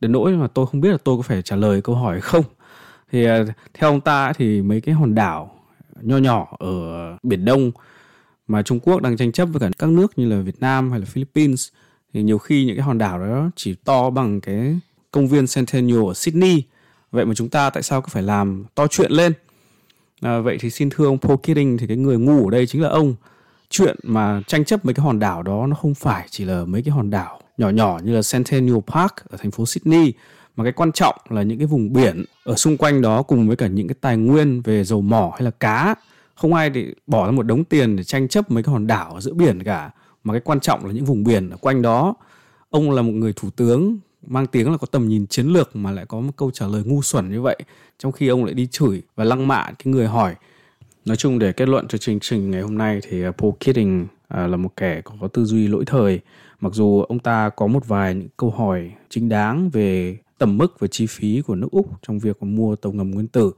đến 0.00 0.12
nỗi 0.12 0.32
mà 0.32 0.46
tôi 0.46 0.66
không 0.66 0.80
biết 0.80 0.90
là 0.90 0.98
tôi 1.04 1.16
có 1.16 1.22
phải 1.22 1.42
trả 1.42 1.56
lời 1.56 1.82
câu 1.82 1.94
hỏi 1.94 2.20
không. 2.20 2.44
Thì 3.12 3.24
à, 3.24 3.44
theo 3.74 3.90
ông 3.90 4.00
ta 4.00 4.32
thì 4.32 4.62
mấy 4.62 4.80
cái 4.80 4.94
hòn 4.94 5.14
đảo 5.14 5.54
nho 6.00 6.16
nhỏ 6.16 6.56
ở 6.58 6.68
biển 7.22 7.44
Đông 7.44 7.70
mà 8.46 8.62
Trung 8.62 8.80
Quốc 8.80 9.02
đang 9.02 9.16
tranh 9.16 9.32
chấp 9.32 9.44
với 9.44 9.60
cả 9.60 9.70
các 9.78 9.88
nước 9.88 10.18
như 10.18 10.28
là 10.28 10.42
Việt 10.42 10.60
Nam 10.60 10.90
hay 10.90 11.00
là 11.00 11.06
Philippines, 11.06 11.68
thì 12.14 12.22
nhiều 12.22 12.38
khi 12.38 12.64
những 12.64 12.76
cái 12.76 12.84
hòn 12.84 12.98
đảo 12.98 13.18
đó 13.18 13.50
chỉ 13.56 13.74
to 13.74 14.10
bằng 14.10 14.40
cái 14.40 14.78
công 15.10 15.28
viên 15.28 15.46
Centennial 15.46 16.06
ở 16.06 16.14
Sydney 16.14 16.62
vậy 17.10 17.24
mà 17.24 17.34
chúng 17.34 17.48
ta 17.48 17.70
tại 17.70 17.82
sao 17.82 18.02
cứ 18.02 18.08
phải 18.10 18.22
làm 18.22 18.64
to 18.74 18.86
chuyện 18.86 19.12
lên? 19.12 19.32
À, 20.20 20.40
vậy 20.40 20.56
thì 20.60 20.70
xin 20.70 20.90
thưa 20.90 21.06
ông 21.06 21.18
Paul 21.18 21.36
Keating 21.42 21.78
thì 21.78 21.86
cái 21.86 21.96
người 21.96 22.18
ngu 22.18 22.44
ở 22.44 22.50
đây 22.50 22.66
chính 22.66 22.82
là 22.82 22.88
ông. 22.88 23.14
Chuyện 23.70 23.96
mà 24.02 24.42
tranh 24.46 24.64
chấp 24.64 24.84
mấy 24.84 24.94
cái 24.94 25.04
hòn 25.04 25.18
đảo 25.18 25.42
đó 25.42 25.66
nó 25.66 25.76
không 25.76 25.94
phải 25.94 26.26
chỉ 26.30 26.44
là 26.44 26.64
mấy 26.64 26.82
cái 26.82 26.92
hòn 26.92 27.10
đảo 27.10 27.40
nhỏ 27.58 27.68
nhỏ 27.70 28.00
như 28.04 28.14
là 28.14 28.20
Centennial 28.32 28.78
Park 28.86 29.12
ở 29.30 29.36
thành 29.36 29.50
phố 29.50 29.66
Sydney 29.66 30.12
mà 30.56 30.64
cái 30.64 30.72
quan 30.72 30.92
trọng 30.92 31.14
là 31.28 31.42
những 31.42 31.58
cái 31.58 31.66
vùng 31.66 31.92
biển 31.92 32.24
ở 32.44 32.54
xung 32.54 32.76
quanh 32.76 33.02
đó 33.02 33.22
cùng 33.22 33.46
với 33.46 33.56
cả 33.56 33.66
những 33.66 33.88
cái 33.88 33.94
tài 34.00 34.16
nguyên 34.16 34.62
về 34.62 34.84
dầu 34.84 35.00
mỏ 35.00 35.30
hay 35.32 35.42
là 35.42 35.50
cá. 35.50 35.94
Không 36.34 36.54
ai 36.54 36.70
để 36.70 36.94
bỏ 37.06 37.26
ra 37.26 37.32
một 37.32 37.42
đống 37.42 37.64
tiền 37.64 37.96
để 37.96 38.04
tranh 38.04 38.28
chấp 38.28 38.50
mấy 38.50 38.62
cái 38.62 38.72
hòn 38.72 38.86
đảo 38.86 39.14
ở 39.14 39.20
giữa 39.20 39.32
biển 39.32 39.62
cả 39.62 39.90
mà 40.24 40.34
cái 40.34 40.40
quan 40.40 40.60
trọng 40.60 40.86
là 40.86 40.92
những 40.92 41.04
vùng 41.04 41.24
biển 41.24 41.50
ở 41.50 41.56
quanh 41.56 41.82
đó. 41.82 42.14
Ông 42.70 42.90
là 42.90 43.02
một 43.02 43.12
người 43.12 43.32
thủ 43.32 43.50
tướng 43.50 43.98
mang 44.26 44.46
tiếng 44.46 44.72
là 44.72 44.78
có 44.78 44.86
tầm 44.86 45.08
nhìn 45.08 45.26
chiến 45.26 45.46
lược 45.46 45.76
mà 45.76 45.90
lại 45.90 46.06
có 46.06 46.20
một 46.20 46.32
câu 46.36 46.50
trả 46.50 46.66
lời 46.66 46.82
ngu 46.84 47.02
xuẩn 47.02 47.30
như 47.30 47.42
vậy 47.42 47.58
trong 47.98 48.12
khi 48.12 48.28
ông 48.28 48.44
lại 48.44 48.54
đi 48.54 48.66
chửi 48.66 49.02
và 49.16 49.24
lăng 49.24 49.48
mạ 49.48 49.64
cái 49.64 49.92
người 49.92 50.06
hỏi 50.06 50.34
nói 51.04 51.16
chung 51.16 51.38
để 51.38 51.52
kết 51.52 51.68
luận 51.68 51.88
cho 51.88 51.98
chương 51.98 52.20
trình 52.20 52.50
ngày 52.50 52.62
hôm 52.62 52.78
nay 52.78 53.00
thì 53.02 53.28
uh, 53.28 53.36
Paul 53.36 53.52
Keating 53.60 54.02
uh, 54.04 54.50
là 54.50 54.56
một 54.56 54.76
kẻ 54.76 55.00
có 55.20 55.28
tư 55.28 55.44
duy 55.44 55.68
lỗi 55.68 55.84
thời 55.86 56.20
mặc 56.60 56.72
dù 56.74 57.02
ông 57.02 57.18
ta 57.18 57.48
có 57.48 57.66
một 57.66 57.88
vài 57.88 58.14
những 58.14 58.28
câu 58.36 58.50
hỏi 58.50 58.92
chính 59.08 59.28
đáng 59.28 59.70
về 59.70 60.18
tầm 60.38 60.58
mức 60.58 60.80
và 60.80 60.86
chi 60.86 61.06
phí 61.06 61.42
của 61.46 61.54
nước 61.54 61.68
Úc 61.70 61.90
trong 62.02 62.18
việc 62.18 62.42
mua 62.42 62.76
tàu 62.76 62.92
ngầm 62.92 63.10
nguyên 63.10 63.28
tử 63.28 63.52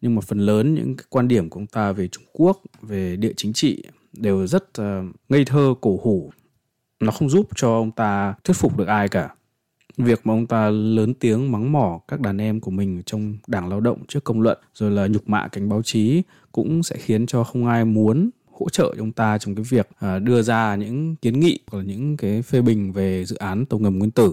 nhưng 0.00 0.14
mà 0.14 0.20
phần 0.20 0.38
lớn 0.38 0.74
những 0.74 0.96
cái 0.96 1.04
quan 1.08 1.28
điểm 1.28 1.50
của 1.50 1.60
ông 1.60 1.66
ta 1.66 1.92
về 1.92 2.08
Trung 2.08 2.24
Quốc, 2.32 2.60
về 2.82 3.16
địa 3.16 3.32
chính 3.36 3.52
trị 3.52 3.82
đều 4.12 4.46
rất 4.46 4.64
uh, 4.80 4.86
ngây 5.28 5.44
thơ 5.44 5.74
cổ 5.80 6.00
hủ. 6.02 6.32
Nó 7.00 7.12
không 7.12 7.30
giúp 7.30 7.48
cho 7.56 7.74
ông 7.74 7.90
ta 7.90 8.34
thuyết 8.44 8.54
phục 8.54 8.76
được 8.76 8.88
ai 8.88 9.08
cả. 9.08 9.34
Việc 10.04 10.26
mà 10.26 10.34
ông 10.34 10.46
ta 10.46 10.70
lớn 10.70 11.14
tiếng 11.14 11.52
mắng 11.52 11.72
mỏ 11.72 12.00
các 12.08 12.20
đàn 12.20 12.38
em 12.38 12.60
của 12.60 12.70
mình 12.70 13.02
trong 13.06 13.34
đảng 13.46 13.68
lao 13.68 13.80
động 13.80 13.98
trước 14.08 14.24
công 14.24 14.40
luận 14.40 14.58
rồi 14.74 14.90
là 14.90 15.06
nhục 15.06 15.28
mạ 15.28 15.48
cánh 15.48 15.68
báo 15.68 15.82
chí 15.82 16.22
cũng 16.52 16.82
sẽ 16.82 16.96
khiến 16.96 17.26
cho 17.26 17.44
không 17.44 17.66
ai 17.66 17.84
muốn 17.84 18.30
hỗ 18.52 18.68
trợ 18.68 18.94
ông 18.98 19.12
ta 19.12 19.38
trong 19.38 19.54
cái 19.54 19.64
việc 19.68 19.88
à, 19.98 20.18
đưa 20.18 20.42
ra 20.42 20.76
những 20.76 21.16
kiến 21.16 21.40
nghị 21.40 21.58
hoặc 21.70 21.78
là 21.78 21.84
những 21.84 22.16
cái 22.16 22.42
phê 22.42 22.62
bình 22.62 22.92
về 22.92 23.24
dự 23.24 23.36
án 23.36 23.66
tàu 23.66 23.80
ngầm 23.80 23.98
nguyên 23.98 24.10
tử. 24.10 24.32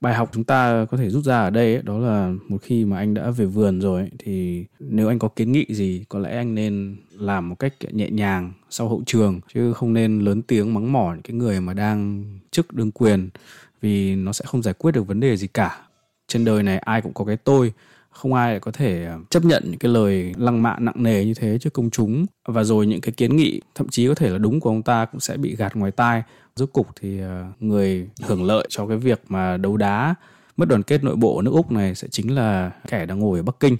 Bài 0.00 0.14
học 0.14 0.30
chúng 0.32 0.44
ta 0.44 0.86
có 0.90 0.96
thể 0.96 1.10
rút 1.10 1.24
ra 1.24 1.40
ở 1.40 1.50
đây 1.50 1.74
ấy, 1.74 1.82
đó 1.82 1.98
là 1.98 2.34
một 2.48 2.58
khi 2.62 2.84
mà 2.84 2.96
anh 2.96 3.14
đã 3.14 3.30
về 3.30 3.44
vườn 3.44 3.80
rồi 3.80 4.00
ấy, 4.00 4.10
thì 4.18 4.64
nếu 4.80 5.08
anh 5.08 5.18
có 5.18 5.28
kiến 5.28 5.52
nghị 5.52 5.66
gì 5.68 6.04
có 6.08 6.18
lẽ 6.18 6.36
anh 6.36 6.54
nên 6.54 6.96
làm 7.18 7.48
một 7.48 7.58
cách 7.58 7.74
nhẹ 7.92 8.10
nhàng 8.10 8.52
sau 8.70 8.88
hậu 8.88 9.02
trường 9.06 9.40
chứ 9.54 9.72
không 9.72 9.92
nên 9.92 10.18
lớn 10.18 10.42
tiếng 10.42 10.74
mắng 10.74 10.92
mỏ 10.92 11.12
những 11.12 11.22
cái 11.22 11.36
người 11.36 11.60
mà 11.60 11.74
đang 11.74 12.24
chức 12.50 12.72
đương 12.72 12.90
quyền 12.90 13.28
vì 13.84 14.14
nó 14.14 14.32
sẽ 14.32 14.44
không 14.46 14.62
giải 14.62 14.74
quyết 14.78 14.92
được 14.92 15.06
vấn 15.06 15.20
đề 15.20 15.36
gì 15.36 15.46
cả. 15.46 15.78
Trên 16.28 16.44
đời 16.44 16.62
này 16.62 16.78
ai 16.78 17.02
cũng 17.02 17.14
có 17.14 17.24
cái 17.24 17.36
tôi, 17.36 17.72
không 18.10 18.34
ai 18.34 18.60
có 18.60 18.72
thể 18.72 19.04
ờ, 19.04 19.18
chấp 19.30 19.44
nhận 19.44 19.62
những 19.66 19.78
cái 19.78 19.92
lời 19.92 20.34
lăng 20.36 20.62
mạ 20.62 20.76
nặng 20.78 21.02
nề 21.02 21.24
như 21.24 21.34
thế 21.34 21.58
trước 21.58 21.72
công 21.72 21.90
chúng. 21.90 22.26
Và 22.48 22.64
rồi 22.64 22.86
những 22.86 23.00
cái 23.00 23.12
kiến 23.12 23.36
nghị, 23.36 23.60
thậm 23.74 23.88
chí 23.88 24.08
có 24.08 24.14
thể 24.14 24.30
là 24.30 24.38
đúng 24.38 24.60
của 24.60 24.70
ông 24.70 24.82
ta 24.82 25.04
cũng 25.04 25.20
sẽ 25.20 25.36
bị 25.36 25.56
gạt 25.56 25.76
ngoài 25.76 25.90
tai. 25.90 26.22
Rốt 26.56 26.72
cục 26.72 26.88
thì 27.00 27.20
ờ, 27.20 27.44
người 27.60 28.08
hưởng 28.22 28.44
lợi 28.44 28.66
cho 28.68 28.86
cái 28.86 28.96
việc 28.96 29.22
mà 29.28 29.56
đấu 29.56 29.76
đá 29.76 30.14
mất 30.56 30.68
đoàn 30.68 30.82
kết 30.82 31.04
nội 31.04 31.16
bộ 31.16 31.36
ở 31.36 31.42
nước 31.42 31.50
Úc 31.50 31.72
này 31.72 31.94
sẽ 31.94 32.08
chính 32.10 32.34
là 32.34 32.70
kẻ 32.88 33.06
đang 33.06 33.18
ngồi 33.18 33.38
ở 33.38 33.42
Bắc 33.42 33.60
Kinh. 33.60 33.76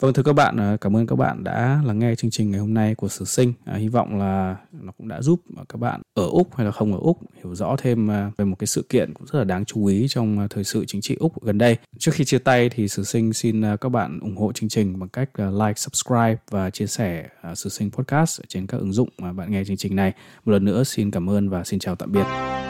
Vâng 0.00 0.12
thưa 0.12 0.22
các 0.22 0.32
bạn, 0.32 0.56
à, 0.56 0.76
cảm 0.80 0.96
ơn 0.96 1.06
các 1.06 1.16
bạn 1.16 1.44
đã 1.44 1.82
lắng 1.84 1.98
nghe 1.98 2.14
chương 2.14 2.30
trình 2.30 2.50
ngày 2.50 2.60
hôm 2.60 2.74
nay 2.74 2.94
của 2.94 3.08
Sử 3.08 3.24
Sinh. 3.24 3.52
À, 3.64 3.74
hy 3.74 3.88
vọng 3.88 4.18
là 4.18 4.56
nó 4.72 4.92
cũng 4.98 5.08
đã 5.08 5.22
giúp 5.22 5.40
các 5.68 5.76
bạn 5.76 6.00
ở 6.14 6.26
Úc 6.26 6.56
hay 6.56 6.66
là 6.66 6.72
không 6.72 6.92
ở 6.92 6.98
Úc 7.02 7.18
hiểu 7.44 7.54
rõ 7.54 7.76
thêm 7.78 8.10
à, 8.10 8.30
về 8.36 8.44
một 8.44 8.56
cái 8.58 8.66
sự 8.66 8.84
kiện 8.88 9.14
cũng 9.14 9.26
rất 9.26 9.38
là 9.38 9.44
đáng 9.44 9.64
chú 9.64 9.86
ý 9.86 10.06
trong 10.08 10.38
à, 10.38 10.46
thời 10.50 10.64
sự 10.64 10.84
chính 10.86 11.00
trị 11.00 11.16
Úc 11.18 11.44
gần 11.44 11.58
đây. 11.58 11.76
Trước 11.98 12.14
khi 12.14 12.24
chia 12.24 12.38
tay 12.38 12.68
thì 12.68 12.88
Sử 12.88 13.04
Sinh 13.04 13.32
xin 13.32 13.62
các 13.80 13.88
bạn 13.88 14.20
ủng 14.20 14.36
hộ 14.36 14.52
chương 14.52 14.68
trình 14.68 14.98
bằng 14.98 15.08
cách 15.08 15.30
like, 15.38 15.74
subscribe 15.76 16.36
và 16.50 16.70
chia 16.70 16.86
sẻ 16.86 17.28
Sử 17.54 17.70
Sinh 17.70 17.90
Podcast 17.90 18.40
trên 18.48 18.66
các 18.66 18.78
ứng 18.78 18.92
dụng 18.92 19.08
mà 19.18 19.32
bạn 19.32 19.50
nghe 19.50 19.64
chương 19.64 19.76
trình 19.76 19.96
này. 19.96 20.12
Một 20.44 20.52
lần 20.52 20.64
nữa 20.64 20.84
xin 20.84 21.10
cảm 21.10 21.30
ơn 21.30 21.48
và 21.48 21.64
xin 21.64 21.78
chào 21.78 21.94
tạm 21.96 22.12
biệt. 22.12 22.65